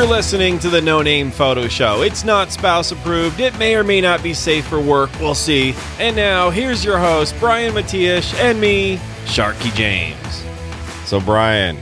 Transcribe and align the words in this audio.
You're 0.00 0.08
listening 0.08 0.58
to 0.60 0.70
the 0.70 0.80
No 0.80 1.02
Name 1.02 1.30
Photo 1.30 1.68
Show. 1.68 2.00
It's 2.00 2.24
not 2.24 2.50
spouse 2.50 2.90
approved. 2.90 3.38
It 3.38 3.58
may 3.58 3.74
or 3.76 3.84
may 3.84 4.00
not 4.00 4.22
be 4.22 4.32
safe 4.32 4.66
for 4.66 4.80
work. 4.80 5.10
We'll 5.20 5.34
see. 5.34 5.74
And 5.98 6.16
now, 6.16 6.48
here's 6.48 6.82
your 6.82 6.96
host, 6.96 7.34
Brian 7.38 7.74
Matiash, 7.74 8.32
and 8.36 8.58
me, 8.58 8.96
Sharky 9.26 9.70
James. 9.74 10.42
So, 11.06 11.20
Brian, 11.20 11.76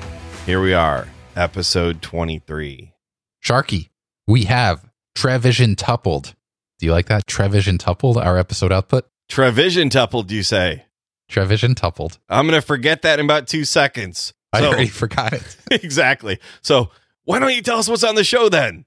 here 0.46 0.60
we 0.60 0.74
are, 0.74 1.06
episode 1.36 2.02
23. 2.02 2.92
Sharky, 3.40 3.90
we 4.26 4.46
have 4.46 4.90
Trevision 5.16 5.76
Tupled. 5.76 6.34
Do 6.80 6.86
you 6.86 6.90
like 6.90 7.06
that? 7.06 7.24
Trevision 7.28 7.78
Tupled, 7.78 8.16
our 8.16 8.36
episode 8.36 8.72
output? 8.72 9.06
Trevision 9.30 9.90
tupled, 9.92 10.32
you 10.32 10.42
say? 10.42 10.86
Trevision 11.30 11.76
Tupled. 11.76 12.18
I'm 12.28 12.48
going 12.48 12.60
to 12.60 12.66
forget 12.66 13.02
that 13.02 13.20
in 13.20 13.26
about 13.26 13.46
two 13.46 13.64
seconds. 13.64 14.34
I 14.52 14.58
So- 14.62 14.66
already 14.70 14.88
forgot 14.88 15.34
it. 15.34 15.56
exactly. 15.70 16.40
So, 16.62 16.90
why 17.28 17.38
don't 17.38 17.54
you 17.54 17.60
tell 17.60 17.78
us 17.78 17.88
what's 17.90 18.04
on 18.04 18.14
the 18.14 18.24
show 18.24 18.48
then? 18.48 18.86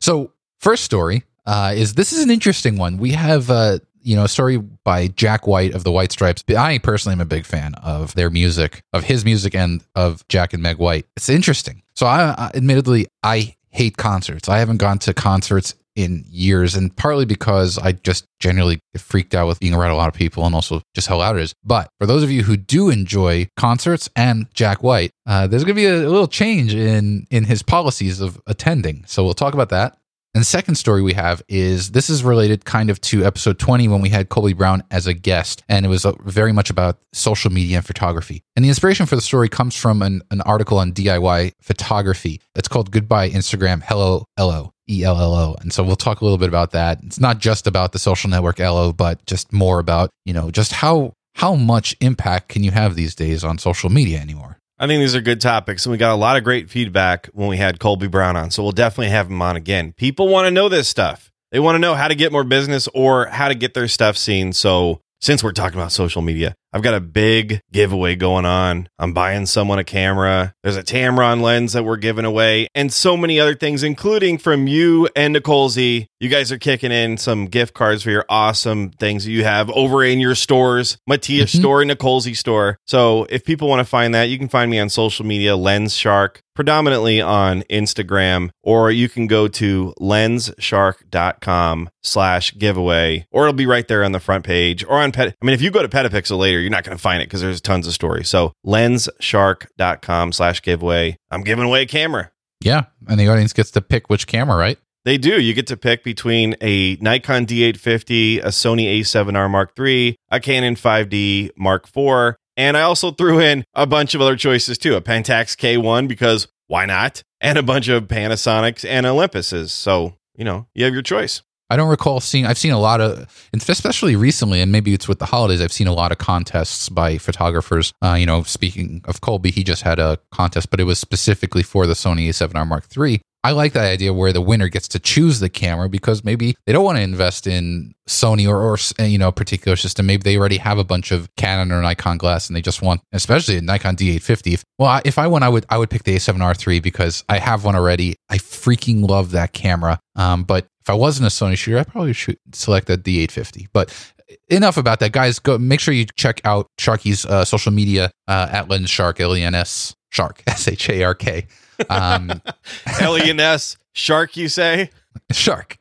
So, 0.00 0.32
first 0.60 0.84
story 0.84 1.24
uh, 1.46 1.72
is 1.74 1.94
this 1.94 2.12
is 2.12 2.22
an 2.22 2.30
interesting 2.30 2.78
one. 2.78 2.96
We 2.96 3.10
have 3.10 3.50
uh, 3.50 3.80
you 4.00 4.14
know 4.14 4.22
a 4.22 4.28
story 4.28 4.58
by 4.58 5.08
Jack 5.08 5.48
White 5.48 5.74
of 5.74 5.82
the 5.82 5.90
White 5.90 6.12
Stripes. 6.12 6.44
I 6.56 6.78
personally 6.78 7.14
am 7.14 7.20
a 7.20 7.24
big 7.26 7.44
fan 7.44 7.74
of 7.74 8.14
their 8.14 8.30
music, 8.30 8.84
of 8.92 9.02
his 9.02 9.24
music, 9.24 9.56
and 9.56 9.84
of 9.96 10.26
Jack 10.28 10.52
and 10.52 10.62
Meg 10.62 10.78
White. 10.78 11.06
It's 11.16 11.28
interesting. 11.28 11.82
So, 11.96 12.06
I, 12.06 12.34
I 12.38 12.50
admittedly 12.54 13.08
I 13.24 13.56
hate 13.70 13.96
concerts. 13.96 14.48
I 14.48 14.58
haven't 14.58 14.76
gone 14.76 15.00
to 15.00 15.12
concerts 15.12 15.74
in 15.94 16.24
years, 16.28 16.74
and 16.74 16.94
partly 16.96 17.24
because 17.24 17.78
I 17.78 17.92
just 17.92 18.26
generally 18.40 18.78
freaked 18.96 19.34
out 19.34 19.46
with 19.46 19.60
being 19.60 19.74
around 19.74 19.90
a 19.92 19.96
lot 19.96 20.08
of 20.08 20.14
people, 20.14 20.44
and 20.46 20.54
also 20.54 20.82
just 20.94 21.08
how 21.08 21.18
loud 21.18 21.36
it 21.36 21.42
is. 21.42 21.54
But 21.64 21.88
for 21.98 22.06
those 22.06 22.22
of 22.22 22.30
you 22.30 22.42
who 22.42 22.56
do 22.56 22.90
enjoy 22.90 23.48
concerts 23.56 24.08
and 24.16 24.46
Jack 24.54 24.82
White, 24.82 25.10
uh, 25.26 25.46
there's 25.46 25.64
going 25.64 25.76
to 25.76 25.80
be 25.80 25.86
a, 25.86 26.06
a 26.06 26.08
little 26.08 26.28
change 26.28 26.74
in 26.74 27.26
in 27.30 27.44
his 27.44 27.62
policies 27.62 28.20
of 28.20 28.40
attending. 28.46 29.04
So 29.06 29.24
we'll 29.24 29.34
talk 29.34 29.54
about 29.54 29.70
that. 29.70 29.96
And 30.34 30.40
the 30.40 30.46
second 30.46 30.76
story 30.76 31.02
we 31.02 31.12
have 31.12 31.42
is 31.46 31.90
this 31.90 32.08
is 32.08 32.24
related 32.24 32.64
kind 32.64 32.88
of 32.88 32.98
to 33.02 33.22
episode 33.22 33.58
20 33.58 33.88
when 33.88 34.00
we 34.00 34.08
had 34.08 34.30
Colby 34.30 34.54
Brown 34.54 34.82
as 34.90 35.06
a 35.06 35.12
guest, 35.12 35.62
and 35.68 35.84
it 35.84 35.90
was 35.90 36.06
uh, 36.06 36.12
very 36.24 36.52
much 36.52 36.70
about 36.70 36.98
social 37.12 37.52
media 37.52 37.76
and 37.76 37.86
photography. 37.86 38.42
And 38.56 38.64
the 38.64 38.70
inspiration 38.70 39.04
for 39.04 39.14
the 39.14 39.20
story 39.20 39.50
comes 39.50 39.76
from 39.76 40.00
an, 40.00 40.22
an 40.30 40.40
article 40.42 40.78
on 40.78 40.92
DIY 40.92 41.52
photography. 41.60 42.40
It's 42.54 42.68
called 42.68 42.90
Goodbye 42.90 43.28
Instagram, 43.28 43.82
Hello 43.82 44.24
Ello. 44.38 44.72
E 44.88 45.04
L 45.04 45.18
L 45.18 45.34
O. 45.34 45.56
And 45.60 45.72
so 45.72 45.82
we'll 45.82 45.96
talk 45.96 46.20
a 46.20 46.24
little 46.24 46.38
bit 46.38 46.48
about 46.48 46.72
that. 46.72 47.00
It's 47.02 47.20
not 47.20 47.38
just 47.38 47.66
about 47.66 47.92
the 47.92 47.98
social 47.98 48.30
network 48.30 48.60
Ello, 48.60 48.92
but 48.92 49.24
just 49.26 49.52
more 49.52 49.78
about, 49.78 50.10
you 50.24 50.32
know, 50.32 50.50
just 50.50 50.72
how 50.72 51.12
how 51.34 51.54
much 51.54 51.96
impact 52.00 52.48
can 52.48 52.62
you 52.62 52.70
have 52.70 52.94
these 52.94 53.14
days 53.14 53.42
on 53.44 53.58
social 53.58 53.90
media 53.90 54.18
anymore? 54.18 54.58
I 54.78 54.86
think 54.86 55.00
these 55.00 55.14
are 55.14 55.20
good 55.20 55.40
topics, 55.40 55.86
and 55.86 55.92
we 55.92 55.98
got 55.98 56.12
a 56.12 56.16
lot 56.16 56.36
of 56.36 56.44
great 56.44 56.68
feedback 56.68 57.28
when 57.32 57.48
we 57.48 57.56
had 57.56 57.78
Colby 57.78 58.08
Brown 58.08 58.36
on. 58.36 58.50
So 58.50 58.62
we'll 58.62 58.72
definitely 58.72 59.10
have 59.10 59.28
him 59.28 59.40
on 59.40 59.54
again. 59.54 59.92
People 59.96 60.28
want 60.28 60.46
to 60.46 60.50
know 60.50 60.68
this 60.68 60.88
stuff. 60.88 61.30
They 61.52 61.60
want 61.60 61.76
to 61.76 61.78
know 61.78 61.94
how 61.94 62.08
to 62.08 62.14
get 62.14 62.32
more 62.32 62.44
business 62.44 62.88
or 62.92 63.26
how 63.26 63.48
to 63.48 63.54
get 63.54 63.74
their 63.74 63.86
stuff 63.86 64.16
seen. 64.16 64.52
So 64.52 65.00
since 65.20 65.44
we're 65.44 65.52
talking 65.52 65.78
about 65.78 65.92
social 65.92 66.20
media, 66.20 66.54
I've 66.72 66.82
got 66.82 66.94
a 66.94 67.00
big 67.00 67.60
giveaway 67.70 68.16
going 68.16 68.46
on. 68.46 68.88
I'm 68.98 69.12
buying 69.12 69.46
someone 69.46 69.78
a 69.78 69.84
camera. 69.84 70.54
There's 70.62 70.76
a 70.76 70.82
Tamron 70.82 71.42
lens 71.42 71.74
that 71.74 71.84
we're 71.84 71.96
giving 71.98 72.24
away, 72.24 72.68
and 72.74 72.92
so 72.92 73.16
many 73.16 73.38
other 73.38 73.54
things, 73.54 73.82
including 73.82 74.38
from 74.38 74.66
you 74.66 75.08
and 75.14 75.34
Nicolesy. 75.34 76.06
You 76.20 76.28
guys 76.28 76.50
are 76.52 76.58
kicking 76.58 76.92
in 76.92 77.18
some 77.18 77.46
gift 77.46 77.74
cards 77.74 78.04
for 78.04 78.10
your 78.10 78.24
awesome 78.28 78.90
things 78.90 79.24
that 79.24 79.32
you 79.32 79.44
have 79.44 79.68
over 79.70 80.04
in 80.04 80.20
your 80.20 80.34
stores, 80.36 80.96
Matiash 81.10 81.52
Mhm. 81.54 81.58
store, 81.58 81.84
Nicolesy 81.84 82.34
store. 82.34 82.78
So 82.86 83.26
if 83.28 83.44
people 83.44 83.68
want 83.68 83.80
to 83.80 83.84
find 83.84 84.14
that, 84.14 84.28
you 84.30 84.38
can 84.38 84.48
find 84.48 84.70
me 84.70 84.78
on 84.78 84.88
social 84.88 85.26
media, 85.26 85.52
LensShark, 85.56 86.36
predominantly 86.54 87.20
on 87.20 87.62
Instagram, 87.70 88.50
or 88.62 88.90
you 88.92 89.08
can 89.08 89.26
go 89.26 89.48
to 89.48 89.92
lensshark.com 90.00 91.88
slash 92.04 92.56
giveaway, 92.58 93.26
or 93.30 93.42
it'll 93.44 93.52
be 93.52 93.66
right 93.66 93.88
there 93.88 94.04
on 94.04 94.12
the 94.12 94.20
front 94.20 94.44
page 94.44 94.84
or 94.84 94.98
on 94.98 95.12
Pet. 95.12 95.34
I 95.40 95.44
mean, 95.44 95.54
if 95.54 95.62
you 95.62 95.70
go 95.70 95.82
to 95.82 95.88
Petapixel 95.88 96.38
later, 96.38 96.60
you're 96.62 96.70
not 96.70 96.84
going 96.84 96.96
to 96.96 97.02
find 97.02 97.22
it 97.22 97.26
because 97.26 97.40
there's 97.40 97.60
tons 97.60 97.86
of 97.86 97.92
stories. 97.92 98.28
So 98.28 98.52
lensshark.com 98.66 100.32
slash 100.32 100.62
giveaway. 100.62 101.16
I'm 101.30 101.42
giving 101.42 101.64
away 101.64 101.82
a 101.82 101.86
camera. 101.86 102.30
Yeah. 102.62 102.84
And 103.08 103.18
the 103.18 103.28
audience 103.28 103.52
gets 103.52 103.70
to 103.72 103.80
pick 103.80 104.08
which 104.08 104.26
camera, 104.26 104.56
right? 104.56 104.78
They 105.04 105.18
do. 105.18 105.40
You 105.40 105.52
get 105.52 105.66
to 105.66 105.76
pick 105.76 106.04
between 106.04 106.54
a 106.60 106.96
Nikon 106.96 107.44
D850, 107.44 108.38
a 108.38 108.48
Sony 108.48 109.00
A7R 109.00 109.50
Mark 109.50 109.72
III, 109.78 110.16
a 110.30 110.38
Canon 110.40 110.76
5D 110.76 111.50
Mark 111.56 111.88
IV, 111.88 112.36
and 112.56 112.76
I 112.76 112.82
also 112.82 113.10
threw 113.10 113.40
in 113.40 113.64
a 113.74 113.86
bunch 113.86 114.14
of 114.14 114.20
other 114.20 114.36
choices 114.36 114.78
too. 114.78 114.94
A 114.94 115.00
Pentax 115.00 115.56
K1 115.56 116.06
because 116.06 116.48
why 116.66 116.86
not? 116.86 117.22
And 117.40 117.58
a 117.58 117.62
bunch 117.62 117.88
of 117.88 118.04
Panasonics 118.04 118.88
and 118.88 119.06
Olympuses. 119.06 119.70
So, 119.70 120.14
you 120.36 120.44
know, 120.44 120.68
you 120.74 120.84
have 120.84 120.94
your 120.94 121.02
choice. 121.02 121.42
I 121.72 121.76
don't 121.76 121.88
recall 121.88 122.20
seeing. 122.20 122.44
I've 122.44 122.58
seen 122.58 122.72
a 122.72 122.78
lot 122.78 123.00
of, 123.00 123.26
especially 123.54 124.14
recently, 124.14 124.60
and 124.60 124.70
maybe 124.70 124.92
it's 124.92 125.08
with 125.08 125.18
the 125.18 125.24
holidays. 125.26 125.62
I've 125.62 125.72
seen 125.72 125.86
a 125.86 125.94
lot 125.94 126.12
of 126.12 126.18
contests 126.18 126.90
by 126.90 127.16
photographers. 127.16 127.92
Uh, 128.04 128.12
you 128.14 128.26
know, 128.26 128.42
speaking 128.42 129.00
of 129.06 129.22
Colby, 129.22 129.50
he 129.50 129.64
just 129.64 129.80
had 129.82 129.98
a 129.98 130.18
contest, 130.32 130.70
but 130.70 130.80
it 130.80 130.84
was 130.84 130.98
specifically 130.98 131.62
for 131.62 131.86
the 131.86 131.94
Sony 131.94 132.28
A7R 132.28 132.66
Mark 132.68 132.84
III. 132.96 133.22
I 133.44 133.50
like 133.50 133.72
that 133.72 133.86
idea 133.90 134.12
where 134.12 134.32
the 134.32 134.40
winner 134.40 134.68
gets 134.68 134.86
to 134.88 135.00
choose 135.00 135.40
the 135.40 135.48
camera 135.48 135.88
because 135.88 136.22
maybe 136.22 136.54
they 136.64 136.72
don't 136.72 136.84
want 136.84 136.98
to 136.98 137.02
invest 137.02 137.48
in 137.48 137.92
Sony 138.08 138.46
or, 138.48 138.60
or 138.60 138.76
you 139.04 139.18
know 139.18 139.28
a 139.28 139.32
particular 139.32 139.74
system. 139.74 140.06
Maybe 140.06 140.22
they 140.22 140.36
already 140.36 140.58
have 140.58 140.78
a 140.78 140.84
bunch 140.84 141.10
of 141.10 141.28
Canon 141.36 141.72
or 141.72 141.82
Nikon 141.82 142.18
glass, 142.18 142.48
and 142.48 142.54
they 142.56 142.60
just 142.62 142.82
want, 142.82 143.00
especially 143.12 143.56
a 143.56 143.60
Nikon 143.60 143.96
D850. 143.96 144.52
If, 144.54 144.64
well, 144.78 144.90
I- 144.90 145.02
if 145.04 145.18
I 145.18 145.26
went, 145.26 145.42
I 145.44 145.48
would 145.48 145.66
I 145.70 145.78
would 145.78 145.90
pick 145.90 146.04
the 146.04 146.14
A7R 146.14 146.68
III 146.68 146.78
because 146.80 147.24
I 147.28 147.38
have 147.38 147.64
one 147.64 147.74
already. 147.74 148.14
I 148.30 148.38
freaking 148.38 149.08
love 149.08 149.32
that 149.32 149.52
camera. 149.52 149.98
Um, 150.14 150.44
but 150.44 150.66
if 150.82 150.90
I 150.90 150.94
wasn't 150.94 151.26
a 151.26 151.30
Sony 151.30 151.56
shooter, 151.56 151.78
I 151.78 151.84
probably 151.84 152.12
should 152.12 152.38
select 152.52 152.90
a 152.90 152.98
D850. 152.98 153.68
But 153.72 154.12
enough 154.48 154.76
about 154.76 154.98
that, 155.00 155.12
guys. 155.12 155.38
Go 155.38 155.56
make 155.58 155.80
sure 155.80 155.94
you 155.94 156.06
check 156.16 156.40
out 156.44 156.66
Sharky's 156.78 157.24
uh, 157.24 157.44
social 157.44 157.72
media 157.72 158.10
uh, 158.26 158.48
at 158.50 158.68
LensShark 158.68 159.20
L 159.20 159.36
E 159.36 159.42
N 159.42 159.54
S 159.54 159.94
Shark 160.10 160.42
S 160.46 160.66
H 160.66 160.88
A 160.90 161.04
R 161.04 161.14
K. 161.14 161.46
Um, 161.88 162.42
Shark, 163.94 164.36
you 164.36 164.48
say? 164.48 164.90
Shark. 165.30 165.76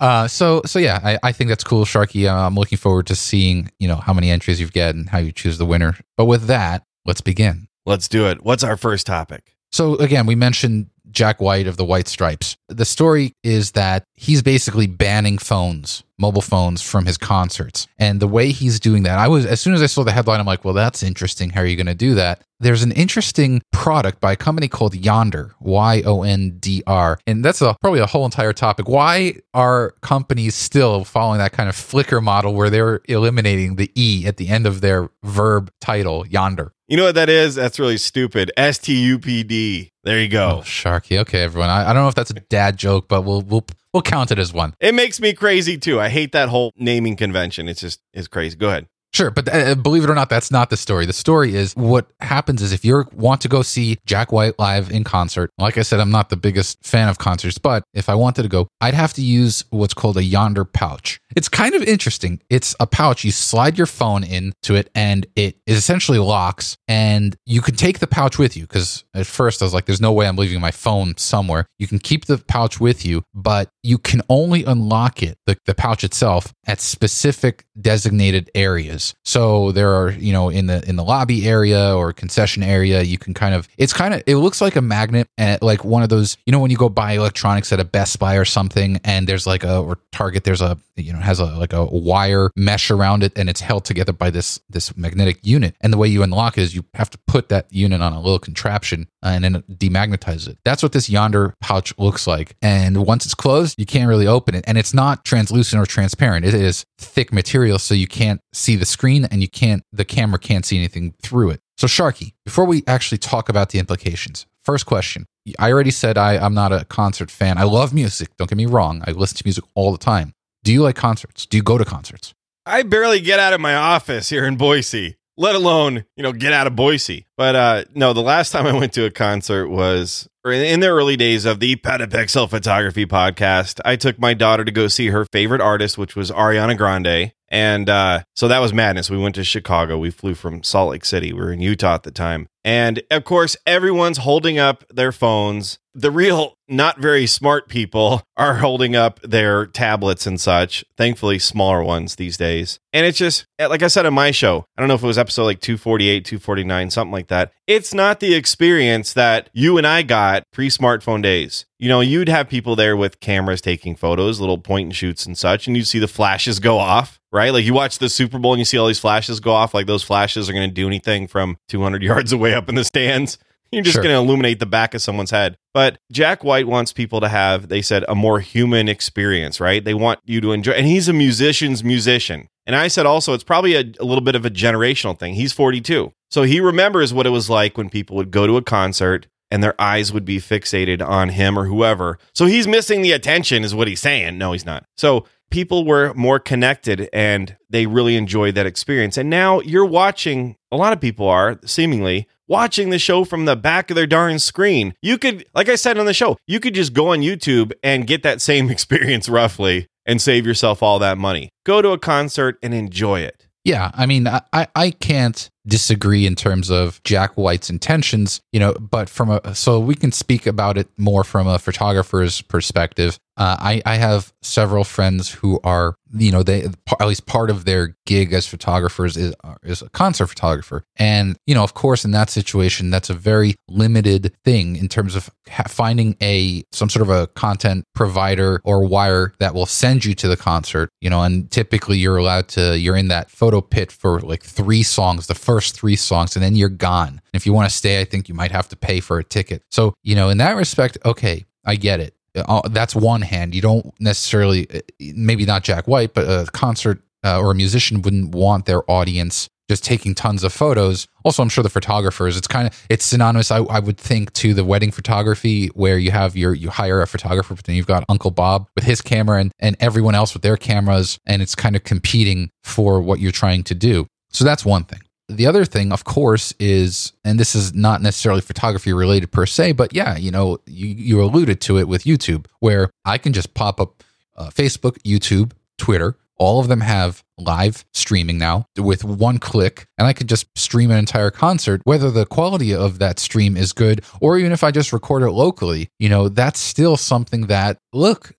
Uh, 0.00 0.26
so 0.28 0.62
so 0.64 0.78
yeah, 0.78 1.00
I, 1.02 1.18
I 1.22 1.32
think 1.32 1.48
that's 1.48 1.64
cool, 1.64 1.84
Sharky. 1.84 2.28
Uh, 2.28 2.46
I'm 2.46 2.54
looking 2.54 2.78
forward 2.78 3.06
to 3.08 3.14
seeing 3.14 3.70
you 3.78 3.88
know 3.88 3.96
how 3.96 4.12
many 4.12 4.30
entries 4.30 4.60
you've 4.60 4.72
get 4.72 4.94
and 4.94 5.08
how 5.08 5.18
you 5.18 5.32
choose 5.32 5.58
the 5.58 5.66
winner. 5.66 5.96
But 6.16 6.26
with 6.26 6.46
that, 6.46 6.84
let's 7.04 7.20
begin. 7.20 7.68
Let's 7.86 8.08
do 8.08 8.26
it. 8.26 8.42
What's 8.42 8.64
our 8.64 8.76
first 8.76 9.06
topic? 9.06 9.54
So 9.72 9.96
again, 9.96 10.26
we 10.26 10.34
mentioned 10.34 10.90
Jack 11.14 11.40
White 11.40 11.66
of 11.66 11.76
the 11.76 11.84
White 11.84 12.08
Stripes. 12.08 12.56
The 12.68 12.84
story 12.84 13.32
is 13.42 13.72
that 13.72 14.04
he's 14.14 14.42
basically 14.42 14.86
banning 14.86 15.38
phones, 15.38 16.02
mobile 16.18 16.42
phones 16.42 16.82
from 16.82 17.06
his 17.06 17.16
concerts. 17.16 17.86
And 17.98 18.20
the 18.20 18.28
way 18.28 18.50
he's 18.50 18.80
doing 18.80 19.04
that, 19.04 19.18
I 19.18 19.28
was 19.28 19.46
as 19.46 19.60
soon 19.60 19.74
as 19.74 19.82
I 19.82 19.86
saw 19.86 20.04
the 20.04 20.12
headline, 20.12 20.40
I'm 20.40 20.46
like, 20.46 20.64
well, 20.64 20.74
that's 20.74 21.02
interesting. 21.02 21.50
How 21.50 21.62
are 21.62 21.66
you 21.66 21.76
going 21.76 21.86
to 21.86 21.94
do 21.94 22.14
that? 22.14 22.42
There's 22.60 22.82
an 22.82 22.92
interesting 22.92 23.62
product 23.72 24.20
by 24.20 24.32
a 24.32 24.36
company 24.36 24.68
called 24.68 24.94
Yondr, 24.94 25.52
Y 25.60 26.02
O 26.06 26.22
N 26.22 26.58
D 26.58 26.82
R. 26.86 27.18
And 27.26 27.44
that's 27.44 27.60
a, 27.60 27.76
probably 27.80 28.00
a 28.00 28.06
whole 28.06 28.24
entire 28.24 28.52
topic. 28.52 28.88
Why 28.88 29.36
are 29.52 29.94
companies 30.00 30.54
still 30.54 31.04
following 31.04 31.38
that 31.38 31.52
kind 31.52 31.68
of 31.68 31.74
Flickr 31.74 32.22
model 32.22 32.54
where 32.54 32.70
they're 32.70 33.00
eliminating 33.06 33.76
the 33.76 33.90
E 33.94 34.26
at 34.26 34.38
the 34.38 34.48
end 34.48 34.66
of 34.66 34.80
their 34.80 35.10
verb 35.22 35.70
title, 35.80 36.24
Yondr? 36.24 36.70
You 36.86 36.98
know 36.98 37.04
what 37.04 37.14
that 37.14 37.30
is? 37.30 37.54
That's 37.54 37.78
really 37.78 37.96
stupid. 37.96 38.52
S-T-U-P-D. 38.58 39.90
There 40.02 40.20
you 40.20 40.28
go. 40.28 40.58
Oh, 40.58 40.60
Sharky. 40.60 41.18
Okay, 41.18 41.42
everyone. 41.42 41.70
I, 41.70 41.88
I 41.88 41.92
don't 41.94 42.02
know 42.02 42.08
if 42.08 42.14
that's 42.14 42.30
a 42.30 42.34
dad 42.34 42.76
joke, 42.76 43.08
but 43.08 43.22
we'll 43.22 43.40
we'll 43.40 43.64
we'll 43.94 44.02
count 44.02 44.30
it 44.30 44.38
as 44.38 44.52
one. 44.52 44.74
It 44.80 44.94
makes 44.94 45.18
me 45.18 45.32
crazy 45.32 45.78
too. 45.78 45.98
I 45.98 46.10
hate 46.10 46.32
that 46.32 46.50
whole 46.50 46.72
naming 46.76 47.16
convention. 47.16 47.68
It's 47.68 47.80
just 47.80 48.00
it's 48.12 48.28
crazy. 48.28 48.56
Go 48.56 48.68
ahead. 48.68 48.86
Sure, 49.14 49.30
but 49.30 49.48
uh, 49.48 49.76
believe 49.76 50.02
it 50.02 50.10
or 50.10 50.14
not, 50.16 50.28
that's 50.28 50.50
not 50.50 50.70
the 50.70 50.76
story. 50.76 51.06
The 51.06 51.12
story 51.12 51.54
is 51.54 51.72
what 51.76 52.10
happens 52.20 52.60
is 52.62 52.72
if 52.72 52.84
you 52.84 53.04
want 53.14 53.40
to 53.42 53.48
go 53.48 53.62
see 53.62 53.96
Jack 54.06 54.32
White 54.32 54.58
live 54.58 54.90
in 54.90 55.04
concert, 55.04 55.50
like 55.56 55.78
I 55.78 55.82
said, 55.82 56.00
I'm 56.00 56.10
not 56.10 56.30
the 56.30 56.36
biggest 56.36 56.84
fan 56.84 57.08
of 57.08 57.16
concerts, 57.16 57.56
but 57.56 57.84
if 57.94 58.08
I 58.08 58.16
wanted 58.16 58.42
to 58.42 58.48
go, 58.48 58.66
I'd 58.80 58.94
have 58.94 59.12
to 59.14 59.22
use 59.22 59.64
what's 59.70 59.94
called 59.94 60.16
a 60.16 60.22
Yondr 60.22 60.70
pouch. 60.70 61.20
It's 61.36 61.48
kind 61.48 61.76
of 61.76 61.82
interesting. 61.84 62.40
It's 62.50 62.74
a 62.80 62.88
pouch. 62.88 63.22
You 63.22 63.30
slide 63.30 63.78
your 63.78 63.86
phone 63.86 64.24
into 64.24 64.74
it 64.74 64.90
and 64.96 65.26
it 65.36 65.58
essentially 65.68 66.18
locks 66.18 66.76
and 66.88 67.36
you 67.46 67.60
can 67.60 67.76
take 67.76 68.00
the 68.00 68.08
pouch 68.08 68.36
with 68.36 68.56
you 68.56 68.64
because 68.64 69.04
at 69.14 69.26
first 69.26 69.62
I 69.62 69.64
was 69.64 69.74
like, 69.74 69.86
there's 69.86 70.00
no 70.00 70.12
way 70.12 70.26
I'm 70.26 70.36
leaving 70.36 70.60
my 70.60 70.72
phone 70.72 71.16
somewhere. 71.18 71.66
You 71.78 71.86
can 71.86 72.00
keep 72.00 72.24
the 72.24 72.38
pouch 72.38 72.80
with 72.80 73.06
you, 73.06 73.22
but 73.32 73.68
you 73.84 73.98
can 73.98 74.22
only 74.28 74.64
unlock 74.64 75.22
it, 75.22 75.38
the, 75.46 75.56
the 75.66 75.74
pouch 75.74 76.02
itself, 76.02 76.52
at 76.66 76.80
specific 76.80 77.64
designated 77.80 78.50
areas. 78.54 79.03
So 79.24 79.72
there 79.72 79.92
are, 79.94 80.10
you 80.10 80.32
know, 80.32 80.48
in 80.48 80.66
the 80.66 80.88
in 80.88 80.96
the 80.96 81.04
lobby 81.04 81.48
area 81.48 81.94
or 81.94 82.12
concession 82.12 82.62
area, 82.62 83.02
you 83.02 83.18
can 83.18 83.34
kind 83.34 83.54
of 83.54 83.68
it's 83.76 83.92
kind 83.92 84.14
of 84.14 84.22
it 84.26 84.36
looks 84.36 84.60
like 84.60 84.76
a 84.76 84.80
magnet 84.80 85.28
and 85.36 85.60
like 85.60 85.84
one 85.84 86.02
of 86.02 86.08
those, 86.08 86.36
you 86.46 86.52
know, 86.52 86.60
when 86.60 86.70
you 86.70 86.76
go 86.76 86.88
buy 86.88 87.12
electronics 87.12 87.72
at 87.72 87.80
a 87.80 87.84
Best 87.84 88.18
Buy 88.18 88.36
or 88.36 88.44
something 88.44 89.00
and 89.04 89.26
there's 89.26 89.46
like 89.46 89.64
a 89.64 89.78
or 89.78 89.98
Target, 90.12 90.44
there's 90.44 90.62
a 90.62 90.78
you 90.96 91.12
know, 91.12 91.18
has 91.18 91.40
a 91.40 91.46
like 91.46 91.72
a 91.72 91.84
wire 91.84 92.50
mesh 92.56 92.90
around 92.90 93.22
it 93.22 93.36
and 93.36 93.50
it's 93.50 93.60
held 93.60 93.84
together 93.84 94.12
by 94.12 94.30
this 94.30 94.60
this 94.70 94.96
magnetic 94.96 95.38
unit. 95.42 95.74
And 95.80 95.92
the 95.92 95.98
way 95.98 96.08
you 96.08 96.22
unlock 96.22 96.56
it 96.56 96.62
is 96.62 96.74
you 96.74 96.84
have 96.94 97.10
to 97.10 97.18
put 97.26 97.48
that 97.48 97.66
unit 97.72 98.00
on 98.00 98.12
a 98.12 98.20
little 98.20 98.38
contraption 98.38 99.08
Uh, 99.24 99.28
and 99.28 99.44
then 99.44 99.56
it 99.56 99.78
demagnetizes 99.78 100.48
it. 100.48 100.58
That's 100.64 100.82
what 100.82 100.92
this 100.92 101.08
Yondr 101.08 101.54
pouch 101.60 101.94
looks 101.98 102.26
like. 102.26 102.56
And 102.60 103.06
once 103.06 103.24
it's 103.24 103.34
closed, 103.34 103.78
you 103.78 103.86
can't 103.86 104.08
really 104.08 104.26
open 104.26 104.54
it. 104.54 104.64
And 104.66 104.76
it's 104.76 104.92
not 104.92 105.24
translucent 105.24 105.82
or 105.82 105.86
transparent. 105.86 106.44
It 106.44 106.52
is 106.52 106.84
thick 106.98 107.32
material, 107.32 107.78
so 107.78 107.94
you 107.94 108.06
can't 108.06 108.40
see 108.52 108.76
the 108.76 108.84
screen 108.84 109.24
and 109.24 109.40
you 109.40 109.48
can't 109.48 109.82
the 109.92 110.04
camera 110.04 110.38
can't 110.38 110.66
see 110.66 110.76
anything 110.76 111.14
through 111.22 111.50
it. 111.50 111.60
So 111.78 111.86
Sharky, 111.86 112.34
before 112.44 112.66
we 112.66 112.84
actually 112.86 113.18
talk 113.18 113.48
about 113.48 113.70
the 113.70 113.78
implications, 113.78 114.46
first 114.62 114.86
question. 114.86 115.26
I 115.58 115.72
already 115.72 115.90
said 115.90 116.16
I, 116.16 116.38
I'm 116.38 116.54
not 116.54 116.72
a 116.72 116.84
concert 116.84 117.30
fan. 117.30 117.58
I 117.58 117.64
love 117.64 117.92
music. 117.92 118.28
Don't 118.38 118.48
get 118.48 118.56
me 118.56 118.66
wrong. 118.66 119.02
I 119.06 119.10
listen 119.10 119.36
to 119.38 119.42
music 119.44 119.64
all 119.74 119.92
the 119.92 119.98
time. 119.98 120.32
Do 120.62 120.72
you 120.72 120.82
like 120.82 120.96
concerts? 120.96 121.46
Do 121.46 121.56
you 121.56 121.62
go 121.62 121.76
to 121.76 121.84
concerts? 121.84 122.34
I 122.66 122.82
barely 122.82 123.20
get 123.20 123.38
out 123.38 123.52
of 123.52 123.60
my 123.60 123.74
office 123.74 124.30
here 124.30 124.46
in 124.46 124.56
Boise, 124.56 125.16
let 125.36 125.54
alone, 125.54 126.04
you 126.16 126.22
know, 126.22 126.32
get 126.32 126.52
out 126.52 126.66
of 126.66 126.76
Boise. 126.76 127.26
But 127.36 127.56
uh 127.56 127.84
no, 127.94 128.12
the 128.12 128.22
last 128.22 128.50
time 128.50 128.66
I 128.66 128.72
went 128.72 128.92
to 128.94 129.04
a 129.04 129.10
concert 129.10 129.68
was 129.68 130.28
in 130.44 130.80
the 130.80 130.88
early 130.88 131.16
days 131.16 131.44
of 131.46 131.60
the 131.60 131.76
Petapixel 131.76 132.50
Photography 132.50 133.06
podcast. 133.06 133.80
I 133.84 133.96
took 133.96 134.18
my 134.18 134.34
daughter 134.34 134.64
to 134.64 134.72
go 134.72 134.88
see 134.88 135.08
her 135.08 135.24
favorite 135.32 135.62
artist, 135.62 135.96
which 135.96 136.14
was 136.14 136.30
Ariana 136.30 136.76
Grande. 136.76 137.32
And 137.48 137.88
uh, 137.88 138.24
so 138.34 138.48
that 138.48 138.58
was 138.58 138.74
madness. 138.74 139.08
We 139.08 139.16
went 139.16 139.36
to 139.36 139.44
Chicago. 139.44 139.96
We 139.96 140.10
flew 140.10 140.34
from 140.34 140.62
Salt 140.62 140.90
Lake 140.90 141.04
City. 141.04 141.32
We 141.32 141.40
were 141.40 141.52
in 141.52 141.60
Utah 141.60 141.94
at 141.94 142.02
the 142.02 142.10
time. 142.10 142.48
And 142.64 143.02
of 143.10 143.24
course, 143.24 143.56
everyone's 143.66 144.18
holding 144.18 144.58
up 144.58 144.84
their 144.88 145.12
phones. 145.12 145.78
The 145.94 146.10
real, 146.10 146.54
not 146.68 146.98
very 146.98 147.26
smart 147.26 147.68
people 147.68 148.22
are 148.36 148.56
holding 148.56 148.96
up 148.96 149.20
their 149.22 149.66
tablets 149.66 150.26
and 150.26 150.40
such. 150.40 150.84
Thankfully, 150.96 151.38
smaller 151.38 151.84
ones 151.84 152.16
these 152.16 152.36
days. 152.36 152.80
And 152.92 153.06
it's 153.06 153.18
just, 153.18 153.46
eh, 153.58 153.66
like 153.66 153.82
I 153.82 153.86
said 153.86 154.06
on 154.06 154.14
my 154.14 154.30
show, 154.30 154.64
I 154.76 154.82
don't 154.82 154.88
know 154.88 154.94
if 154.94 155.02
it 155.02 155.06
was 155.06 155.18
episode 155.18 155.44
like 155.44 155.60
248, 155.60 156.24
249, 156.24 156.90
something 156.90 157.12
like 157.12 157.28
that. 157.28 157.52
It's 157.66 157.94
not 157.94 158.20
the 158.20 158.34
experience 158.34 159.12
that 159.12 159.50
you 159.52 159.78
and 159.78 159.86
I 159.86 160.02
got 160.02 160.42
pre 160.52 160.68
smartphone 160.68 161.22
days. 161.22 161.66
You 161.78 161.88
know, 161.88 162.00
you'd 162.00 162.28
have 162.28 162.48
people 162.48 162.76
there 162.76 162.96
with 162.96 163.20
cameras 163.20 163.60
taking 163.60 163.94
photos, 163.94 164.40
little 164.40 164.58
point 164.58 164.86
and 164.86 164.96
shoots 164.96 165.26
and 165.26 165.38
such, 165.38 165.66
and 165.66 165.76
you'd 165.76 165.86
see 165.86 165.98
the 165.98 166.08
flashes 166.08 166.58
go 166.58 166.78
off 166.78 167.20
right? 167.34 167.52
Like 167.52 167.64
you 167.64 167.74
watch 167.74 167.98
the 167.98 168.08
Super 168.08 168.38
Bowl 168.38 168.52
and 168.52 168.60
you 168.60 168.64
see 168.64 168.78
all 168.78 168.86
these 168.86 169.00
flashes 169.00 169.40
go 169.40 169.52
off. 169.52 169.74
Like 169.74 169.86
those 169.88 170.04
flashes 170.04 170.48
are 170.48 170.52
going 170.52 170.70
to 170.70 170.72
do 170.72 170.86
anything 170.86 171.26
from 171.26 171.58
200 171.68 172.00
yards 172.04 172.32
away 172.32 172.54
up 172.54 172.68
in 172.68 172.76
the 172.76 172.84
stands. 172.84 173.38
You're 173.70 173.82
just 173.82 173.94
sure. 173.94 174.02
going 174.02 174.14
to 174.14 174.18
illuminate 174.18 174.60
the 174.60 174.66
back 174.66 174.94
of 174.94 175.02
someone's 175.02 175.30
head. 175.30 175.56
But 175.72 175.98
Jack 176.12 176.44
White 176.44 176.68
wants 176.68 176.92
people 176.92 177.20
to 177.20 177.28
have, 177.28 177.68
they 177.68 177.82
said, 177.82 178.04
a 178.08 178.14
more 178.14 178.40
human 178.40 178.88
experience, 178.88 179.60
right? 179.60 179.84
They 179.84 179.94
want 179.94 180.20
you 180.24 180.40
to 180.40 180.52
enjoy. 180.52 180.72
And 180.72 180.86
he's 180.86 181.08
a 181.08 181.12
musician's 181.12 181.82
musician. 181.82 182.48
And 182.66 182.76
I 182.76 182.88
said 182.88 183.04
also, 183.04 183.34
it's 183.34 183.44
probably 183.44 183.74
a, 183.74 183.84
a 184.00 184.04
little 184.04 184.22
bit 184.22 184.36
of 184.36 184.44
a 184.46 184.50
generational 184.50 185.18
thing. 185.18 185.34
He's 185.34 185.52
42. 185.52 186.12
So 186.30 186.42
he 186.42 186.60
remembers 186.60 187.12
what 187.12 187.26
it 187.26 187.30
was 187.30 187.50
like 187.50 187.76
when 187.76 187.90
people 187.90 188.16
would 188.16 188.30
go 188.30 188.46
to 188.46 188.56
a 188.56 188.62
concert 188.62 189.26
and 189.50 189.62
their 189.62 189.80
eyes 189.80 190.12
would 190.12 190.24
be 190.24 190.38
fixated 190.38 191.06
on 191.06 191.28
him 191.30 191.58
or 191.58 191.66
whoever. 191.66 192.18
So 192.32 192.46
he's 192.46 192.66
missing 192.66 193.02
the 193.02 193.12
attention, 193.12 193.64
is 193.64 193.74
what 193.74 193.88
he's 193.88 194.00
saying. 194.00 194.38
No, 194.38 194.52
he's 194.52 194.66
not. 194.66 194.84
So 194.96 195.26
people 195.50 195.84
were 195.84 196.12
more 196.14 196.40
connected 196.40 197.08
and 197.12 197.56
they 197.70 197.86
really 197.86 198.16
enjoyed 198.16 198.54
that 198.56 198.66
experience. 198.66 199.16
And 199.16 199.30
now 199.30 199.60
you're 199.60 199.84
watching, 199.84 200.56
a 200.72 200.76
lot 200.76 200.92
of 200.92 201.00
people 201.00 201.28
are 201.28 201.60
seemingly 201.64 202.26
watching 202.48 202.90
the 202.90 202.98
show 202.98 203.24
from 203.24 203.44
the 203.44 203.56
back 203.56 203.90
of 203.90 203.96
their 203.96 204.06
darn 204.06 204.38
screen. 204.38 204.94
You 205.02 205.18
could, 205.18 205.44
like 205.54 205.68
I 205.68 205.76
said 205.76 205.98
on 205.98 206.06
the 206.06 206.14
show, 206.14 206.36
you 206.46 206.60
could 206.60 206.74
just 206.74 206.92
go 206.92 207.12
on 207.12 207.20
YouTube 207.20 207.72
and 207.82 208.06
get 208.06 208.22
that 208.22 208.40
same 208.40 208.70
experience 208.70 209.28
roughly 209.28 209.86
and 210.06 210.20
save 210.20 210.46
yourself 210.46 210.82
all 210.82 210.98
that 210.98 211.18
money. 211.18 211.50
Go 211.64 211.82
to 211.82 211.90
a 211.90 211.98
concert 211.98 212.58
and 212.62 212.74
enjoy 212.74 213.20
it. 213.20 213.46
Yeah, 213.64 213.90
I 213.94 214.04
mean, 214.04 214.28
I, 214.28 214.68
I 214.74 214.90
can't 214.90 215.48
disagree 215.66 216.26
in 216.26 216.34
terms 216.34 216.70
of 216.70 217.02
Jack 217.04 217.34
White's 217.34 217.70
intentions, 217.70 218.40
you 218.52 218.60
know, 218.60 218.74
but 218.74 219.08
from 219.08 219.30
a 219.30 219.54
so 219.54 219.80
we 219.80 219.94
can 219.94 220.12
speak 220.12 220.46
about 220.46 220.78
it 220.78 220.88
more 220.96 221.24
from 221.24 221.46
a 221.46 221.58
photographer's 221.58 222.42
perspective. 222.42 223.18
Uh, 223.36 223.56
I 223.58 223.82
I 223.84 223.96
have 223.96 224.32
several 224.42 224.84
friends 224.84 225.30
who 225.30 225.58
are 225.64 225.96
you 226.16 226.30
know 226.30 226.42
they 226.42 226.62
at 226.62 227.06
least 227.06 227.26
part 227.26 227.50
of 227.50 227.64
their 227.64 227.96
gig 228.06 228.32
as 228.32 228.46
photographers 228.46 229.16
is 229.16 229.34
is 229.62 229.82
a 229.82 229.88
concert 229.90 230.26
photographer 230.26 230.84
and 230.96 231.36
you 231.46 231.54
know 231.54 231.64
of 231.64 231.74
course 231.74 232.04
in 232.04 232.12
that 232.12 232.30
situation 232.30 232.90
that's 232.90 233.10
a 233.10 233.14
very 233.14 233.56
limited 233.68 234.32
thing 234.44 234.76
in 234.76 234.88
terms 234.88 235.16
of 235.16 235.30
finding 235.66 236.16
a 236.22 236.62
some 236.72 236.88
sort 236.88 237.02
of 237.02 237.10
a 237.10 237.26
content 237.28 237.84
provider 237.94 238.60
or 238.64 238.86
wire 238.86 239.32
that 239.38 239.54
will 239.54 239.66
send 239.66 240.04
you 240.04 240.14
to 240.14 240.28
the 240.28 240.36
concert 240.36 240.88
you 241.00 241.10
know 241.10 241.22
and 241.22 241.50
typically 241.50 241.98
you're 241.98 242.16
allowed 242.16 242.48
to 242.48 242.78
you're 242.78 242.96
in 242.96 243.08
that 243.08 243.30
photo 243.30 243.60
pit 243.60 243.90
for 243.90 244.20
like 244.20 244.42
three 244.42 244.82
songs 244.82 245.26
the 245.26 245.34
first 245.34 245.53
three 245.60 245.96
songs 245.96 246.36
and 246.36 246.44
then 246.44 246.54
you're 246.54 246.68
gone 246.68 247.20
if 247.32 247.46
you 247.46 247.52
want 247.52 247.68
to 247.68 247.74
stay 247.74 248.00
i 248.00 248.04
think 248.04 248.28
you 248.28 248.34
might 248.34 248.50
have 248.50 248.68
to 248.68 248.76
pay 248.76 249.00
for 249.00 249.18
a 249.18 249.24
ticket 249.24 249.62
so 249.70 249.94
you 250.02 250.14
know 250.14 250.28
in 250.28 250.38
that 250.38 250.56
respect 250.56 250.98
okay 251.04 251.44
I 251.64 251.76
get 251.76 252.00
it. 252.00 252.14
Uh, 252.34 252.68
that's 252.68 252.94
one 252.94 253.22
hand. 253.22 253.54
You 253.54 253.62
don't 253.62 253.92
necessarily, 254.00 254.68
uh, 254.70 254.80
maybe 255.00 255.44
not 255.46 255.62
Jack 255.62 255.86
White, 255.86 256.14
but 256.14 256.24
a 256.24 256.50
concert 256.52 257.00
uh, 257.24 257.38
or 257.38 257.52
a 257.52 257.54
musician 257.54 258.02
wouldn't 258.02 258.34
want 258.34 258.66
their 258.66 258.88
audience 258.90 259.48
just 259.70 259.82
taking 259.82 260.14
tons 260.14 260.44
of 260.44 260.52
photos. 260.52 261.06
Also, 261.24 261.42
I'm 261.42 261.48
sure 261.48 261.62
the 261.62 261.70
photographers, 261.70 262.36
it's 262.36 262.46
kind 262.46 262.68
of, 262.68 262.86
it's 262.90 263.04
synonymous, 263.04 263.50
I, 263.50 263.58
I 263.58 263.78
would 263.78 263.96
think, 263.96 264.30
to 264.34 264.52
the 264.52 264.64
wedding 264.64 264.90
photography 264.90 265.68
where 265.68 265.96
you 265.96 266.10
have 266.10 266.36
your, 266.36 266.52
you 266.52 266.68
hire 266.68 267.00
a 267.00 267.06
photographer, 267.06 267.54
but 267.54 267.64
then 267.64 267.74
you've 267.74 267.86
got 267.86 268.04
Uncle 268.10 268.30
Bob 268.30 268.68
with 268.74 268.84
his 268.84 269.00
camera 269.00 269.40
and, 269.40 269.52
and 269.60 269.74
everyone 269.80 270.14
else 270.14 270.34
with 270.34 270.42
their 270.42 270.58
cameras, 270.58 271.18
and 271.24 271.40
it's 271.40 271.54
kind 271.54 271.76
of 271.76 271.84
competing 271.84 272.50
for 272.62 273.00
what 273.00 273.20
you're 273.20 273.32
trying 273.32 273.62
to 273.62 273.74
do. 273.74 274.06
So 274.32 274.44
that's 274.44 274.66
one 274.66 274.84
thing. 274.84 275.00
The 275.28 275.46
other 275.46 275.64
thing, 275.64 275.90
of 275.90 276.04
course, 276.04 276.52
is, 276.60 277.12
and 277.24 277.40
this 277.40 277.54
is 277.54 277.74
not 277.74 278.02
necessarily 278.02 278.42
photography 278.42 278.92
related 278.92 279.32
per 279.32 279.46
se, 279.46 279.72
but 279.72 279.94
yeah, 279.94 280.16
you 280.16 280.30
know, 280.30 280.58
you, 280.66 280.88
you 280.88 281.22
alluded 281.22 281.60
to 281.62 281.78
it 281.78 281.88
with 281.88 282.04
YouTube, 282.04 282.46
where 282.60 282.90
I 283.06 283.16
can 283.16 283.32
just 283.32 283.54
pop 283.54 283.80
up 283.80 284.04
uh, 284.36 284.50
Facebook, 284.50 284.98
YouTube, 285.02 285.52
Twitter. 285.78 286.16
All 286.36 286.58
of 286.60 286.66
them 286.68 286.80
have 286.80 287.22
live 287.38 287.84
streaming 287.92 288.38
now 288.38 288.66
with 288.76 289.04
one 289.04 289.38
click, 289.38 289.86
and 289.96 290.06
I 290.06 290.12
can 290.12 290.26
just 290.26 290.46
stream 290.58 290.90
an 290.90 290.98
entire 290.98 291.30
concert, 291.30 291.80
whether 291.84 292.10
the 292.10 292.26
quality 292.26 292.74
of 292.74 292.98
that 292.98 293.18
stream 293.18 293.56
is 293.56 293.72
good 293.72 294.02
or 294.20 294.36
even 294.36 294.52
if 294.52 294.64
I 294.64 294.72
just 294.72 294.92
record 294.92 295.22
it 295.22 295.30
locally. 295.30 295.90
You 295.98 296.08
know, 296.08 296.28
that's 296.28 296.60
still 296.60 296.96
something 296.96 297.46
that, 297.46 297.78
look, 297.92 298.32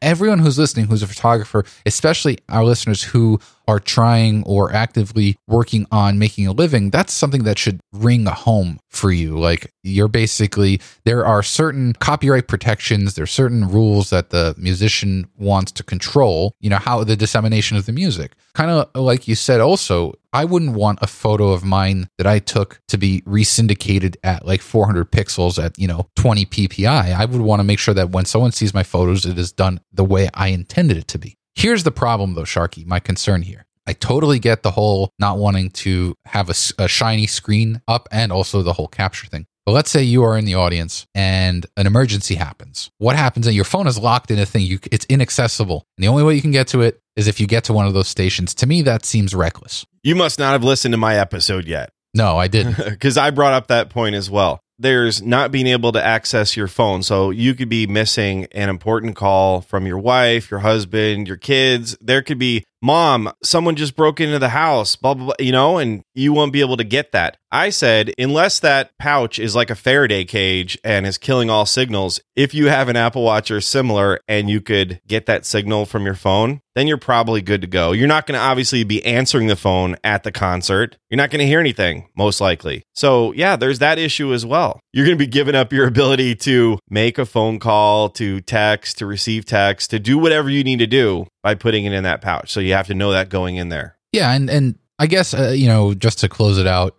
everyone 0.00 0.38
who's 0.38 0.58
listening 0.58 0.86
who's 0.86 1.02
a 1.02 1.06
photographer, 1.06 1.64
especially 1.86 2.38
our 2.48 2.64
listeners 2.64 3.02
who 3.02 3.40
are 3.66 3.80
trying 3.80 4.42
or 4.44 4.72
actively 4.72 5.36
working 5.46 5.86
on 5.92 6.18
making 6.18 6.46
a 6.46 6.52
living, 6.52 6.90
that's 6.90 7.12
something 7.12 7.44
that 7.44 7.58
should 7.58 7.80
ring 7.92 8.26
a 8.26 8.32
home 8.32 8.78
for 8.88 9.12
you. 9.12 9.38
Like 9.38 9.72
you're 9.82 10.08
basically, 10.08 10.80
there 11.04 11.26
are 11.26 11.42
certain 11.42 11.92
copyright 11.94 12.48
protections, 12.48 13.14
there's 13.14 13.30
certain 13.30 13.68
rules 13.68 14.10
that 14.10 14.30
the 14.30 14.54
musician 14.56 15.28
wants 15.36 15.72
to 15.72 15.82
control, 15.82 16.54
you 16.60 16.70
know, 16.70 16.78
how 16.78 17.04
the 17.04 17.16
dissemination 17.16 17.76
of 17.76 17.86
the 17.86 17.92
music. 17.92 18.32
Kind 18.54 18.70
of 18.70 18.88
like 18.94 19.28
you 19.28 19.34
said, 19.34 19.60
also, 19.60 20.14
I 20.32 20.44
wouldn't 20.44 20.74
want 20.74 20.98
a 21.00 21.06
photo 21.06 21.52
of 21.52 21.64
mine 21.64 22.08
that 22.18 22.26
I 22.26 22.38
took 22.38 22.80
to 22.88 22.98
be 22.98 23.22
resyndicated 23.22 24.16
at 24.22 24.44
like 24.44 24.60
400 24.60 25.10
pixels 25.10 25.62
at, 25.62 25.78
you 25.78 25.88
know, 25.88 26.08
20 26.16 26.44
ppi. 26.46 26.88
I 27.14 27.24
would 27.24 27.40
want 27.40 27.60
to 27.60 27.64
make 27.64 27.78
sure 27.78 27.94
that 27.94 28.10
when 28.10 28.26
someone 28.26 28.52
sees 28.52 28.74
my 28.74 28.82
photos, 28.82 29.24
it 29.24 29.38
is 29.38 29.52
done 29.52 29.80
the 29.92 30.04
way 30.04 30.28
I 30.34 30.48
intended 30.48 30.98
it 30.98 31.08
to 31.08 31.18
be. 31.18 31.36
Here's 31.54 31.82
the 31.82 31.90
problem, 31.90 32.34
though, 32.34 32.42
Sharky, 32.42 32.86
my 32.86 33.00
concern 33.00 33.42
here. 33.42 33.64
I 33.86 33.94
totally 33.94 34.38
get 34.38 34.62
the 34.62 34.72
whole 34.72 35.10
not 35.18 35.38
wanting 35.38 35.70
to 35.70 36.14
have 36.26 36.50
a, 36.50 36.54
a, 36.78 36.88
shiny 36.88 37.26
screen 37.26 37.80
up 37.88 38.06
and 38.12 38.30
also 38.30 38.60
the 38.62 38.74
whole 38.74 38.86
capture 38.86 39.26
thing. 39.26 39.46
But 39.68 39.74
let's 39.74 39.90
say 39.90 40.02
you 40.02 40.22
are 40.22 40.38
in 40.38 40.46
the 40.46 40.54
audience 40.54 41.06
and 41.14 41.66
an 41.76 41.86
emergency 41.86 42.36
happens. 42.36 42.90
What 42.96 43.16
happens? 43.16 43.46
And 43.46 43.54
your 43.54 43.66
phone 43.66 43.86
is 43.86 43.98
locked 43.98 44.30
in 44.30 44.38
a 44.38 44.46
thing. 44.46 44.64
You, 44.64 44.78
it's 44.90 45.04
inaccessible. 45.10 45.86
And 45.98 46.04
the 46.04 46.08
only 46.08 46.22
way 46.22 46.34
you 46.34 46.40
can 46.40 46.52
get 46.52 46.68
to 46.68 46.80
it 46.80 47.02
is 47.16 47.28
if 47.28 47.38
you 47.38 47.46
get 47.46 47.64
to 47.64 47.74
one 47.74 47.86
of 47.86 47.92
those 47.92 48.08
stations. 48.08 48.54
To 48.54 48.66
me, 48.66 48.80
that 48.80 49.04
seems 49.04 49.34
reckless. 49.34 49.84
You 50.02 50.14
must 50.14 50.38
not 50.38 50.52
have 50.52 50.64
listened 50.64 50.92
to 50.92 50.96
my 50.96 51.18
episode 51.18 51.66
yet. 51.66 51.90
No, 52.14 52.38
I 52.38 52.48
didn't. 52.48 52.78
Because 52.88 53.18
I 53.18 53.28
brought 53.28 53.52
up 53.52 53.66
that 53.66 53.90
point 53.90 54.14
as 54.14 54.30
well 54.30 54.62
there's 54.78 55.20
not 55.20 55.50
being 55.50 55.66
able 55.66 55.92
to 55.92 56.04
access 56.04 56.56
your 56.56 56.68
phone. 56.68 57.02
So 57.02 57.30
you 57.30 57.54
could 57.54 57.68
be 57.68 57.86
missing 57.86 58.46
an 58.52 58.68
important 58.68 59.16
call 59.16 59.60
from 59.60 59.86
your 59.86 59.98
wife, 59.98 60.50
your 60.50 60.60
husband, 60.60 61.26
your 61.26 61.36
kids. 61.36 61.96
There 62.00 62.22
could 62.22 62.38
be 62.38 62.64
mom, 62.82 63.32
someone 63.42 63.76
just 63.76 63.96
broke 63.96 64.20
into 64.20 64.38
the 64.38 64.50
house, 64.50 64.96
blah, 64.96 65.14
blah, 65.14 65.26
blah, 65.26 65.34
you 65.38 65.52
know, 65.52 65.78
and 65.78 66.02
you 66.14 66.32
won't 66.32 66.52
be 66.52 66.60
able 66.60 66.76
to 66.76 66.84
get 66.84 67.12
that. 67.12 67.36
I 67.50 67.70
said, 67.70 68.12
unless 68.18 68.60
that 68.60 68.90
pouch 68.98 69.38
is 69.38 69.56
like 69.56 69.70
a 69.70 69.74
Faraday 69.74 70.24
cage 70.24 70.78
and 70.84 71.06
is 71.06 71.16
killing 71.16 71.48
all 71.48 71.64
signals, 71.64 72.20
if 72.36 72.52
you 72.52 72.68
have 72.68 72.88
an 72.88 72.96
Apple 72.96 73.22
Watch 73.22 73.50
or 73.50 73.60
similar 73.60 74.20
and 74.28 74.50
you 74.50 74.60
could 74.60 75.00
get 75.06 75.26
that 75.26 75.46
signal 75.46 75.86
from 75.86 76.04
your 76.04 76.14
phone, 76.14 76.60
then 76.74 76.86
you're 76.86 76.98
probably 76.98 77.40
good 77.40 77.62
to 77.62 77.66
go. 77.66 77.92
You're 77.92 78.06
not 78.06 78.26
going 78.26 78.38
to 78.38 78.44
obviously 78.44 78.84
be 78.84 79.04
answering 79.04 79.46
the 79.46 79.56
phone 79.56 79.96
at 80.04 80.22
the 80.22 80.30
concert. 80.30 80.96
You're 81.10 81.16
not 81.16 81.30
going 81.30 81.40
to 81.40 81.46
hear 81.46 81.58
anything, 81.58 82.08
most 82.16 82.40
likely. 82.40 82.84
So, 82.94 83.32
yeah, 83.32 83.56
there's 83.56 83.78
that 83.78 83.98
issue 83.98 84.32
as 84.32 84.44
well. 84.44 84.80
You're 84.98 85.06
going 85.06 85.16
to 85.16 85.24
be 85.24 85.30
giving 85.30 85.54
up 85.54 85.72
your 85.72 85.86
ability 85.86 86.34
to 86.34 86.76
make 86.90 87.18
a 87.18 87.24
phone 87.24 87.60
call, 87.60 88.08
to 88.08 88.40
text, 88.40 88.98
to 88.98 89.06
receive 89.06 89.44
text, 89.44 89.90
to 89.90 90.00
do 90.00 90.18
whatever 90.18 90.50
you 90.50 90.64
need 90.64 90.80
to 90.80 90.88
do 90.88 91.28
by 91.40 91.54
putting 91.54 91.84
it 91.84 91.92
in 91.92 92.02
that 92.02 92.20
pouch. 92.20 92.50
So 92.50 92.58
you 92.58 92.72
have 92.72 92.88
to 92.88 92.94
know 92.94 93.12
that 93.12 93.28
going 93.28 93.54
in 93.54 93.68
there. 93.68 93.96
Yeah, 94.10 94.32
and 94.32 94.50
and 94.50 94.76
I 94.98 95.06
guess 95.06 95.34
uh, 95.34 95.50
you 95.54 95.68
know, 95.68 95.94
just 95.94 96.18
to 96.18 96.28
close 96.28 96.58
it 96.58 96.66
out, 96.66 96.96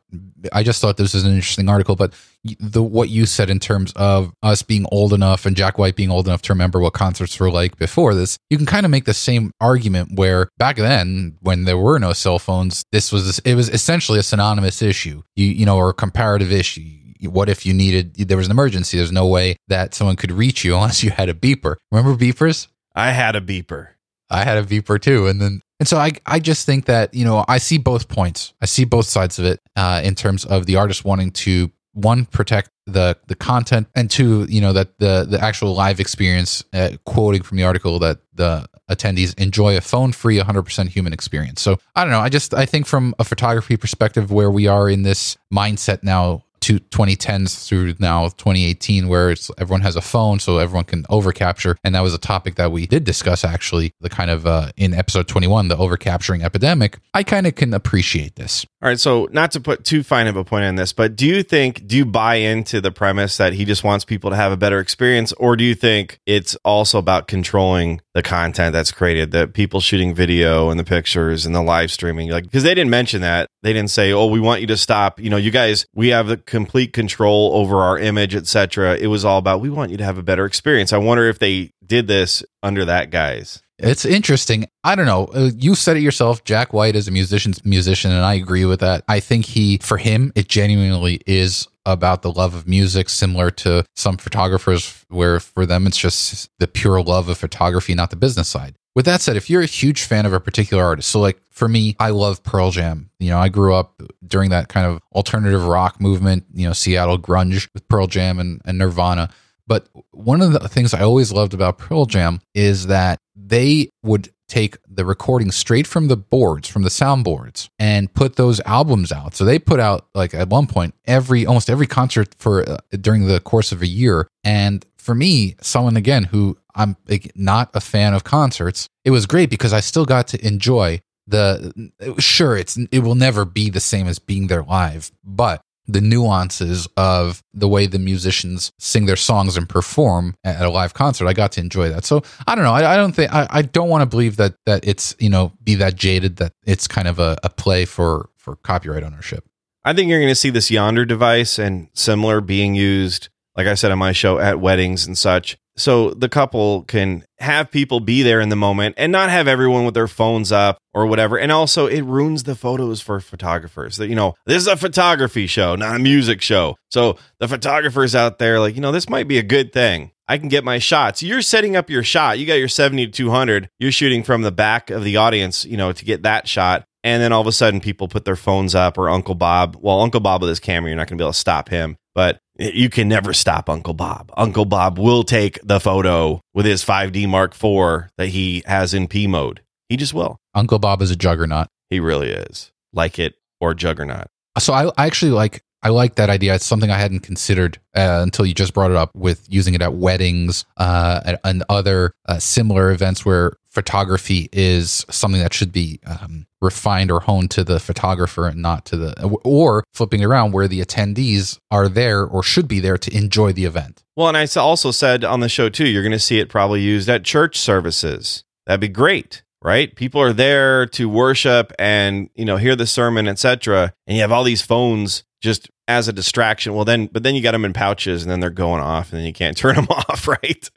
I 0.53 0.63
just 0.63 0.79
thought 0.79 0.95
this 0.95 1.13
was 1.13 1.25
an 1.25 1.33
interesting 1.33 1.67
article, 1.67 1.97
but 1.97 2.13
the 2.61 2.81
what 2.81 3.09
you 3.09 3.25
said 3.25 3.49
in 3.49 3.59
terms 3.59 3.91
of 3.97 4.31
us 4.41 4.61
being 4.61 4.85
old 4.93 5.11
enough 5.11 5.45
and 5.45 5.57
Jack 5.57 5.77
White 5.77 5.97
being 5.97 6.09
old 6.09 6.25
enough 6.25 6.41
to 6.43 6.53
remember 6.53 6.79
what 6.79 6.93
concerts 6.93 7.37
were 7.37 7.51
like 7.51 7.77
before 7.77 8.15
this, 8.15 8.37
you 8.49 8.55
can 8.55 8.65
kind 8.65 8.85
of 8.85 8.91
make 8.91 9.03
the 9.03 9.13
same 9.13 9.51
argument 9.59 10.17
where 10.17 10.47
back 10.57 10.77
then, 10.77 11.35
when 11.41 11.65
there 11.65 11.77
were 11.77 11.99
no 11.99 12.13
cell 12.13 12.39
phones, 12.39 12.85
this 12.93 13.11
was 13.11 13.39
it 13.39 13.55
was 13.55 13.67
essentially 13.67 14.19
a 14.19 14.23
synonymous 14.23 14.81
issue, 14.81 15.21
you 15.35 15.47
you 15.47 15.65
know, 15.65 15.75
or 15.75 15.89
a 15.89 15.93
comparative 15.93 16.53
issue 16.53 16.98
what 17.23 17.49
if 17.49 17.65
you 17.65 17.73
needed 17.73 18.15
there 18.15 18.38
was 18.38 18.47
an 18.47 18.51
emergency 18.51 18.97
there's 18.97 19.11
no 19.11 19.27
way 19.27 19.55
that 19.67 19.93
someone 19.93 20.15
could 20.15 20.31
reach 20.31 20.63
you 20.63 20.75
unless 20.75 21.03
you 21.03 21.11
had 21.11 21.29
a 21.29 21.33
beeper 21.33 21.75
remember 21.91 22.15
beepers 22.15 22.67
I 22.99 23.11
had 23.11 23.35
a 23.35 23.41
beeper. 23.41 23.89
I 24.29 24.43
had 24.43 24.57
a 24.57 24.63
beeper 24.63 25.01
too, 25.01 25.27
and 25.27 25.41
then 25.41 25.61
and 25.79 25.88
so 25.88 25.97
I 25.97 26.11
I 26.25 26.39
just 26.39 26.65
think 26.65 26.85
that 26.85 27.13
you 27.13 27.25
know 27.25 27.45
I 27.47 27.57
see 27.57 27.77
both 27.77 28.09
points. 28.09 28.53
I 28.61 28.65
see 28.65 28.83
both 28.83 29.05
sides 29.05 29.39
of 29.39 29.45
it 29.45 29.61
uh, 29.75 30.01
in 30.03 30.15
terms 30.15 30.45
of 30.45 30.65
the 30.65 30.75
artist 30.75 31.05
wanting 31.05 31.31
to 31.31 31.71
one 31.93 32.25
protect 32.25 32.69
the 32.85 33.17
the 33.27 33.35
content 33.35 33.88
and 33.95 34.11
two 34.11 34.45
you 34.49 34.61
know 34.61 34.73
that 34.73 34.99
the 34.99 35.25
the 35.27 35.41
actual 35.41 35.73
live 35.73 35.99
experience 35.99 36.63
uh, 36.73 36.91
quoting 37.05 37.41
from 37.41 37.57
the 37.57 37.63
article 37.63 37.99
that 37.99 38.19
the 38.33 38.67
attendees 38.89 39.38
enjoy 39.39 39.75
a 39.75 39.81
phone 39.81 40.11
free 40.11 40.38
100% 40.39 40.88
human 40.88 41.13
experience 41.13 41.61
so 41.61 41.77
i 41.95 42.03
don't 42.03 42.11
know 42.11 42.19
i 42.19 42.29
just 42.29 42.53
i 42.53 42.65
think 42.65 42.85
from 42.85 43.13
a 43.19 43.23
photography 43.23 43.75
perspective 43.75 44.31
where 44.31 44.49
we 44.49 44.65
are 44.67 44.89
in 44.89 45.01
this 45.01 45.38
mindset 45.53 46.01
now 46.03 46.43
to 46.61 46.79
2010s 46.79 47.67
through 47.67 47.95
now 47.99 48.23
2018 48.23 49.07
where 49.07 49.31
it's 49.31 49.51
everyone 49.57 49.81
has 49.81 49.95
a 49.95 50.01
phone 50.01 50.39
so 50.39 50.57
everyone 50.57 50.85
can 50.85 51.03
overcapture. 51.03 51.75
And 51.83 51.95
that 51.95 52.01
was 52.01 52.13
a 52.13 52.17
topic 52.17 52.55
that 52.55 52.71
we 52.71 52.87
did 52.87 53.03
discuss 53.03 53.43
actually 53.43 53.93
the 53.99 54.09
kind 54.09 54.29
of 54.29 54.45
uh, 54.45 54.71
in 54.77 54.93
episode 54.93 55.27
21 55.27 55.67
the 55.67 55.75
overcapturing 55.75 56.43
epidemic. 56.43 56.99
I 57.13 57.23
kind 57.23 57.47
of 57.47 57.55
can 57.55 57.73
appreciate 57.73 58.35
this. 58.35 58.65
All 58.81 58.87
right, 58.87 58.99
so 58.99 59.27
not 59.31 59.51
to 59.51 59.59
put 59.59 59.83
too 59.83 60.03
fine 60.03 60.27
of 60.27 60.37
a 60.37 60.45
point 60.45 60.63
on 60.63 60.75
this, 60.75 60.93
but 60.93 61.17
do 61.17 61.25
you 61.25 61.43
think 61.43 61.85
do 61.85 61.97
you 61.97 62.05
buy 62.05 62.35
into 62.35 62.79
the 62.79 62.91
premise 62.91 63.35
that 63.37 63.53
he 63.53 63.65
just 63.65 63.83
wants 63.83 64.05
people 64.05 64.29
to 64.29 64.37
have 64.37 64.53
a 64.53 64.57
better 64.57 64.79
experience? 64.79 65.33
Or 65.33 65.57
do 65.57 65.65
you 65.65 65.75
think 65.75 66.19
it's 66.25 66.55
also 66.63 66.97
about 66.97 67.27
controlling 67.27 68.01
the 68.13 68.23
content 68.23 68.71
that's 68.71 68.91
created, 68.91 69.31
the 69.31 69.47
people 69.47 69.81
shooting 69.81 70.15
video 70.15 70.69
and 70.69 70.79
the 70.79 70.85
pictures 70.85 71.45
and 71.45 71.53
the 71.53 71.61
live 71.61 71.91
streaming? 71.91 72.29
Like 72.29 72.45
because 72.45 72.63
they 72.63 72.73
didn't 72.73 72.89
mention 72.89 73.21
that. 73.21 73.49
They 73.63 73.73
didn't 73.73 73.91
say, 73.91 74.13
"Oh, 74.13 74.27
we 74.27 74.39
want 74.39 74.61
you 74.61 74.67
to 74.67 74.77
stop, 74.77 75.19
you 75.19 75.29
know, 75.29 75.35
you 75.37 75.51
guys, 75.51 75.85
we 75.93 76.09
have 76.09 76.27
the 76.27 76.37
complete 76.49 76.93
control 76.93 77.51
over 77.53 77.77
our 77.77 77.97
image, 77.97 78.35
etc." 78.35 78.97
It 78.97 79.07
was 79.07 79.23
all 79.23 79.37
about 79.37 79.61
we 79.61 79.69
want 79.69 79.91
you 79.91 79.97
to 79.97 80.03
have 80.03 80.17
a 80.17 80.23
better 80.23 80.45
experience. 80.45 80.91
I 80.93 80.97
wonder 80.97 81.27
if 81.29 81.39
they 81.39 81.71
did 81.85 82.07
this 82.07 82.43
under 82.61 82.85
that 82.85 83.09
guise. 83.09 83.61
It's 83.81 84.03
interesting. 84.05 84.67
I 84.83 84.95
don't 84.95 85.05
know. 85.05 85.25
Uh, 85.27 85.51
you 85.55 85.73
said 85.73 85.95
it 85.95 86.01
yourself. 86.01 86.43
Jack 86.43 86.73
White 86.73 86.95
is 86.95 87.07
a 87.07 87.11
musician's 87.11 87.63
musician, 87.63 88.11
and 88.11 88.25
I 88.25 88.33
agree 88.33 88.65
with 88.65 88.81
that. 88.81 89.05
I 89.07 89.21
think 89.21 89.45
he, 89.45 89.77
for 89.77 89.97
him, 89.97 90.33
it 90.35 90.49
genuinely 90.49 91.21
is 91.25 91.67
about 91.85 92.21
the 92.21 92.31
love 92.31 92.53
of 92.53 92.67
music, 92.67 93.09
similar 93.09 93.49
to 93.51 93.85
some 93.95 94.17
photographers, 94.17 95.05
where 95.07 95.39
for 95.39 95.65
them 95.65 95.87
it's 95.87 95.97
just 95.97 96.49
the 96.59 96.67
pure 96.67 97.01
love 97.01 97.29
of 97.29 97.37
photography, 97.37 97.95
not 97.95 98.09
the 98.09 98.17
business 98.17 98.49
side. 98.49 98.75
With 98.96 99.05
that 99.05 99.22
said, 99.22 99.38
if 99.38 99.50
you're 99.50 99.62
a 99.62 99.67
huge 99.67 100.03
fan 100.03 100.25
of 100.25 100.34
a 100.34 100.39
particular 100.39 100.84
artist, 100.84 101.10
so 101.10 101.19
like 101.19 101.39
for 101.51 101.67
me, 101.67 101.96
I 102.00 102.10
love 102.10 102.43
Pearl 102.43 102.72
Jam. 102.72 103.10
You 103.19 103.29
know, 103.29 103.39
I 103.39 103.50
grew 103.50 103.74
up 103.75 104.01
during 104.25 104.50
that 104.50 104.67
kind 104.67 104.88
of 104.88 105.00
alternative 105.13 105.65
rock 105.65 106.01
movement, 106.01 106.46
you 106.53 106.67
know, 106.67 106.74
Seattle 106.74 107.19
grunge 107.19 107.67
with 107.74 107.88
Pearl 107.88 108.08
Jam 108.08 108.39
and, 108.39 108.62
and 108.65 108.77
Nirvana. 108.77 109.29
But 109.67 109.88
one 110.12 110.41
of 110.41 110.51
the 110.51 110.67
things 110.67 110.93
I 110.93 111.01
always 111.01 111.31
loved 111.31 111.53
about 111.53 111.77
Pearl 111.77 112.05
Jam 112.05 112.41
is 112.55 112.88
that 112.88 113.19
they 113.36 113.91
would 114.03 114.29
take 114.49 114.77
the 114.87 115.05
recording 115.05 115.51
straight 115.51 115.87
from 115.87 116.07
the 116.07 116.17
boards, 116.17 116.67
from 116.67 116.83
the 116.83 116.89
soundboards, 116.89 117.69
and 117.79 118.13
put 118.13 118.35
those 118.35 118.59
albums 118.61 119.11
out. 119.11 119.35
So 119.35 119.45
they 119.45 119.59
put 119.59 119.79
out 119.79 120.07
like 120.13 120.33
at 120.33 120.49
one 120.49 120.67
point 120.67 120.95
every 121.05 121.45
almost 121.45 121.69
every 121.69 121.87
concert 121.87 122.35
for 122.37 122.69
uh, 122.69 122.77
during 122.99 123.27
the 123.27 123.39
course 123.39 123.71
of 123.71 123.81
a 123.81 123.87
year. 123.87 124.27
And 124.43 124.85
for 124.97 125.15
me, 125.15 125.55
someone 125.61 125.95
again 125.95 126.25
who 126.25 126.57
I'm 126.75 126.97
like, 127.07 127.31
not 127.35 127.69
a 127.73 127.81
fan 127.81 128.13
of 128.13 128.23
concerts, 128.23 128.87
it 129.05 129.11
was 129.11 129.25
great 129.25 129.49
because 129.49 129.73
I 129.73 129.79
still 129.79 130.05
got 130.05 130.27
to 130.29 130.45
enjoy 130.45 131.01
the 131.27 131.91
sure 132.17 132.57
it's 132.57 132.77
it 132.91 132.99
will 132.99 133.15
never 133.15 133.45
be 133.45 133.69
the 133.69 133.79
same 133.79 134.07
as 134.07 134.19
being 134.19 134.47
there 134.47 134.63
live, 134.63 135.11
but 135.23 135.61
the 135.89 136.01
nuances 136.01 136.88
of 136.96 137.43
the 137.53 137.67
way 137.67 137.88
the 137.88 138.00
musicians 138.00 138.72
sing 138.77 139.08
their 139.08 139.15
songs 139.15 139.58
and 139.58 139.67
perform 139.67 140.36
at 140.43 140.62
a 140.62 140.69
live 140.69 140.93
concert. 140.93 141.27
I 141.27 141.34
got 141.34 141.51
to 141.53 141.62
enjoy 141.62 141.89
that. 141.89 142.05
So 142.05 142.22
I 142.48 142.53
don't 142.53 142.63
know. 142.63 142.74
I, 142.74 142.93
I 142.93 142.98
don't 142.98 143.13
think 143.13 143.34
I, 143.34 143.48
I 143.50 143.62
don't 143.63 143.89
want 143.89 144.03
to 144.03 144.05
believe 144.05 144.36
that 144.38 144.55
that 144.65 144.88
it's 144.88 145.15
you 145.19 145.29
know 145.29 145.51
be 145.63 145.75
that 145.75 145.96
jaded 145.96 146.38
that 146.38 146.53
it's 146.65 146.88
kind 146.88 147.08
of 147.08 147.17
a, 147.19 147.38
a 147.43 147.50
play 147.50 147.86
for 147.86 148.29
for 148.38 148.55
copyright 148.58 149.03
ownership. 149.03 149.43
I 149.84 149.93
think 149.93 150.10
you're 150.10 150.19
going 150.19 150.29
to 150.29 150.36
see 150.36 150.51
this 150.51 150.69
Yondr 150.69 151.08
device 151.08 151.58
and 151.58 151.88
similar 151.93 152.41
being 152.41 152.75
used, 152.75 153.29
like 153.55 153.65
I 153.65 153.74
said 153.74 153.91
on 153.91 153.98
my 153.98 154.12
show, 154.12 154.38
at 154.38 154.60
weddings 154.60 155.08
and 155.08 155.17
such. 155.17 155.58
So 155.79 156.12
the 156.12 156.29
couple 156.29 156.83
can 156.83 157.24
have 157.39 157.71
people 157.71 158.00
be 158.00 158.21
there 158.21 158.41
in 158.41 158.50
the 158.50 158.55
moment 158.55 158.95
and 158.98 159.12
not 159.12 159.29
have 159.29 159.48
everyone 159.48 159.86
with 159.86 159.93
their 159.93 160.07
phones 160.07 160.51
up 160.51 160.77
or 160.93 161.05
whatever. 161.05 161.39
And 161.39 161.51
also, 161.51 161.88
it 161.88 162.01
ruins 162.01 162.43
the 162.43 162.55
photos 162.55 163.01
for 163.01 163.19
photographers. 163.19 163.98
That 163.98 164.09
you 164.09 164.15
know, 164.15 164.36
this 164.45 164.57
is 164.57 164.67
a 164.67 164.77
photography 164.77 165.48
show, 165.48 165.75
not 165.75 165.95
a 165.95 166.00
music 166.00 166.41
show. 166.41 166.75
So 166.89 167.17
the 167.39 167.48
photographers 167.48 168.15
out 168.15 168.39
there, 168.39 168.59
like 168.59 168.75
you 168.75 168.81
know, 168.81 168.91
this 168.91 169.09
might 169.09 169.27
be 169.27 169.38
a 169.38 169.43
good 169.43 169.71
thing. 169.71 170.12
I 170.27 170.38
can 170.38 170.48
get 170.48 170.63
my 170.63 170.77
shots. 170.77 171.24
You're 171.24 171.41
setting 171.41 171.75
up 171.75 171.89
your 171.89 172.03
shot. 172.03 172.38
You 172.38 172.45
got 172.45 172.53
your 172.53 172.67
70 172.67 173.07
to 173.07 173.12
200. 173.12 173.67
You're 173.79 173.91
shooting 173.91 174.21
from 174.21 174.43
the 174.43 174.51
back 174.51 174.91
of 174.91 175.03
the 175.03 175.17
audience, 175.17 175.65
you 175.65 175.75
know, 175.75 175.91
to 175.91 176.05
get 176.05 176.21
that 176.21 176.48
shot. 176.48 176.86
And 177.03 177.24
then 177.24 177.31
all 177.31 177.41
of 177.41 177.48
a 177.48 177.51
sudden, 177.51 177.79
people 177.79 178.07
put 178.07 178.25
their 178.25 178.36
phones 178.36 178.75
up, 178.75 178.98
or 178.98 179.09
Uncle 179.09 179.33
Bob. 179.33 179.77
Well, 179.79 180.01
Uncle 180.01 180.19
Bob 180.19 180.41
with 180.41 180.50
his 180.50 180.59
camera, 180.59 180.89
you're 180.89 180.98
not 180.98 181.07
going 181.07 181.17
to 181.17 181.21
be 181.21 181.25
able 181.25 181.33
to 181.33 181.39
stop 181.39 181.69
him. 181.69 181.98
But 182.13 182.39
you 182.59 182.89
can 182.89 183.07
never 183.07 183.33
stop 183.33 183.69
Uncle 183.69 183.93
Bob. 183.93 184.31
Uncle 184.35 184.65
Bob 184.65 184.99
will 184.99 185.23
take 185.23 185.59
the 185.63 185.79
photo 185.79 186.41
with 186.53 186.65
his 186.65 186.83
5D 186.83 187.27
Mark 187.27 187.53
IV 187.53 188.09
that 188.17 188.27
he 188.27 188.63
has 188.65 188.93
in 188.93 189.07
P 189.07 189.27
mode. 189.27 189.61
He 189.87 189.97
just 189.97 190.13
will. 190.13 190.37
Uncle 190.53 190.79
Bob 190.79 191.01
is 191.01 191.09
a 191.09 191.15
juggernaut. 191.15 191.67
He 191.89 191.99
really 191.99 192.29
is. 192.29 192.71
Like 192.93 193.17
it 193.17 193.35
or 193.59 193.73
juggernaut. 193.73 194.27
So 194.57 194.73
I, 194.73 194.87
I 194.97 195.05
actually 195.07 195.31
like 195.31 195.63
I 195.81 195.89
like 195.89 196.15
that 196.15 196.29
idea. 196.29 196.55
It's 196.55 196.65
something 196.65 196.91
I 196.91 196.98
hadn't 196.98 197.21
considered 197.21 197.79
uh, 197.95 198.19
until 198.21 198.45
you 198.45 198.53
just 198.53 198.74
brought 198.74 198.91
it 198.91 198.98
up 198.98 199.12
with 199.15 199.45
using 199.50 199.74
it 199.74 199.81
at 199.81 199.93
weddings 199.93 200.65
uh, 200.77 201.21
and, 201.25 201.38
and 201.43 201.63
other 201.69 202.13
uh, 202.27 202.39
similar 202.39 202.91
events 202.91 203.25
where 203.25 203.53
photography 203.69 204.50
is 204.51 205.05
something 205.09 205.41
that 205.41 205.53
should 205.53 205.71
be 205.71 206.00
um, 206.05 206.48
refined 206.59 207.12
or 207.12 207.21
honed 207.21 207.51
to 207.51 207.63
the 207.63 207.79
photographer 207.79 208.48
and 208.48 208.62
not 208.62 208.83
to 208.86 208.98
the 208.98 209.39
or 209.43 209.83
flipping 209.93 210.24
around 210.24 210.51
where 210.51 210.67
the 210.67 210.81
attendees 210.81 211.59
are 211.71 211.88
there 211.88 212.25
or 212.25 212.43
should 212.43 212.67
be 212.67 212.79
there 212.79 212.98
to 212.98 213.15
enjoy 213.15 213.53
the 213.53 213.65
event. 213.65 214.03
Well, 214.17 214.27
and 214.27 214.36
I 214.36 214.48
also 214.59 214.91
said 214.91 215.24
on 215.24 215.39
the 215.39 215.50
show 215.50 215.69
too, 215.69 215.88
you're 215.88 216.03
going 216.03 216.12
to 216.12 216.19
see 216.19 216.39
it 216.39 216.50
probably 216.50 216.81
used 216.81 217.07
at 217.07 217.24
church 217.24 217.57
services. 217.57 218.43
That'd 218.65 218.81
be 218.81 218.89
great 218.89 219.43
right 219.62 219.93
people 219.95 220.21
are 220.21 220.31
there 220.31 220.86
to 220.86 221.09
worship 221.09 221.74
and 221.77 222.29
you 222.33 222.45
know 222.45 222.55
hear 222.55 222.77
the 222.77 222.88
sermon 222.88 223.27
etc 223.27 223.93
and 224.07 224.15
you 224.15 224.21
have 224.21 224.31
all 224.31 224.45
these 224.45 224.62
phones 224.62 225.24
just 225.41 225.69
as 225.88 226.08
a 226.08 226.13
distraction. 226.13 226.74
Well 226.74 226.86
then 226.86 227.08
but 227.08 227.24
then 227.24 227.36
you 227.36 227.41
got 227.41 227.51
them 227.51 227.65
in 227.65 227.74
pouches 227.74 228.24
and 228.24 228.31
then 228.31 228.39
they're 228.39 228.50
going 228.50 228.81
off 228.81 229.12
and 229.12 229.19
then 229.19 229.25
you 229.25 229.34
can't 229.34 229.58
turn 229.58 229.75
them 229.75 229.88
off 229.89 230.27
right? 230.27 230.69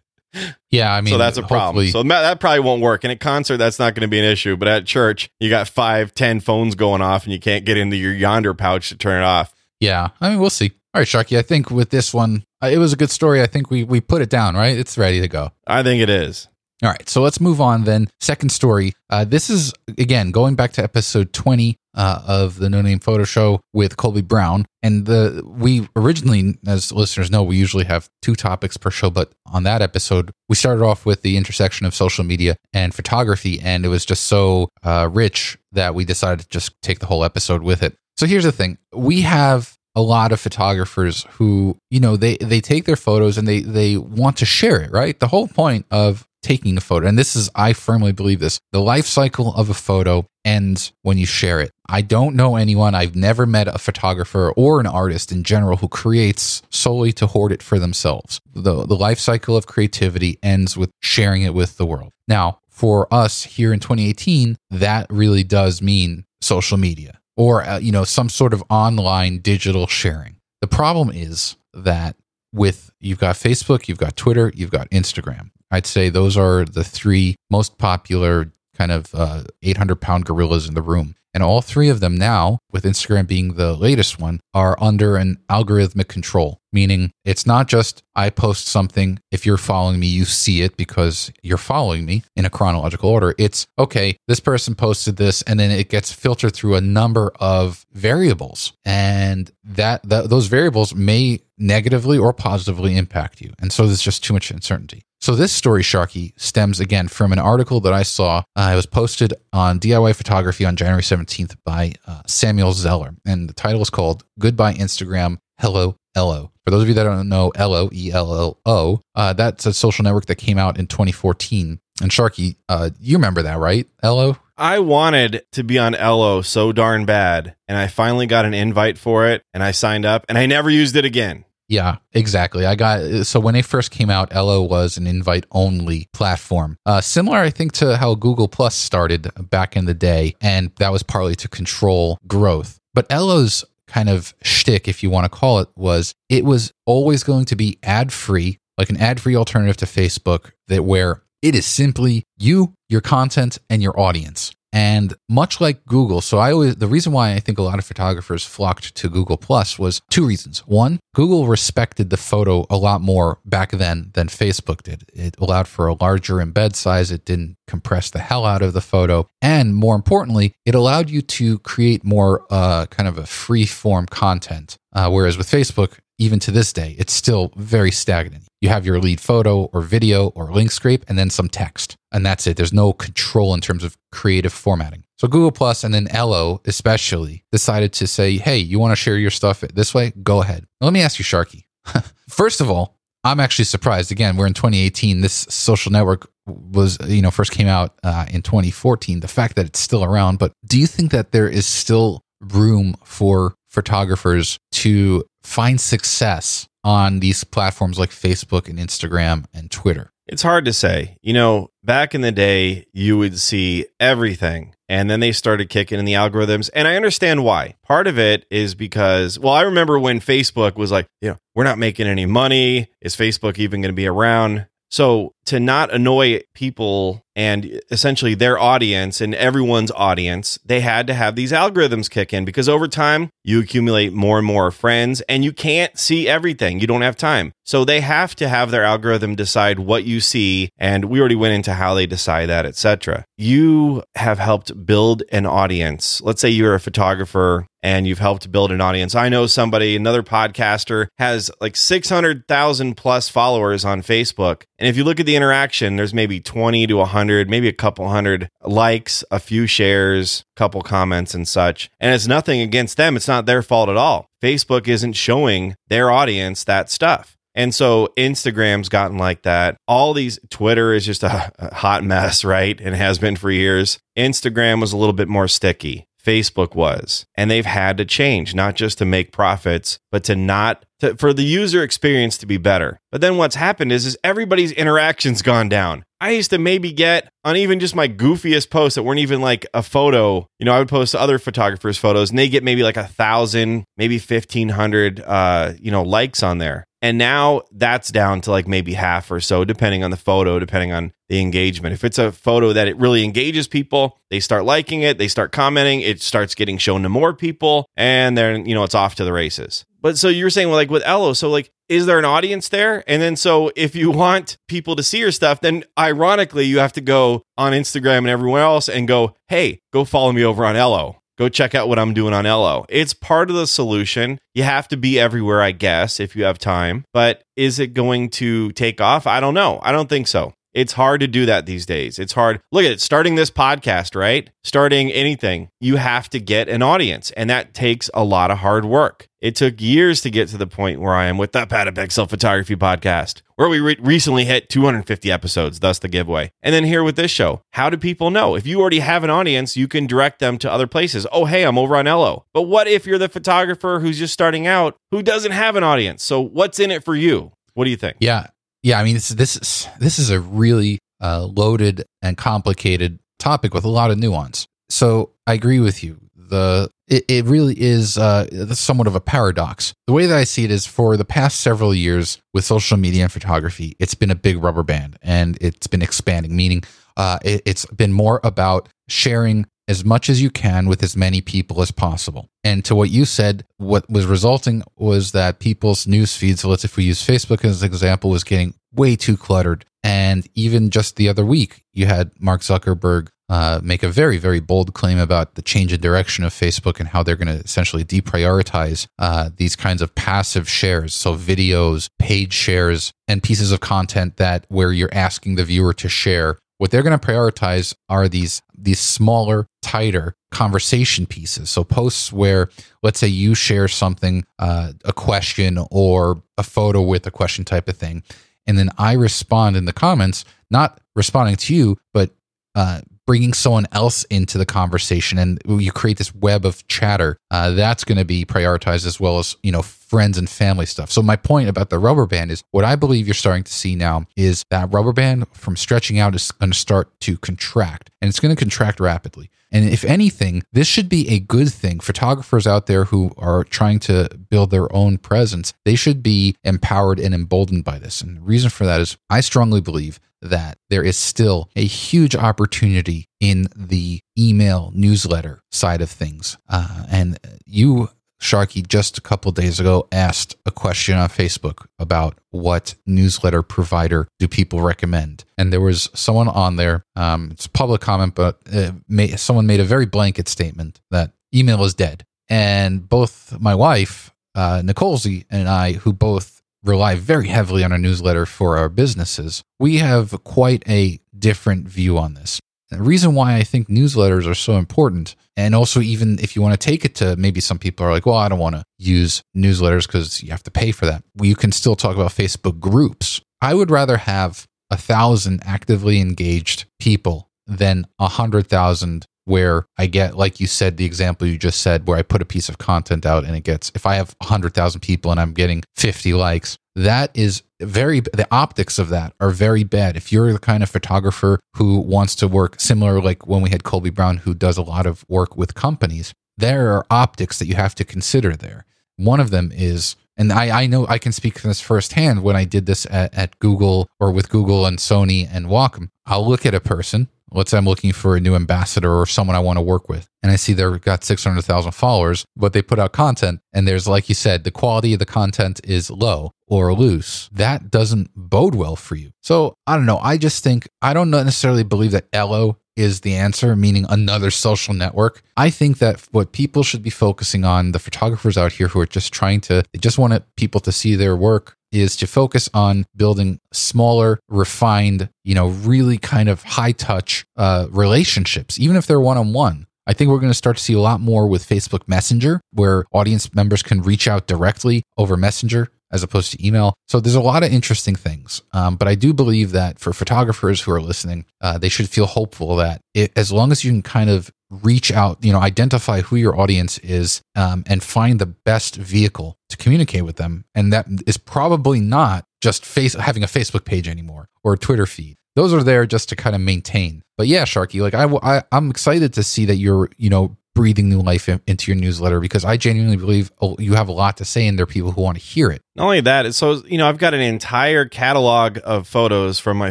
Yeah 0.70 0.94
i 0.94 1.02
mean 1.02 1.12
so 1.12 1.18
that's 1.18 1.36
a 1.36 1.42
problem. 1.42 1.86
so 1.88 2.02
that 2.02 2.40
probably 2.40 2.60
won't 2.60 2.80
work. 2.80 3.04
In 3.04 3.10
a 3.10 3.16
concert 3.16 3.58
that's 3.58 3.78
not 3.78 3.94
going 3.94 4.02
to 4.02 4.08
be 4.08 4.18
an 4.18 4.24
issue 4.24 4.56
but 4.56 4.66
at 4.66 4.86
church 4.86 5.30
you 5.40 5.50
got 5.50 5.68
five 5.68 6.14
ten 6.14 6.40
phones 6.40 6.74
going 6.74 7.02
off 7.02 7.24
and 7.24 7.32
you 7.32 7.40
can't 7.40 7.64
get 7.66 7.76
into 7.76 7.96
your 7.96 8.14
Yondr 8.14 8.56
pouch 8.56 8.88
to 8.88 8.96
turn 8.96 9.22
it 9.22 9.26
off. 9.26 9.54
Yeah 9.80 10.08
i 10.20 10.30
mean 10.30 10.38
we'll 10.40 10.50
see. 10.50 10.72
All 10.94 11.00
right 11.00 11.08
sharky 11.08 11.38
i 11.38 11.42
think 11.42 11.70
with 11.70 11.90
this 11.90 12.14
one 12.14 12.44
uh, 12.62 12.68
it 12.68 12.78
was 12.78 12.92
a 12.92 12.96
good 12.96 13.10
story. 13.10 13.42
I 13.42 13.46
think 13.46 13.70
we 13.70 13.84
we 13.84 14.00
put 14.00 14.22
it 14.22 14.30
down 14.30 14.54
right? 14.54 14.78
It's 14.78 14.96
ready 14.96 15.20
to 15.20 15.28
go. 15.28 15.50
I 15.66 15.82
think 15.82 16.00
it 16.00 16.08
is. 16.08 16.48
All 16.82 16.90
right, 16.90 17.08
so 17.08 17.22
let's 17.22 17.40
move 17.40 17.60
on 17.60 17.84
then. 17.84 18.08
Second 18.20 18.50
story. 18.50 18.92
Uh, 19.08 19.24
this 19.24 19.48
is, 19.48 19.72
again, 19.98 20.32
going 20.32 20.56
back 20.56 20.72
to 20.72 20.82
episode 20.82 21.32
20 21.32 21.78
uh, 21.94 22.22
of 22.26 22.58
the 22.58 22.70
No 22.70 22.82
Name 22.82 22.98
Photo 22.98 23.24
Show 23.24 23.60
with 23.72 23.96
Colby 23.96 24.22
Brown. 24.22 24.64
And 24.82 25.06
the 25.06 25.42
we 25.44 25.88
originally, 25.96 26.58
as 26.66 26.92
listeners 26.92 27.30
know, 27.30 27.42
we 27.42 27.56
usually 27.56 27.84
have 27.84 28.08
two 28.20 28.34
topics 28.34 28.76
per 28.76 28.90
show. 28.90 29.10
But 29.10 29.32
on 29.46 29.62
that 29.64 29.82
episode, 29.82 30.30
we 30.48 30.56
started 30.56 30.84
off 30.84 31.06
with 31.06 31.22
the 31.22 31.36
intersection 31.36 31.86
of 31.86 31.94
social 31.94 32.24
media 32.24 32.56
and 32.72 32.94
photography. 32.94 33.60
And 33.60 33.84
it 33.84 33.88
was 33.88 34.04
just 34.04 34.24
so 34.24 34.68
uh, 34.82 35.08
rich 35.12 35.58
that 35.72 35.94
we 35.94 36.04
decided 36.04 36.40
to 36.40 36.48
just 36.48 36.80
take 36.82 36.98
the 36.98 37.06
whole 37.06 37.24
episode 37.24 37.62
with 37.62 37.82
it. 37.82 37.96
So 38.16 38.26
here's 38.26 38.44
the 38.44 38.52
thing 38.52 38.78
we 38.92 39.22
have 39.22 39.76
a 39.94 40.02
lot 40.02 40.32
of 40.32 40.40
photographers 40.40 41.26
who 41.32 41.76
you 41.90 42.00
know 42.00 42.16
they 42.16 42.36
they 42.38 42.60
take 42.60 42.84
their 42.84 42.96
photos 42.96 43.36
and 43.36 43.46
they 43.46 43.60
they 43.60 43.96
want 43.96 44.38
to 44.38 44.46
share 44.46 44.80
it 44.80 44.90
right 44.90 45.20
the 45.20 45.28
whole 45.28 45.48
point 45.48 45.84
of 45.90 46.26
taking 46.42 46.76
a 46.76 46.80
photo. 46.80 47.06
And 47.06 47.18
this 47.18 47.36
is, 47.36 47.50
I 47.54 47.72
firmly 47.72 48.12
believe 48.12 48.40
this 48.40 48.60
the 48.72 48.80
life 48.80 49.06
cycle 49.06 49.54
of 49.54 49.70
a 49.70 49.74
photo 49.74 50.26
ends 50.44 50.92
when 51.02 51.18
you 51.18 51.26
share 51.26 51.60
it. 51.60 51.70
I 51.88 52.02
don't 52.02 52.34
know 52.34 52.56
anyone, 52.56 52.94
I've 52.94 53.14
never 53.14 53.46
met 53.46 53.68
a 53.68 53.78
photographer 53.78 54.52
or 54.56 54.80
an 54.80 54.86
artist 54.86 55.30
in 55.30 55.44
general 55.44 55.76
who 55.76 55.88
creates 55.88 56.62
solely 56.70 57.12
to 57.12 57.26
hoard 57.26 57.52
it 57.52 57.62
for 57.62 57.78
themselves. 57.78 58.40
The, 58.52 58.84
the 58.86 58.96
life 58.96 59.18
cycle 59.18 59.56
of 59.56 59.66
creativity 59.66 60.38
ends 60.42 60.76
with 60.76 60.90
sharing 61.00 61.42
it 61.42 61.54
with 61.54 61.76
the 61.76 61.86
world. 61.86 62.12
Now, 62.26 62.58
for 62.68 63.12
us 63.12 63.44
here 63.44 63.72
in 63.72 63.80
2018, 63.80 64.56
that 64.70 65.06
really 65.10 65.44
does 65.44 65.80
mean 65.80 66.24
social 66.40 66.76
media 66.76 67.20
or 67.36 67.62
uh, 67.64 67.78
you 67.78 67.92
know 67.92 68.04
some 68.04 68.28
sort 68.28 68.52
of 68.52 68.62
online 68.70 69.38
digital 69.38 69.86
sharing. 69.86 70.36
The 70.60 70.66
problem 70.66 71.10
is 71.10 71.56
that 71.74 72.16
with 72.52 72.92
you've 73.00 73.18
got 73.18 73.36
Facebook, 73.36 73.88
you've 73.88 73.98
got 73.98 74.16
Twitter, 74.16 74.52
you've 74.54 74.70
got 74.70 74.90
Instagram. 74.90 75.50
I'd 75.72 75.86
say 75.86 76.10
those 76.10 76.36
are 76.36 76.64
the 76.64 76.84
three 76.84 77.34
most 77.50 77.78
popular 77.78 78.52
kind 78.76 78.92
of 78.92 79.14
uh, 79.14 79.44
800 79.62 79.96
pound 79.96 80.26
gorillas 80.26 80.68
in 80.68 80.74
the 80.74 80.82
room. 80.82 81.16
And 81.34 81.42
all 81.42 81.62
three 81.62 81.88
of 81.88 82.00
them 82.00 82.16
now, 82.16 82.58
with 82.70 82.84
Instagram 82.84 83.26
being 83.26 83.54
the 83.54 83.72
latest 83.74 84.20
one, 84.20 84.40
are 84.52 84.76
under 84.78 85.16
an 85.16 85.38
algorithmic 85.48 86.08
control, 86.08 86.58
meaning 86.74 87.10
it's 87.24 87.46
not 87.46 87.68
just 87.68 88.02
I 88.14 88.28
post 88.28 88.66
something. 88.66 89.18
If 89.30 89.46
you're 89.46 89.56
following 89.56 89.98
me, 89.98 90.08
you 90.08 90.26
see 90.26 90.60
it 90.60 90.76
because 90.76 91.32
you're 91.42 91.56
following 91.56 92.04
me 92.04 92.22
in 92.36 92.44
a 92.44 92.50
chronological 92.50 93.08
order. 93.08 93.34
It's 93.38 93.66
okay, 93.78 94.18
this 94.28 94.40
person 94.40 94.74
posted 94.74 95.16
this, 95.16 95.40
and 95.42 95.58
then 95.58 95.70
it 95.70 95.88
gets 95.88 96.12
filtered 96.12 96.54
through 96.54 96.74
a 96.74 96.82
number 96.82 97.32
of 97.40 97.86
variables. 97.92 98.74
And 98.84 99.50
that, 99.64 100.02
that 100.02 100.28
those 100.28 100.48
variables 100.48 100.94
may 100.94 101.40
negatively 101.56 102.18
or 102.18 102.34
positively 102.34 102.94
impact 102.98 103.40
you. 103.40 103.54
And 103.58 103.72
so 103.72 103.86
there's 103.86 104.02
just 104.02 104.22
too 104.22 104.34
much 104.34 104.50
uncertainty. 104.50 105.02
So 105.22 105.36
this 105.36 105.52
story, 105.52 105.84
Sharky, 105.84 106.32
stems 106.36 106.80
again 106.80 107.06
from 107.06 107.32
an 107.32 107.38
article 107.38 107.78
that 107.82 107.92
I 107.92 108.02
saw. 108.02 108.42
Uh, 108.56 108.70
it 108.72 108.74
was 108.74 108.86
posted 108.86 109.32
on 109.52 109.78
DIY 109.78 110.16
Photography 110.16 110.64
on 110.64 110.74
January 110.74 111.02
17th 111.02 111.54
by 111.64 111.92
uh, 112.08 112.22
Samuel 112.26 112.72
Zeller. 112.72 113.14
And 113.24 113.48
the 113.48 113.52
title 113.52 113.82
is 113.82 113.88
called 113.88 114.24
Goodbye 114.40 114.74
Instagram, 114.74 115.38
Hello 115.60 115.94
Ello. 116.16 116.50
For 116.64 116.72
those 116.72 116.82
of 116.82 116.88
you 116.88 116.94
that 116.94 117.04
don't 117.04 117.28
know 117.28 117.52
Ello, 117.54 117.88
E 117.92 118.10
L 118.10 118.34
L 118.34 118.58
O, 118.66 119.00
uh, 119.14 119.32
that's 119.32 119.64
a 119.64 119.72
social 119.72 120.02
network 120.02 120.26
that 120.26 120.38
came 120.38 120.58
out 120.58 120.76
in 120.76 120.88
2014. 120.88 121.78
And 122.00 122.10
Sharky, 122.10 122.56
uh, 122.68 122.90
you 122.98 123.16
remember 123.16 123.42
that, 123.42 123.60
right? 123.60 123.86
Ello? 124.02 124.38
I 124.58 124.80
wanted 124.80 125.44
to 125.52 125.62
be 125.62 125.78
on 125.78 125.94
Ello 125.94 126.42
so 126.42 126.72
darn 126.72 127.04
bad, 127.04 127.54
and 127.68 127.78
I 127.78 127.86
finally 127.86 128.26
got 128.26 128.44
an 128.44 128.54
invite 128.54 128.98
for 128.98 129.28
it, 129.28 129.44
and 129.54 129.62
I 129.62 129.70
signed 129.70 130.04
up, 130.04 130.26
and 130.28 130.36
I 130.36 130.46
never 130.46 130.68
used 130.68 130.96
it 130.96 131.04
again. 131.04 131.44
Yeah, 131.68 131.96
exactly. 132.12 132.66
I 132.66 132.74
got 132.74 133.26
so 133.26 133.40
when 133.40 133.54
it 133.54 133.64
first 133.64 133.90
came 133.90 134.10
out, 134.10 134.28
Ello 134.34 134.62
was 134.62 134.96
an 134.98 135.06
invite 135.06 135.46
only 135.52 136.08
platform. 136.12 136.76
Uh, 136.84 137.00
similar, 137.00 137.38
I 137.38 137.50
think, 137.50 137.72
to 137.74 137.96
how 137.96 138.14
Google 138.14 138.48
Plus 138.48 138.74
started 138.74 139.30
back 139.48 139.76
in 139.76 139.86
the 139.86 139.94
day, 139.94 140.34
and 140.40 140.70
that 140.78 140.92
was 140.92 141.02
partly 141.02 141.34
to 141.36 141.48
control 141.48 142.18
growth. 142.26 142.78
But 142.94 143.06
Ello's 143.08 143.64
kind 143.86 144.08
of 144.08 144.34
shtick, 144.42 144.88
if 144.88 145.02
you 145.02 145.10
want 145.10 145.24
to 145.24 145.38
call 145.38 145.60
it, 145.60 145.68
was 145.76 146.14
it 146.28 146.44
was 146.44 146.72
always 146.86 147.22
going 147.22 147.44
to 147.46 147.56
be 147.56 147.78
ad 147.82 148.12
free, 148.12 148.58
like 148.76 148.90
an 148.90 148.96
ad 148.96 149.20
free 149.20 149.36
alternative 149.36 149.76
to 149.78 149.86
Facebook, 149.86 150.52
that 150.68 150.84
where 150.84 151.22
it 151.40 151.54
is 151.54 151.66
simply 151.66 152.24
you, 152.38 152.74
your 152.88 153.00
content, 153.00 153.58
and 153.68 153.82
your 153.82 153.98
audience. 153.98 154.52
And 154.72 155.14
much 155.28 155.60
like 155.60 155.84
Google, 155.84 156.22
so 156.22 156.38
I 156.38 156.52
always 156.52 156.76
the 156.76 156.86
reason 156.86 157.12
why 157.12 157.34
I 157.34 157.40
think 157.40 157.58
a 157.58 157.62
lot 157.62 157.78
of 157.78 157.84
photographers 157.84 158.44
flocked 158.44 158.94
to 158.94 159.10
Google 159.10 159.36
Plus 159.36 159.78
was 159.78 160.00
two 160.08 160.26
reasons. 160.26 160.60
One, 160.60 160.98
Google 161.14 161.46
respected 161.46 162.08
the 162.08 162.16
photo 162.16 162.66
a 162.70 162.78
lot 162.78 163.02
more 163.02 163.38
back 163.44 163.72
then 163.72 164.10
than 164.14 164.28
Facebook 164.28 164.82
did. 164.82 165.04
It 165.12 165.36
allowed 165.38 165.68
for 165.68 165.86
a 165.86 165.94
larger 165.94 166.36
embed 166.36 166.74
size, 166.74 167.10
it 167.10 167.26
didn't 167.26 167.56
compress 167.66 168.08
the 168.08 168.20
hell 168.20 168.46
out 168.46 168.62
of 168.62 168.72
the 168.72 168.80
photo, 168.80 169.28
and 169.42 169.74
more 169.74 169.94
importantly, 169.94 170.54
it 170.64 170.74
allowed 170.74 171.10
you 171.10 171.20
to 171.20 171.58
create 171.58 172.02
more 172.02 172.46
uh, 172.50 172.86
kind 172.86 173.08
of 173.08 173.18
a 173.18 173.26
free 173.26 173.66
form 173.66 174.06
content. 174.06 174.78
Uh, 174.94 175.10
whereas 175.10 175.36
with 175.36 175.50
Facebook, 175.50 175.98
even 176.18 176.38
to 176.38 176.50
this 176.50 176.72
day, 176.72 176.94
it's 176.98 177.12
still 177.12 177.52
very 177.56 177.90
stagnant. 177.90 178.44
You 178.62 178.68
have 178.68 178.86
your 178.86 179.00
lead 179.00 179.20
photo 179.20 179.64
or 179.64 179.80
video 179.82 180.28
or 180.28 180.52
link 180.52 180.70
scrape 180.70 181.04
and 181.08 181.18
then 181.18 181.30
some 181.30 181.48
text. 181.48 181.96
And 182.12 182.24
that's 182.24 182.46
it. 182.46 182.56
There's 182.56 182.72
no 182.72 182.92
control 182.92 183.54
in 183.54 183.60
terms 183.60 183.82
of 183.82 183.98
creative 184.12 184.52
formatting. 184.52 185.02
So 185.18 185.26
Google 185.26 185.50
Plus 185.50 185.82
and 185.82 185.92
then 185.92 186.06
Ello 186.08 186.60
especially 186.64 187.44
decided 187.50 187.92
to 187.94 188.06
say, 188.06 188.38
hey, 188.38 188.58
you 188.58 188.78
want 188.78 188.92
to 188.92 188.96
share 188.96 189.18
your 189.18 189.32
stuff 189.32 189.60
this 189.60 189.92
way? 189.92 190.12
Go 190.22 190.42
ahead. 190.42 190.64
Now, 190.80 190.86
let 190.86 190.92
me 190.92 191.00
ask 191.00 191.18
you, 191.18 191.24
Sharky. 191.24 191.64
First 192.28 192.60
of 192.60 192.70
all, 192.70 192.96
I'm 193.24 193.40
actually 193.40 193.64
surprised. 193.64 194.12
Again, 194.12 194.36
we're 194.36 194.46
in 194.46 194.54
2018. 194.54 195.22
This 195.22 195.46
social 195.48 195.90
network 195.90 196.30
was, 196.46 196.98
you 197.06 197.22
know, 197.22 197.30
first 197.30 197.52
came 197.52 197.68
out 197.68 197.98
uh, 198.02 198.26
in 198.30 198.42
2014. 198.42 199.20
The 199.20 199.28
fact 199.28 199.56
that 199.56 199.66
it's 199.66 199.78
still 199.78 200.02
around, 200.02 200.38
but 200.38 200.52
do 200.66 200.78
you 200.78 200.86
think 200.86 201.12
that 201.12 201.30
there 201.30 201.48
is 201.48 201.66
still 201.66 202.22
room 202.40 202.96
for 203.04 203.54
photographers 203.68 204.58
to 204.72 205.24
find 205.42 205.80
success 205.80 206.66
on 206.84 207.20
these 207.20 207.44
platforms 207.44 207.98
like 207.98 208.10
Facebook 208.10 208.68
and 208.68 208.78
Instagram 208.78 209.46
and 209.52 209.70
Twitter? 209.70 210.12
It's 210.26 210.42
hard 210.42 210.64
to 210.64 210.72
say. 210.72 211.16
You 211.20 211.32
know, 211.32 211.70
back 211.82 212.14
in 212.14 212.20
the 212.20 212.32
day, 212.32 212.86
you 212.92 213.18
would 213.18 213.38
see 213.38 213.86
everything. 214.00 214.74
And 214.88 215.10
then 215.10 215.20
they 215.20 215.32
started 215.32 215.68
kicking 215.68 215.98
in 215.98 216.04
the 216.04 216.12
algorithms. 216.12 216.70
And 216.74 216.86
I 216.86 216.96
understand 216.96 217.44
why. 217.44 217.76
Part 217.82 218.06
of 218.06 218.18
it 218.18 218.46
is 218.50 218.74
because, 218.74 219.38
well, 219.38 219.52
I 219.52 219.62
remember 219.62 219.98
when 219.98 220.20
Facebook 220.20 220.76
was 220.76 220.92
like, 220.92 221.06
you 221.20 221.30
know, 221.30 221.36
we're 221.54 221.64
not 221.64 221.78
making 221.78 222.06
any 222.06 222.26
money. 222.26 222.88
Is 223.00 223.16
Facebook 223.16 223.58
even 223.58 223.80
going 223.80 223.92
to 223.92 223.96
be 223.96 224.06
around? 224.06 224.66
So 224.92 225.32
to 225.46 225.58
not 225.58 225.92
annoy 225.92 226.42
people 226.52 227.24
and 227.34 227.80
essentially 227.90 228.34
their 228.34 228.58
audience 228.58 229.22
and 229.22 229.34
everyone's 229.34 229.90
audience, 229.92 230.58
they 230.66 230.80
had 230.80 231.06
to 231.06 231.14
have 231.14 231.34
these 231.34 231.50
algorithms 231.50 232.10
kick 232.10 232.34
in 232.34 232.44
because 232.44 232.68
over 232.68 232.86
time 232.86 233.30
you 233.42 233.60
accumulate 233.60 234.12
more 234.12 234.36
and 234.36 234.46
more 234.46 234.70
friends 234.70 235.22
and 235.22 235.44
you 235.44 235.52
can't 235.52 235.98
see 235.98 236.28
everything. 236.28 236.78
You 236.78 236.86
don't 236.86 237.00
have 237.00 237.16
time. 237.16 237.52
So 237.64 237.86
they 237.86 238.02
have 238.02 238.36
to 238.36 238.48
have 238.48 238.70
their 238.70 238.84
algorithm 238.84 239.34
decide 239.34 239.78
what 239.78 240.04
you 240.04 240.20
see 240.20 240.68
and 240.76 241.06
we 241.06 241.20
already 241.20 241.36
went 241.36 241.54
into 241.54 241.72
how 241.72 241.94
they 241.94 242.06
decide 242.06 242.50
that, 242.50 242.66
etc. 242.66 243.24
You 243.38 244.02
have 244.14 244.38
helped 244.38 244.84
build 244.84 245.22
an 245.32 245.46
audience. 245.46 246.20
Let's 246.20 246.42
say 246.42 246.50
you're 246.50 246.74
a 246.74 246.80
photographer 246.80 247.66
and 247.82 248.06
you've 248.06 248.18
helped 248.18 248.50
build 248.52 248.70
an 248.70 248.80
audience. 248.80 249.14
I 249.14 249.28
know 249.28 249.46
somebody, 249.46 249.96
another 249.96 250.22
podcaster 250.22 251.08
has 251.18 251.50
like 251.60 251.76
600,000 251.76 252.96
plus 252.96 253.28
followers 253.28 253.84
on 253.84 254.02
Facebook. 254.02 254.62
And 254.78 254.88
if 254.88 254.96
you 254.96 255.04
look 255.04 255.20
at 255.20 255.26
the 255.26 255.36
interaction, 255.36 255.96
there's 255.96 256.14
maybe 256.14 256.40
20 256.40 256.86
to 256.86 256.94
100, 256.94 257.50
maybe 257.50 257.68
a 257.68 257.72
couple 257.72 258.08
hundred 258.08 258.48
likes, 258.62 259.24
a 259.30 259.38
few 259.38 259.66
shares, 259.66 260.44
couple 260.56 260.82
comments 260.82 261.34
and 261.34 261.46
such. 261.46 261.90
And 262.00 262.14
it's 262.14 262.26
nothing 262.26 262.60
against 262.60 262.96
them. 262.96 263.16
It's 263.16 263.28
not 263.28 263.46
their 263.46 263.62
fault 263.62 263.88
at 263.88 263.96
all. 263.96 264.28
Facebook 264.42 264.88
isn't 264.88 265.14
showing 265.14 265.74
their 265.88 266.10
audience 266.10 266.64
that 266.64 266.90
stuff. 266.90 267.36
And 267.54 267.74
so 267.74 268.08
Instagram's 268.16 268.88
gotten 268.88 269.18
like 269.18 269.42
that. 269.42 269.76
All 269.86 270.14
these 270.14 270.38
Twitter 270.48 270.94
is 270.94 271.04
just 271.04 271.22
a, 271.22 271.52
a 271.58 271.74
hot 271.74 272.02
mess, 272.02 272.44
right? 272.46 272.80
And 272.80 272.94
has 272.96 273.18
been 273.18 273.36
for 273.36 273.50
years. 273.50 273.98
Instagram 274.16 274.80
was 274.80 274.92
a 274.92 274.96
little 274.96 275.12
bit 275.12 275.28
more 275.28 275.48
sticky. 275.48 276.06
Facebook 276.24 276.74
was. 276.74 277.26
And 277.34 277.50
they've 277.50 277.66
had 277.66 277.98
to 277.98 278.04
change, 278.04 278.54
not 278.54 278.74
just 278.76 278.98
to 278.98 279.04
make 279.04 279.32
profits, 279.32 279.98
but 280.10 280.24
to 280.24 280.36
not 280.36 280.84
to, 281.00 281.16
for 281.16 281.32
the 281.32 281.42
user 281.42 281.82
experience 281.82 282.38
to 282.38 282.46
be 282.46 282.58
better. 282.58 283.00
But 283.10 283.20
then 283.20 283.36
what's 283.36 283.56
happened 283.56 283.92
is 283.92 284.06
is 284.06 284.16
everybody's 284.22 284.72
interactions 284.72 285.42
gone 285.42 285.68
down. 285.68 286.04
I 286.20 286.30
used 286.30 286.50
to 286.50 286.58
maybe 286.58 286.92
get 286.92 287.28
on 287.44 287.56
even 287.56 287.80
just 287.80 287.96
my 287.96 288.06
goofiest 288.06 288.70
posts 288.70 288.94
that 288.94 289.02
weren't 289.02 289.18
even 289.18 289.40
like 289.40 289.66
a 289.74 289.82
photo. 289.82 290.46
You 290.60 290.66
know, 290.66 290.72
I 290.72 290.78
would 290.78 290.88
post 290.88 291.16
other 291.16 291.40
photographers' 291.40 291.98
photos 291.98 292.30
and 292.30 292.38
they 292.38 292.48
get 292.48 292.62
maybe 292.62 292.84
like 292.84 292.96
a 292.96 293.06
thousand, 293.08 293.84
maybe 293.96 294.18
fifteen 294.18 294.68
hundred, 294.68 295.20
uh, 295.20 295.72
you 295.80 295.90
know, 295.90 296.02
likes 296.02 296.44
on 296.44 296.58
there. 296.58 296.84
And 297.02 297.18
now 297.18 297.62
that's 297.72 298.12
down 298.12 298.40
to 298.42 298.52
like 298.52 298.68
maybe 298.68 298.94
half 298.94 299.30
or 299.32 299.40
so, 299.40 299.64
depending 299.64 300.04
on 300.04 300.12
the 300.12 300.16
photo, 300.16 300.60
depending 300.60 300.92
on 300.92 301.12
the 301.28 301.40
engagement. 301.40 301.92
If 301.92 302.04
it's 302.04 302.18
a 302.18 302.30
photo 302.30 302.72
that 302.72 302.86
it 302.86 302.96
really 302.96 303.24
engages 303.24 303.66
people, 303.66 304.20
they 304.30 304.38
start 304.38 304.64
liking 304.64 305.02
it, 305.02 305.18
they 305.18 305.26
start 305.26 305.50
commenting, 305.50 306.00
it 306.00 306.22
starts 306.22 306.54
getting 306.54 306.78
shown 306.78 307.02
to 307.02 307.08
more 307.08 307.34
people, 307.34 307.86
and 307.96 308.38
then, 308.38 308.66
you 308.66 308.74
know, 308.74 308.84
it's 308.84 308.94
off 308.94 309.16
to 309.16 309.24
the 309.24 309.32
races. 309.32 309.84
But 310.00 310.16
so 310.16 310.28
you're 310.28 310.50
saying, 310.50 310.68
well, 310.68 310.76
like 310.76 310.90
with 310.90 311.02
Ello, 311.04 311.32
so 311.32 311.50
like, 311.50 311.72
is 311.88 312.06
there 312.06 312.18
an 312.18 312.24
audience 312.24 312.68
there? 312.68 313.02
And 313.08 313.20
then 313.20 313.34
so 313.34 313.72
if 313.74 313.96
you 313.96 314.10
want 314.12 314.56
people 314.68 314.94
to 314.94 315.02
see 315.02 315.18
your 315.18 315.32
stuff, 315.32 315.60
then 315.60 315.84
ironically, 315.98 316.66
you 316.66 316.78
have 316.78 316.92
to 316.94 317.00
go 317.00 317.42
on 317.58 317.72
Instagram 317.72 318.18
and 318.18 318.28
everywhere 318.28 318.62
else 318.62 318.88
and 318.88 319.08
go, 319.08 319.34
hey, 319.48 319.80
go 319.92 320.04
follow 320.04 320.30
me 320.30 320.44
over 320.44 320.64
on 320.64 320.76
Ello 320.76 321.21
go 321.38 321.48
check 321.48 321.74
out 321.74 321.88
what 321.88 321.98
I'm 321.98 322.14
doing 322.14 322.34
on 322.34 322.46
Ello. 322.46 322.86
It's 322.88 323.14
part 323.14 323.50
of 323.50 323.56
the 323.56 323.66
solution. 323.66 324.38
You 324.54 324.62
have 324.62 324.88
to 324.88 324.96
be 324.96 325.18
everywhere, 325.18 325.62
I 325.62 325.72
guess, 325.72 326.20
if 326.20 326.36
you 326.36 326.44
have 326.44 326.58
time. 326.58 327.04
But 327.12 327.42
is 327.56 327.78
it 327.78 327.94
going 327.94 328.30
to 328.30 328.72
take 328.72 329.00
off? 329.00 329.26
I 329.26 329.40
don't 329.40 329.54
know. 329.54 329.80
I 329.82 329.92
don't 329.92 330.08
think 330.08 330.26
so. 330.26 330.54
It's 330.74 330.94
hard 330.94 331.20
to 331.20 331.26
do 331.26 331.44
that 331.46 331.66
these 331.66 331.84
days. 331.84 332.18
It's 332.18 332.32
hard. 332.32 332.60
Look 332.72 332.84
at 332.84 332.92
it, 332.92 333.00
starting 333.00 333.34
this 333.34 333.50
podcast, 333.50 334.16
right? 334.16 334.48
Starting 334.64 335.12
anything, 335.12 335.68
you 335.80 335.96
have 335.96 336.30
to 336.30 336.40
get 336.40 336.68
an 336.68 336.80
audience, 336.80 337.30
and 337.32 337.50
that 337.50 337.74
takes 337.74 338.08
a 338.14 338.24
lot 338.24 338.50
of 338.50 338.58
hard 338.58 338.86
work. 338.86 339.26
It 339.42 339.56
took 339.56 339.80
years 339.80 340.20
to 340.20 340.30
get 340.30 340.48
to 340.50 340.56
the 340.56 340.68
point 340.68 341.00
where 341.00 341.14
I 341.14 341.26
am 341.26 341.36
with 341.36 341.50
the 341.50 341.66
Petapixel 341.66 342.30
Photography 342.30 342.76
Podcast, 342.76 343.42
where 343.56 343.68
we 343.68 343.80
re- 343.80 343.96
recently 343.98 344.44
hit 344.44 344.68
250 344.68 345.32
episodes, 345.32 345.80
thus 345.80 345.98
the 345.98 346.06
giveaway. 346.06 346.52
And 346.62 346.72
then 346.72 346.84
here 346.84 347.02
with 347.02 347.16
this 347.16 347.32
show, 347.32 347.60
how 347.72 347.90
do 347.90 347.96
people 347.96 348.30
know? 348.30 348.54
If 348.54 348.68
you 348.68 348.80
already 348.80 349.00
have 349.00 349.24
an 349.24 349.30
audience, 349.30 349.76
you 349.76 349.88
can 349.88 350.06
direct 350.06 350.38
them 350.38 350.58
to 350.58 350.70
other 350.70 350.86
places. 350.86 351.26
Oh, 351.32 351.46
hey, 351.46 351.64
I'm 351.64 351.76
over 351.76 351.96
on 351.96 352.06
Ello. 352.06 352.44
But 352.54 352.62
what 352.62 352.86
if 352.86 353.04
you're 353.04 353.18
the 353.18 353.28
photographer 353.28 353.98
who's 353.98 354.16
just 354.16 354.32
starting 354.32 354.68
out 354.68 354.96
who 355.10 355.24
doesn't 355.24 355.50
have 355.50 355.74
an 355.74 355.82
audience? 355.82 356.22
So 356.22 356.40
what's 356.40 356.78
in 356.78 356.92
it 356.92 357.02
for 357.02 357.16
you? 357.16 357.50
What 357.74 357.86
do 357.86 357.90
you 357.90 357.96
think? 357.96 358.18
Yeah, 358.20 358.46
yeah, 358.84 359.00
I 359.00 359.02
mean 359.02 359.14
this 359.14 359.30
this 359.30 359.56
is 359.56 359.88
this 359.98 360.20
is 360.20 360.30
a 360.30 360.38
really 360.38 361.00
uh, 361.20 361.46
loaded 361.46 362.04
and 362.20 362.36
complicated 362.36 363.18
topic 363.40 363.74
with 363.74 363.84
a 363.84 363.88
lot 363.88 364.12
of 364.12 364.18
nuance. 364.18 364.68
So 364.88 365.30
I 365.48 365.54
agree 365.54 365.80
with 365.80 366.04
you. 366.04 366.20
The 366.52 366.90
it, 367.08 367.24
it 367.28 367.44
really 367.46 367.74
is 367.80 368.16
uh, 368.16 368.74
somewhat 368.74 369.06
of 369.06 369.16
a 369.16 369.20
paradox. 369.20 369.94
The 370.06 370.12
way 370.12 370.26
that 370.26 370.36
I 370.36 370.44
see 370.44 370.64
it 370.64 370.70
is 370.70 370.86
for 370.86 371.16
the 371.16 371.24
past 371.24 371.60
several 371.60 371.94
years 371.94 372.38
with 372.54 372.64
social 372.64 372.96
media 372.96 373.24
and 373.24 373.32
photography, 373.32 373.96
it's 373.98 374.14
been 374.14 374.30
a 374.30 374.36
big 374.36 374.62
rubber 374.62 374.82
band 374.82 375.18
and 375.22 375.58
it's 375.60 375.86
been 375.86 376.02
expanding, 376.02 376.54
meaning 376.54 376.84
uh, 377.16 377.38
it, 377.42 377.62
it's 377.66 377.86
been 377.86 378.12
more 378.12 378.40
about 378.44 378.88
sharing 379.08 379.66
as 379.88 380.04
much 380.04 380.30
as 380.30 380.40
you 380.40 380.50
can 380.50 380.86
with 380.86 381.02
as 381.02 381.16
many 381.16 381.40
people 381.40 381.82
as 381.82 381.90
possible. 381.90 382.48
And 382.62 382.84
to 382.84 382.94
what 382.94 383.10
you 383.10 383.24
said, 383.24 383.64
what 383.78 384.08
was 384.08 384.26
resulting 384.26 384.82
was 384.96 385.32
that 385.32 385.58
people's 385.58 386.06
news 386.06 386.36
feeds, 386.36 386.64
let's 386.64 386.84
if 386.84 386.96
we 386.96 387.04
use 387.04 387.26
Facebook 387.26 387.64
as 387.64 387.82
an 387.82 387.86
example, 387.86 388.30
was 388.30 388.44
getting 388.44 388.74
way 388.94 389.16
too 389.16 389.36
cluttered. 389.36 389.84
And 390.04 390.46
even 390.54 390.90
just 390.90 391.16
the 391.16 391.28
other 391.28 391.44
week, 391.44 391.82
you 391.92 392.06
had 392.06 392.30
Mark 392.38 392.60
Zuckerberg 392.60 393.28
uh, 393.52 393.80
make 393.82 394.02
a 394.02 394.08
very, 394.08 394.38
very 394.38 394.60
bold 394.60 394.94
claim 394.94 395.18
about 395.18 395.56
the 395.56 395.62
change 395.62 395.92
in 395.92 396.00
direction 396.00 396.42
of 396.42 396.54
Facebook 396.54 396.98
and 396.98 397.10
how 397.10 397.22
they're 397.22 397.36
going 397.36 397.54
to 397.54 397.62
essentially 397.62 398.02
deprioritize 398.02 399.06
uh, 399.18 399.50
these 399.56 399.76
kinds 399.76 400.00
of 400.00 400.14
passive 400.14 400.66
shares. 400.66 401.12
So, 401.12 401.36
videos, 401.36 402.08
page 402.18 402.54
shares, 402.54 403.12
and 403.28 403.42
pieces 403.42 403.70
of 403.70 403.80
content 403.80 404.38
that 404.38 404.64
where 404.70 404.90
you're 404.90 405.12
asking 405.12 405.56
the 405.56 405.64
viewer 405.64 405.92
to 405.92 406.08
share. 406.08 406.56
What 406.78 406.90
they're 406.90 407.02
going 407.02 407.18
to 407.18 407.26
prioritize 407.26 407.94
are 408.08 408.26
these 408.26 408.62
these 408.74 409.00
smaller, 409.00 409.66
tighter 409.82 410.34
conversation 410.50 411.26
pieces. 411.26 411.68
So 411.68 411.84
posts 411.84 412.32
where, 412.32 412.70
let's 413.02 413.20
say, 413.20 413.28
you 413.28 413.54
share 413.54 413.86
something, 413.86 414.46
uh, 414.58 414.92
a 415.04 415.12
question 415.12 415.78
or 415.90 416.42
a 416.56 416.62
photo 416.62 417.02
with 417.02 417.26
a 417.26 417.30
question 417.30 417.66
type 417.66 417.86
of 417.86 417.98
thing, 417.98 418.22
and 418.66 418.78
then 418.78 418.88
I 418.96 419.12
respond 419.12 419.76
in 419.76 419.84
the 419.84 419.92
comments, 419.92 420.46
not 420.70 421.02
responding 421.14 421.56
to 421.56 421.74
you, 421.74 421.98
but 422.14 422.30
uh, 422.74 423.02
bringing 423.26 423.52
someone 423.52 423.86
else 423.92 424.24
into 424.24 424.58
the 424.58 424.66
conversation 424.66 425.38
and 425.38 425.60
you 425.66 425.92
create 425.92 426.18
this 426.18 426.34
web 426.34 426.64
of 426.64 426.86
chatter 426.88 427.36
uh, 427.50 427.70
that's 427.70 428.04
going 428.04 428.18
to 428.18 428.24
be 428.24 428.44
prioritized 428.44 429.06
as 429.06 429.20
well 429.20 429.38
as 429.38 429.56
you 429.62 429.72
know 429.72 429.82
friends 429.82 430.38
and 430.38 430.48
family 430.48 430.86
stuff 430.86 431.10
so 431.10 431.22
my 431.22 431.36
point 431.36 431.68
about 431.68 431.90
the 431.90 431.98
rubber 431.98 432.26
band 432.26 432.50
is 432.50 432.62
what 432.70 432.84
i 432.84 432.96
believe 432.96 433.26
you're 433.26 433.34
starting 433.34 433.64
to 433.64 433.72
see 433.72 433.94
now 433.94 434.24
is 434.36 434.64
that 434.70 434.92
rubber 434.92 435.12
band 435.12 435.46
from 435.54 435.76
stretching 435.76 436.18
out 436.18 436.34
is 436.34 436.50
going 436.52 436.70
to 436.70 436.78
start 436.78 437.08
to 437.20 437.36
contract 437.38 438.10
and 438.20 438.28
it's 438.28 438.40
going 438.40 438.54
to 438.54 438.58
contract 438.58 439.00
rapidly 439.00 439.50
and 439.72 439.88
if 439.88 440.04
anything, 440.04 440.62
this 440.70 440.86
should 440.86 441.08
be 441.08 441.28
a 441.30 441.40
good 441.40 441.72
thing. 441.72 441.98
Photographers 441.98 442.66
out 442.66 442.86
there 442.86 443.06
who 443.06 443.32
are 443.38 443.64
trying 443.64 443.98
to 444.00 444.28
build 444.50 444.70
their 444.70 444.94
own 444.94 445.16
presence, 445.16 445.72
they 445.86 445.94
should 445.94 446.22
be 446.22 446.54
empowered 446.62 447.18
and 447.18 447.34
emboldened 447.34 447.82
by 447.82 447.98
this. 447.98 448.20
And 448.20 448.36
the 448.36 448.42
reason 448.42 448.68
for 448.68 448.84
that 448.84 449.00
is 449.00 449.16
I 449.30 449.40
strongly 449.40 449.80
believe 449.80 450.20
that 450.42 450.78
there 450.90 451.02
is 451.02 451.16
still 451.16 451.70
a 451.76 451.84
huge 451.84 452.34
opportunity 452.36 453.28
in 453.40 453.68
the 453.74 454.20
email 454.38 454.92
newsletter 454.94 455.62
side 455.70 456.02
of 456.02 456.10
things. 456.10 456.58
Uh, 456.68 457.04
and 457.10 457.38
you, 457.64 458.10
Sharky, 458.40 458.86
just 458.86 459.18
a 459.18 459.20
couple 459.20 459.52
days 459.52 459.78
ago 459.78 460.08
asked 460.10 460.56
a 460.66 460.70
question 460.70 461.16
on 461.16 461.28
Facebook 461.28 461.86
about 461.98 462.38
what 462.50 462.96
newsletter 463.06 463.62
provider 463.62 464.26
do 464.38 464.48
people 464.48 464.80
recommend. 464.80 465.44
And 465.56 465.72
there 465.72 465.80
was 465.80 466.10
someone 466.14 466.48
on 466.48 466.76
there, 466.76 467.04
um, 467.14 467.50
it's 467.52 467.66
public 467.66 468.00
comment, 468.00 468.34
but 468.34 468.58
uh, 468.72 468.92
may, 469.08 469.28
someone 469.36 469.66
made 469.66 469.80
a 469.80 469.84
very 469.84 470.06
blanket 470.06 470.48
statement 470.48 471.00
that 471.10 471.32
email 471.54 471.84
is 471.84 471.94
dead. 471.94 472.24
And 472.48 473.08
both 473.08 473.58
my 473.60 473.74
wife, 473.74 474.34
uh, 474.54 474.82
Nicolesy, 474.84 475.46
and 475.48 475.68
I, 475.68 475.92
who 475.92 476.12
both 476.12 476.61
rely 476.84 477.14
very 477.14 477.48
heavily 477.48 477.84
on 477.84 477.92
a 477.92 477.98
newsletter 477.98 478.46
for 478.46 478.76
our 478.76 478.88
businesses, 478.88 479.62
we 479.78 479.98
have 479.98 480.42
quite 480.44 480.82
a 480.88 481.20
different 481.38 481.88
view 481.88 482.18
on 482.18 482.34
this. 482.34 482.60
The 482.90 483.02
reason 483.02 483.34
why 483.34 483.56
I 483.56 483.62
think 483.62 483.88
newsletters 483.88 484.46
are 484.46 484.54
so 484.54 484.76
important, 484.76 485.34
and 485.56 485.74
also 485.74 486.00
even 486.00 486.38
if 486.40 486.54
you 486.54 486.60
want 486.60 486.78
to 486.78 486.86
take 486.86 487.04
it 487.04 487.14
to 487.16 487.36
maybe 487.36 487.60
some 487.60 487.78
people 487.78 488.04
are 488.04 488.10
like, 488.10 488.26
well, 488.26 488.36
I 488.36 488.48
don't 488.48 488.58
want 488.58 488.76
to 488.76 488.84
use 488.98 489.42
newsletters 489.56 490.06
because 490.06 490.42
you 490.42 490.50
have 490.50 490.62
to 490.64 490.70
pay 490.70 490.92
for 490.92 491.06
that. 491.06 491.24
You 491.40 491.56
can 491.56 491.72
still 491.72 491.96
talk 491.96 492.16
about 492.16 492.32
Facebook 492.32 492.80
groups. 492.80 493.40
I 493.62 493.72
would 493.74 493.90
rather 493.90 494.18
have 494.18 494.66
a 494.90 494.96
thousand 494.96 495.62
actively 495.64 496.20
engaged 496.20 496.84
people 497.00 497.48
than 497.66 498.06
a 498.18 498.28
hundred 498.28 498.66
thousand 498.66 499.24
where 499.44 499.86
I 499.98 500.06
get, 500.06 500.36
like 500.36 500.60
you 500.60 500.66
said, 500.66 500.96
the 500.96 501.04
example 501.04 501.46
you 501.46 501.58
just 501.58 501.80
said, 501.80 502.06
where 502.06 502.18
I 502.18 502.22
put 502.22 502.42
a 502.42 502.46
piece 502.46 502.68
of 502.68 502.78
content 502.78 503.26
out 503.26 503.44
and 503.44 503.56
it 503.56 503.64
gets, 503.64 503.90
if 503.94 504.06
I 504.06 504.14
have 504.14 504.34
100,000 504.38 505.00
people 505.00 505.30
and 505.30 505.40
I'm 505.40 505.52
getting 505.52 505.82
50 505.96 506.34
likes, 506.34 506.78
that 506.94 507.30
is 507.34 507.62
very, 507.80 508.20
the 508.20 508.46
optics 508.50 508.98
of 508.98 509.08
that 509.08 509.32
are 509.40 509.50
very 509.50 509.84
bad. 509.84 510.16
If 510.16 510.32
you're 510.32 510.52
the 510.52 510.58
kind 510.58 510.82
of 510.82 510.90
photographer 510.90 511.58
who 511.76 511.98
wants 512.00 512.34
to 512.36 512.48
work 512.48 512.80
similar, 512.80 513.20
like 513.20 513.46
when 513.46 513.62
we 513.62 513.70
had 513.70 513.84
Colby 513.84 514.10
Brown, 514.10 514.38
who 514.38 514.54
does 514.54 514.76
a 514.76 514.82
lot 514.82 515.06
of 515.06 515.24
work 515.28 515.56
with 515.56 515.74
companies, 515.74 516.34
there 516.56 516.92
are 516.92 517.06
optics 517.10 517.58
that 517.58 517.66
you 517.66 517.74
have 517.74 517.94
to 517.96 518.04
consider 518.04 518.54
there. 518.54 518.84
One 519.16 519.40
of 519.40 519.50
them 519.50 519.72
is 519.74 520.16
and 520.36 520.52
I, 520.52 520.82
I 520.82 520.86
know 520.86 521.06
I 521.08 521.18
can 521.18 521.32
speak 521.32 521.58
from 521.58 521.68
this 521.68 521.80
firsthand 521.80 522.42
when 522.42 522.56
I 522.56 522.64
did 522.64 522.86
this 522.86 523.06
at, 523.10 523.34
at 523.34 523.58
Google 523.58 524.08
or 524.18 524.32
with 524.32 524.48
Google 524.48 524.86
and 524.86 524.98
Sony 524.98 525.46
and 525.50 525.66
Wacom. 525.66 526.08
I'll 526.24 526.48
look 526.48 526.64
at 526.64 526.74
a 526.74 526.80
person 526.80 527.28
let's 527.54 527.70
say 527.70 527.78
I'm 527.78 527.84
looking 527.84 528.12
for 528.12 528.36
a 528.36 528.40
new 528.40 528.54
ambassador 528.54 529.12
or 529.12 529.26
someone 529.26 529.56
I 529.56 529.60
want 529.60 529.76
to 529.76 529.82
work 529.82 530.08
with, 530.08 530.28
and 530.42 530.50
I 530.50 530.56
see 530.56 530.72
they've 530.72 531.00
got 531.00 531.24
600,000 531.24 531.92
followers, 531.92 532.44
but 532.56 532.72
they 532.72 532.82
put 532.82 532.98
out 532.98 533.12
content, 533.12 533.60
and 533.72 533.86
there's, 533.86 534.08
like 534.08 534.28
you 534.28 534.34
said, 534.34 534.64
the 534.64 534.70
quality 534.70 535.12
of 535.12 535.18
the 535.18 535.26
content 535.26 535.80
is 535.84 536.10
low 536.10 536.54
or 536.72 536.94
loose. 536.94 537.50
That 537.52 537.90
doesn't 537.90 538.30
bode 538.34 538.74
well 538.74 538.96
for 538.96 539.14
you. 539.14 539.32
So 539.42 539.74
I 539.86 539.96
don't 539.96 540.06
know. 540.06 540.18
I 540.18 540.38
just 540.38 540.64
think, 540.64 540.88
I 541.02 541.12
don't 541.12 541.30
necessarily 541.30 541.82
believe 541.82 542.12
that 542.12 542.28
Ello 542.32 542.78
is 542.96 543.20
the 543.20 543.34
answer, 543.34 543.76
meaning 543.76 544.06
another 544.08 544.50
social 544.50 544.94
network. 544.94 545.42
I 545.56 545.68
think 545.68 545.98
that 545.98 546.26
what 546.32 546.52
people 546.52 546.82
should 546.82 547.02
be 547.02 547.10
focusing 547.10 547.64
on, 547.64 547.92
the 547.92 547.98
photographers 547.98 548.56
out 548.56 548.72
here 548.72 548.88
who 548.88 549.00
are 549.00 549.06
just 549.06 549.32
trying 549.32 549.60
to, 549.62 549.82
they 549.92 549.98
just 549.98 550.18
want 550.18 550.42
people 550.56 550.80
to 550.80 550.92
see 550.92 551.14
their 551.14 551.36
work 551.36 551.76
is 551.90 552.16
to 552.16 552.26
focus 552.26 552.70
on 552.72 553.04
building 553.16 553.60
smaller, 553.72 554.40
refined, 554.48 555.28
you 555.44 555.54
know, 555.54 555.68
really 555.68 556.16
kind 556.16 556.48
of 556.48 556.62
high 556.62 556.92
touch 556.92 557.44
uh, 557.56 557.86
relationships, 557.90 558.78
even 558.78 558.96
if 558.96 559.06
they're 559.06 559.20
one 559.20 559.36
on 559.36 559.52
one. 559.52 559.86
I 560.06 560.14
think 560.14 560.30
we're 560.30 560.40
going 560.40 560.50
to 560.50 560.54
start 560.54 560.78
to 560.78 560.82
see 560.82 560.94
a 560.94 561.00
lot 561.00 561.20
more 561.20 561.46
with 561.46 561.68
Facebook 561.68 562.08
Messenger, 562.08 562.60
where 562.72 563.04
audience 563.12 563.54
members 563.54 563.82
can 563.82 564.02
reach 564.02 564.26
out 564.26 564.46
directly 564.46 565.04
over 565.16 565.36
Messenger 565.36 565.88
as 566.12 566.22
opposed 566.22 566.52
to 566.52 566.66
email. 566.66 566.94
So 567.08 567.20
there's 567.20 567.34
a 567.34 567.40
lot 567.40 567.62
of 567.62 567.72
interesting 567.72 568.14
things. 568.14 568.62
Um, 568.72 568.96
but 568.96 569.08
I 569.08 569.14
do 569.14 569.32
believe 569.32 569.72
that 569.72 569.98
for 569.98 570.12
photographers 570.12 570.80
who 570.80 570.92
are 570.92 571.00
listening, 571.00 571.46
uh, 571.60 571.78
they 571.78 571.88
should 571.88 572.08
feel 572.08 572.26
hopeful 572.26 572.76
that 572.76 573.00
it, 573.14 573.32
as 573.36 573.52
long 573.52 573.72
as 573.72 573.84
you 573.84 573.90
can 573.90 574.02
kind 574.02 574.30
of 574.30 574.50
reach 574.70 575.12
out, 575.12 575.44
you 575.44 575.52
know, 575.52 575.60
identify 575.60 576.22
who 576.22 576.36
your 576.36 576.58
audience 576.58 576.98
is 576.98 577.42
um, 577.54 577.84
and 577.86 578.02
find 578.02 578.38
the 578.38 578.46
best 578.46 578.96
vehicle 578.96 579.58
to 579.68 579.76
communicate 579.76 580.24
with 580.24 580.36
them. 580.36 580.64
And 580.74 580.92
that 580.92 581.06
is 581.26 581.36
probably 581.36 582.00
not 582.00 582.44
just 582.62 582.86
face 582.86 583.14
having 583.14 583.42
a 583.42 583.46
Facebook 583.46 583.84
page 583.84 584.08
anymore 584.08 584.48
or 584.64 584.74
a 584.74 584.78
Twitter 584.78 585.06
feed. 585.06 585.36
Those 585.54 585.74
are 585.74 585.82
there 585.82 586.06
just 586.06 586.30
to 586.30 586.36
kind 586.36 586.56
of 586.56 586.62
maintain. 586.62 587.22
But 587.36 587.46
yeah, 587.46 587.64
Sharky, 587.64 588.00
like 588.00 588.14
I, 588.14 588.24
I 588.42 588.62
I'm 588.72 588.90
excited 588.90 589.34
to 589.34 589.42
see 589.42 589.66
that 589.66 589.76
you're, 589.76 590.08
you 590.16 590.30
know, 590.30 590.56
breathing 590.74 591.08
new 591.08 591.20
life 591.20 591.48
in, 591.48 591.60
into 591.66 591.92
your 591.92 592.00
newsletter 592.00 592.40
because 592.40 592.64
I 592.64 592.76
genuinely 592.76 593.16
believe 593.16 593.50
oh, 593.60 593.76
you 593.78 593.94
have 593.94 594.08
a 594.08 594.12
lot 594.12 594.38
to 594.38 594.44
say 594.44 594.66
and 594.66 594.78
there 594.78 594.84
are 594.84 594.86
people 594.86 595.12
who 595.12 595.20
want 595.20 595.38
to 595.38 595.44
hear 595.44 595.70
it. 595.70 595.82
Not 595.96 596.04
only 596.04 596.20
that, 596.22 596.54
so 596.54 596.82
you 596.86 596.98
know, 596.98 597.08
I've 597.08 597.18
got 597.18 597.34
an 597.34 597.40
entire 597.40 598.06
catalog 598.06 598.78
of 598.84 599.06
photos 599.06 599.58
from 599.58 599.76
my 599.76 599.90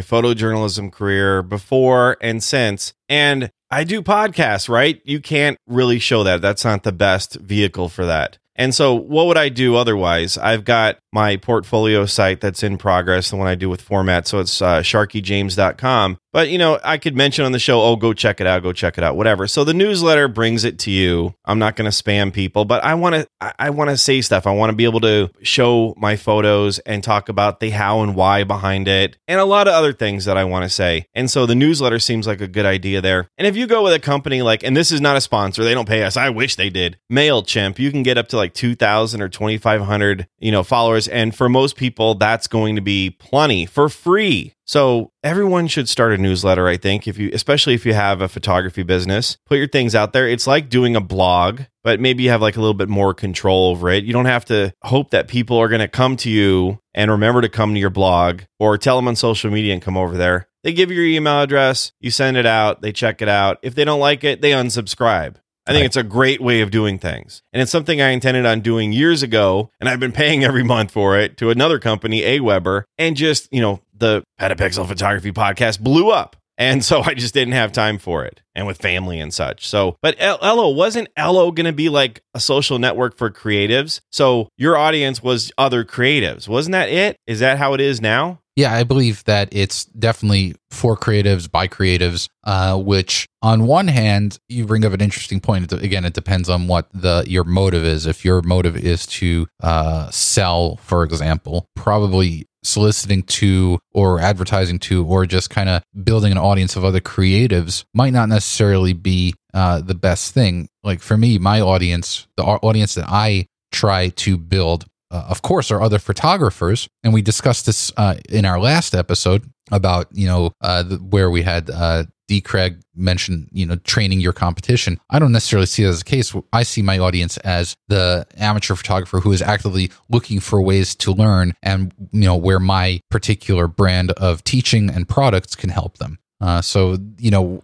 photojournalism 0.00 0.92
career 0.92 1.42
before 1.42 2.16
and 2.20 2.42
since, 2.42 2.92
and 3.08 3.50
I 3.70 3.84
do 3.84 4.02
podcasts, 4.02 4.68
right? 4.68 5.00
You 5.04 5.20
can't 5.20 5.56
really 5.66 5.98
show 5.98 6.24
that. 6.24 6.42
That's 6.42 6.64
not 6.64 6.82
the 6.82 6.92
best 6.92 7.36
vehicle 7.36 7.88
for 7.88 8.04
that. 8.06 8.38
And 8.56 8.74
so, 8.74 8.94
what 8.94 9.26
would 9.26 9.38
I 9.38 9.48
do 9.48 9.76
otherwise? 9.76 10.36
I've 10.36 10.64
got 10.64 10.98
my 11.12 11.36
portfolio 11.36 12.06
site 12.06 12.40
that's 12.40 12.62
in 12.62 12.78
progress, 12.78 13.30
the 13.30 13.36
one 13.36 13.46
I 13.46 13.54
do 13.54 13.68
with 13.68 13.82
format. 13.82 14.26
So 14.26 14.38
it's 14.40 14.62
uh, 14.62 14.80
sharkyjames.com. 14.80 16.18
But, 16.32 16.48
you 16.48 16.56
know, 16.56 16.80
I 16.82 16.96
could 16.96 17.14
mention 17.14 17.44
on 17.44 17.52
the 17.52 17.58
show, 17.58 17.82
oh, 17.82 17.96
go 17.96 18.14
check 18.14 18.40
it 18.40 18.46
out, 18.46 18.62
go 18.62 18.72
check 18.72 18.96
it 18.96 19.04
out, 19.04 19.16
whatever. 19.16 19.46
So 19.46 19.64
the 19.64 19.74
newsletter 19.74 20.28
brings 20.28 20.64
it 20.64 20.78
to 20.80 20.90
you. 20.90 21.34
I'm 21.44 21.58
not 21.58 21.76
going 21.76 21.90
to 21.90 21.94
spam 21.94 22.32
people, 22.32 22.64
but 22.64 22.82
I 22.82 22.94
want 22.94 23.14
to, 23.14 23.28
I 23.58 23.68
want 23.68 23.90
to 23.90 23.98
say 23.98 24.22
stuff. 24.22 24.46
I 24.46 24.52
want 24.52 24.70
to 24.70 24.76
be 24.76 24.86
able 24.86 25.00
to 25.00 25.30
show 25.42 25.92
my 25.98 26.16
photos 26.16 26.78
and 26.80 27.04
talk 27.04 27.28
about 27.28 27.60
the 27.60 27.68
how 27.68 28.00
and 28.00 28.14
why 28.14 28.44
behind 28.44 28.88
it 28.88 29.18
and 29.28 29.38
a 29.38 29.44
lot 29.44 29.68
of 29.68 29.74
other 29.74 29.92
things 29.92 30.24
that 30.24 30.38
I 30.38 30.44
want 30.44 30.62
to 30.62 30.70
say. 30.70 31.04
And 31.12 31.30
so 31.30 31.44
the 31.44 31.54
newsletter 31.54 31.98
seems 31.98 32.26
like 32.26 32.40
a 32.40 32.48
good 32.48 32.64
idea 32.64 33.02
there. 33.02 33.28
And 33.36 33.46
if 33.46 33.54
you 33.54 33.66
go 33.66 33.84
with 33.84 33.92
a 33.92 34.00
company 34.00 34.40
like, 34.40 34.62
and 34.62 34.74
this 34.74 34.90
is 34.90 35.02
not 35.02 35.18
a 35.18 35.20
sponsor, 35.20 35.64
they 35.64 35.74
don't 35.74 35.88
pay 35.88 36.02
us. 36.02 36.16
I 36.16 36.30
wish 36.30 36.56
they 36.56 36.70
did. 36.70 36.98
MailChimp, 37.12 37.78
you 37.78 37.90
can 37.90 38.02
get 38.02 38.16
up 38.16 38.28
to 38.28 38.38
like 38.38 38.51
2,000 38.54 39.20
or 39.20 39.28
2,500, 39.28 40.28
you 40.38 40.52
know, 40.52 40.62
followers. 40.62 41.08
And 41.08 41.34
for 41.34 41.48
most 41.48 41.76
people, 41.76 42.14
that's 42.14 42.46
going 42.46 42.76
to 42.76 42.82
be 42.82 43.10
plenty 43.10 43.66
for 43.66 43.88
free. 43.88 44.54
So 44.64 45.12
everyone 45.22 45.66
should 45.66 45.88
start 45.88 46.12
a 46.12 46.18
newsletter, 46.18 46.66
I 46.66 46.76
think, 46.76 47.06
if 47.06 47.18
you 47.18 47.30
especially 47.32 47.74
if 47.74 47.84
you 47.84 47.94
have 47.94 48.20
a 48.20 48.28
photography 48.28 48.82
business. 48.82 49.36
Put 49.46 49.58
your 49.58 49.68
things 49.68 49.94
out 49.94 50.12
there. 50.12 50.28
It's 50.28 50.46
like 50.46 50.70
doing 50.70 50.96
a 50.96 51.00
blog, 51.00 51.62
but 51.84 52.00
maybe 52.00 52.22
you 52.22 52.30
have 52.30 52.40
like 52.40 52.56
a 52.56 52.60
little 52.60 52.74
bit 52.74 52.88
more 52.88 53.12
control 53.12 53.70
over 53.70 53.90
it. 53.90 54.04
You 54.04 54.12
don't 54.12 54.26
have 54.26 54.44
to 54.46 54.72
hope 54.82 55.10
that 55.10 55.28
people 55.28 55.58
are 55.58 55.68
going 55.68 55.80
to 55.80 55.88
come 55.88 56.16
to 56.18 56.30
you 56.30 56.78
and 56.94 57.10
remember 57.10 57.40
to 57.40 57.48
come 57.48 57.74
to 57.74 57.80
your 57.80 57.90
blog 57.90 58.42
or 58.58 58.78
tell 58.78 58.96
them 58.96 59.08
on 59.08 59.16
social 59.16 59.50
media 59.50 59.72
and 59.72 59.82
come 59.82 59.96
over 59.96 60.16
there. 60.16 60.48
They 60.62 60.72
give 60.72 60.90
you 60.90 60.96
your 61.02 61.06
email 61.06 61.40
address, 61.40 61.92
you 61.98 62.12
send 62.12 62.36
it 62.36 62.46
out, 62.46 62.82
they 62.82 62.92
check 62.92 63.20
it 63.20 63.28
out. 63.28 63.58
If 63.62 63.74
they 63.74 63.84
don't 63.84 63.98
like 63.98 64.22
it, 64.22 64.40
they 64.40 64.52
unsubscribe. 64.52 65.34
I 65.66 65.70
think 65.72 65.82
Right. 65.82 65.86
it's 65.86 65.96
a 65.96 66.02
great 66.02 66.40
way 66.40 66.60
of 66.60 66.70
doing 66.70 66.98
things. 66.98 67.42
And 67.52 67.62
it's 67.62 67.70
something 67.70 68.00
I 68.00 68.08
intended 68.10 68.44
on 68.46 68.60
doing 68.60 68.92
years 68.92 69.22
ago. 69.22 69.70
And 69.80 69.88
I've 69.88 70.00
been 70.00 70.10
paying 70.12 70.42
every 70.44 70.64
month 70.64 70.90
for 70.90 71.16
it 71.16 71.36
to 71.38 71.50
another 71.50 71.78
company, 71.78 72.22
AWeber. 72.22 72.82
And 72.98 73.16
just, 73.16 73.48
you 73.52 73.60
know, 73.60 73.80
the 73.96 74.24
Petapixel 74.40 74.88
Photography 74.88 75.30
podcast 75.32 75.78
blew 75.80 76.10
up. 76.10 76.36
And 76.58 76.84
so 76.84 77.00
I 77.02 77.14
just 77.14 77.34
didn't 77.34 77.54
have 77.54 77.72
time 77.72 77.98
for 77.98 78.24
it 78.24 78.42
and 78.54 78.66
with 78.66 78.78
family 78.78 79.18
and 79.18 79.32
such. 79.32 79.66
So, 79.66 79.96
but 80.02 80.16
El- 80.18 80.38
Ello 80.42 80.70
wasn't 80.70 81.08
Ello 81.16 81.50
going 81.50 81.66
to 81.66 81.72
be 81.72 81.88
like 81.88 82.22
a 82.34 82.40
social 82.40 82.78
network 82.78 83.16
for 83.16 83.30
creatives? 83.30 84.00
So 84.10 84.48
your 84.56 84.76
audience 84.76 85.22
was 85.22 85.50
other 85.56 85.84
creatives. 85.84 86.48
Wasn't 86.48 86.72
that 86.72 86.88
it? 86.88 87.16
Is 87.26 87.40
that 87.40 87.58
how 87.58 87.74
it 87.74 87.80
is 87.80 88.00
now? 88.00 88.38
Yeah, 88.54 88.74
I 88.74 88.84
believe 88.84 89.24
that 89.24 89.48
it's 89.50 89.86
definitely 89.86 90.54
for 90.70 90.94
creatives 90.94 91.50
by 91.50 91.68
creatives. 91.68 92.28
Uh, 92.44 92.76
which, 92.76 93.26
on 93.40 93.66
one 93.66 93.88
hand, 93.88 94.38
you 94.48 94.66
bring 94.66 94.84
up 94.84 94.92
an 94.92 95.00
interesting 95.00 95.40
point. 95.40 95.72
Again, 95.72 96.04
it 96.04 96.12
depends 96.12 96.50
on 96.50 96.66
what 96.66 96.88
the 96.92 97.24
your 97.26 97.44
motive 97.44 97.84
is. 97.84 98.04
If 98.04 98.24
your 98.24 98.42
motive 98.42 98.76
is 98.76 99.06
to 99.06 99.46
uh, 99.62 100.10
sell, 100.10 100.76
for 100.76 101.02
example, 101.02 101.66
probably 101.76 102.46
soliciting 102.62 103.22
to 103.24 103.78
or 103.92 104.20
advertising 104.20 104.78
to 104.78 105.04
or 105.04 105.26
just 105.26 105.50
kind 105.50 105.68
of 105.68 105.82
building 106.04 106.32
an 106.32 106.38
audience 106.38 106.76
of 106.76 106.84
other 106.84 107.00
creatives 107.00 107.84
might 107.94 108.12
not 108.12 108.28
necessarily 108.28 108.92
be 108.92 109.34
uh, 109.54 109.80
the 109.80 109.94
best 109.94 110.32
thing. 110.32 110.68
Like 110.82 111.00
for 111.00 111.16
me, 111.16 111.38
my 111.38 111.60
audience, 111.60 112.26
the 112.36 112.44
audience 112.44 112.94
that 112.94 113.06
I 113.08 113.46
try 113.70 114.08
to 114.10 114.36
build 114.36 114.86
uh, 115.12 115.26
of 115.28 115.42
course, 115.42 115.70
are 115.70 115.82
other 115.82 115.98
photographers, 115.98 116.88
and 117.04 117.12
we 117.12 117.20
discussed 117.20 117.66
this 117.66 117.92
uh, 117.98 118.14
in 118.30 118.46
our 118.46 118.58
last 118.58 118.94
episode 118.94 119.44
about 119.70 120.08
you 120.12 120.26
know 120.26 120.52
uh, 120.62 120.82
the, 120.82 120.96
where 120.96 121.30
we 121.30 121.42
had 121.42 121.68
uh, 121.68 122.04
D. 122.28 122.40
Craig 122.40 122.80
mentioned, 122.94 123.48
you 123.52 123.66
know 123.66 123.76
training 123.76 124.20
your 124.20 124.32
competition. 124.32 125.00
I 125.10 125.18
don't 125.18 125.32
necessarily 125.32 125.66
see 125.66 125.84
it 125.84 125.88
as 125.88 126.00
a 126.00 126.04
case. 126.04 126.34
I 126.52 126.62
see 126.62 126.82
my 126.82 126.98
audience 126.98 127.36
as 127.38 127.76
the 127.88 128.26
amateur 128.36 128.74
photographer 128.74 129.20
who 129.20 129.32
is 129.32 129.42
actively 129.42 129.90
looking 130.08 130.40
for 130.40 130.60
ways 130.60 130.94
to 130.96 131.12
learn, 131.12 131.54
and 131.62 131.92
you 132.12 132.24
know 132.24 132.36
where 132.36 132.60
my 132.60 133.00
particular 133.10 133.66
brand 133.68 134.12
of 134.12 134.44
teaching 134.44 134.90
and 134.90 135.08
products 135.08 135.54
can 135.54 135.70
help 135.70 135.98
them. 135.98 136.18
Uh, 136.40 136.60
so 136.60 136.98
you 137.18 137.30
know 137.30 137.62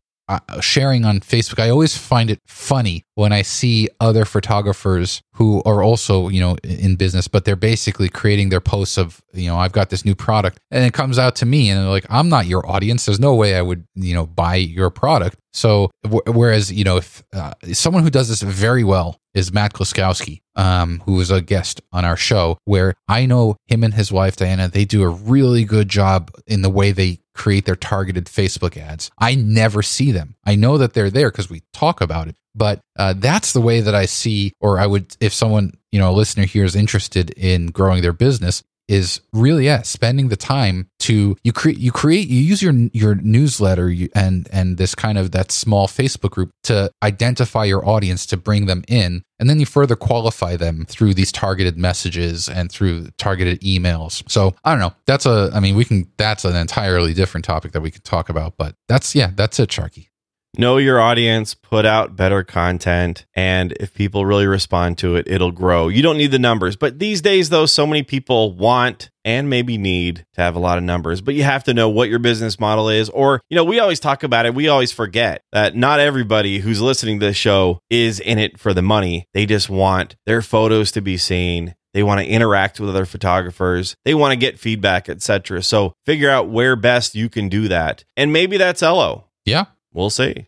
sharing 0.61 1.05
on 1.05 1.21
Facebook, 1.21 1.63
I 1.63 1.71
always 1.71 1.97
find 1.97 2.31
it 2.31 2.41
funny 2.47 3.05
when 3.15 3.33
I 3.33 3.43
see 3.43 3.89
other 4.01 4.25
photographers 4.25 5.23
who 5.35 5.63
are 5.65 5.83
also, 5.83 6.29
you 6.29 6.41
know, 6.41 6.57
in 6.65 6.97
business, 6.97 7.29
but 7.29 7.45
they're 7.45 7.57
basically 7.57 8.09
creating 8.09 8.49
their 8.49 8.61
posts 8.61 8.99
of, 8.99 9.21
you 9.33 9.49
know, 9.49 9.57
I've 9.57 9.73
got 9.73 9.91
this 9.91 10.05
new 10.05 10.15
product 10.15 10.59
and 10.71 10.85
it 10.85 10.93
comes 10.93 11.19
out 11.19 11.37
to 11.37 11.47
me 11.47 11.71
and 11.71 11.81
they're 11.81 11.91
like, 11.91 12.07
I'm 12.11 12.29
not 12.29 12.47
your 12.47 12.69
audience. 12.69 13.07
There's 13.07 13.21
no 13.21 13.35
way 13.35 13.55
I 13.55 13.63
would, 13.63 13.85
you 13.95 14.15
know, 14.15 14.27
buy 14.27 14.57
your 14.57 14.91
product. 14.91 15.39
So, 15.53 15.91
w- 16.03 16.23
whereas, 16.27 16.73
you 16.73 16.85
know, 16.85 16.99
if 16.99 17.23
uh, 17.33 17.55
someone 17.73 18.03
who 18.03 18.11
does 18.11 18.29
this 18.29 18.43
very 18.43 18.85
well 18.85 19.19
is 19.35 19.53
Matt 19.53 19.73
Kloskowski, 19.73 20.43
um, 20.57 21.03
who 21.07 21.15
was 21.15 21.31
a 21.31 21.41
guest 21.41 21.81
on 21.93 22.05
our 22.05 22.17
show, 22.17 22.59
where 22.65 22.95
I 23.09 23.27
know 23.27 23.57
him 23.67 23.83
and 23.83 23.95
his 23.95 24.13
wife, 24.13 24.37
Diana, 24.37 24.69
they 24.69 24.85
do 24.85 25.03
a 25.03 25.09
really 25.09 25.65
good 25.65 25.89
job 25.89 26.31
in 26.47 26.63
the 26.63 26.71
way 26.71 26.93
they 26.93 27.21
create 27.39 27.65
their 27.65 27.77
targeted 27.77 28.27
Facebook 28.27 28.77
ads. 28.77 29.11
I 29.19 29.35
never 29.35 29.83
see 29.83 30.13
them. 30.13 30.35
I 30.45 30.57
know 30.57 30.77
that 30.77 30.93
they're 30.93 31.11
there 31.11 31.31
because 31.31 31.49
we 31.49 31.63
talk 31.73 32.01
about 32.01 32.29
it, 32.29 32.37
but 32.55 32.81
uh, 32.99 33.15
that's 33.17 33.53
the 33.53 33.61
way 33.61 33.81
that 33.81 33.95
I 33.95 34.05
see, 34.05 34.53
or 34.61 34.79
I 34.79 34.87
would, 34.87 35.17
if 35.21 35.33
someone, 35.33 35.73
you 35.93 35.99
know, 35.99 36.11
a 36.11 36.13
listener 36.13 36.45
here 36.45 36.65
is 36.65 36.77
interested 36.77 37.31
in 37.31 37.69
growing 37.69 38.03
their 38.03 38.13
business, 38.13 38.63
is 38.89 39.21
really 39.33 39.67
yeah 39.67 39.83
spending 39.83 40.29
the 40.29 40.37
time 40.37 40.89
to 40.99 41.37
you 41.43 41.53
create 41.53 41.79
you 41.79 41.93
create 41.93 42.29
you 42.29 42.41
use 42.41 42.63
your 42.63 42.73
your 42.93 43.15
newsletter 43.17 43.93
and 44.15 44.49
and 44.53 44.79
this 44.79 44.95
kind 44.95 45.19
of 45.19 45.31
that 45.33 45.53
small 45.53 45.87
facebook 45.87 46.31
group 46.31 46.51
to 46.63 46.91
identify 47.03 47.65
your 47.65 47.87
audience 47.87 48.27
to 48.27 48.37
bring 48.37 48.67
them 48.67 48.83
in 48.89 49.23
and 49.39 49.49
then 49.49 49.61
you 49.61 49.67
further 49.67 49.95
qualify 49.95 50.57
them 50.57 50.85
through 50.89 51.15
these 51.15 51.31
targeted 51.31 51.77
messages 51.79 52.49
and 52.49 52.73
through 52.73 53.09
targeted 53.19 53.61
emails. 53.61 54.29
So 54.29 54.55
i 54.65 54.73
don't 54.73 54.81
know. 54.81 54.95
That's 55.07 55.27
a 55.27 55.51
i 55.55 55.61
mean 55.61 55.77
we 55.77 55.85
can 55.85 56.11
that's 56.17 56.45
an 56.45 56.57
entirely 56.57 57.15
different 57.15 57.45
topic 57.45 57.73
that 57.73 57.81
we 57.81 57.91
could 57.91 58.05
talk 58.05 58.29
about 58.29 58.57
but 58.57 58.75
that's 58.89 59.15
yeah 59.15 59.31
that's 59.35 59.61
it 59.61 59.71
sharky 59.71 60.09
know 60.59 60.77
your 60.77 61.01
audience, 61.01 61.55
put 61.55 61.87
out 61.87 62.17
better 62.17 62.43
content, 62.43 63.25
and 63.35 63.73
if 63.81 63.95
people 63.95 64.27
really 64.27 64.47
respond 64.47 64.99
to 64.99 65.17
it, 65.17 65.29
it'll 65.29 65.53
grow. 65.53 65.89
You 65.89 66.03
don't 66.03 66.19
need 66.19 66.33
the 66.33 66.39
numbers, 66.39 66.77
but 66.77 66.99
these 66.99 67.21
days, 67.23 67.49
though, 67.49 67.67
so 67.67 67.87
many 67.87 68.03
people 68.03 68.53
want 68.53 69.11
and 69.25 69.51
maybe 69.51 69.77
need 69.77 70.25
to 70.35 70.41
have 70.41 70.57
a 70.57 70.59
lot 70.59 70.79
of 70.79 70.85
numbers, 70.85 71.21
but 71.21 71.35
you 71.35 71.43
have 71.43 71.63
to 71.65 71.75
know 71.75 71.89
what 71.89 72.09
your 72.09 72.19
business 72.19 72.59
model 72.59 72.89
is. 72.89 73.11
Or, 73.11 73.43
you 73.51 73.57
know, 73.57 73.65
we 73.65 73.79
always 73.79 74.01
talk 74.01 74.23
about 74.23 74.47
it, 74.47 74.55
we 74.55 74.69
always 74.69 74.91
forget 74.91 75.43
that 75.53 75.77
not 75.77 76.01
everybody 76.01 76.61
who's 76.61 76.81
listening 76.81 77.21
to 77.21 77.27
this 77.27 77.37
show 77.37 77.79
is 77.91 78.21
in 78.21 78.39
it 78.39 78.59
for 78.59 78.73
the 78.73 78.83
money. 78.83 79.27
They 79.35 79.45
just 79.47 79.69
want 79.69 80.17
their 80.27 80.43
photos 80.43 80.91
to 80.93 81.03
be 81.03 81.19
seen. 81.19 81.75
They 81.95 82.03
want 82.03 82.21
to 82.21 82.27
interact 82.27 82.81
with 82.81 82.91
other 82.91 83.07
photographers. 83.07 83.97
They 84.05 84.15
want 84.15 84.33
to 84.33 84.37
get 84.37 84.59
feedback, 84.59 85.09
etc. 85.09 85.63
So 85.63 85.93
figure 86.07 86.31
out 86.31 86.49
where 86.49 86.77
best 86.77 87.15
you 87.15 87.29
can 87.29 87.49
do 87.49 87.69
that. 87.69 88.05
And 88.17 88.33
maybe 88.33 88.57
that's 88.57 88.83
Ello. 88.83 89.27
yeah 89.45 89.67
We'll 89.99 90.11
see. 90.11 90.47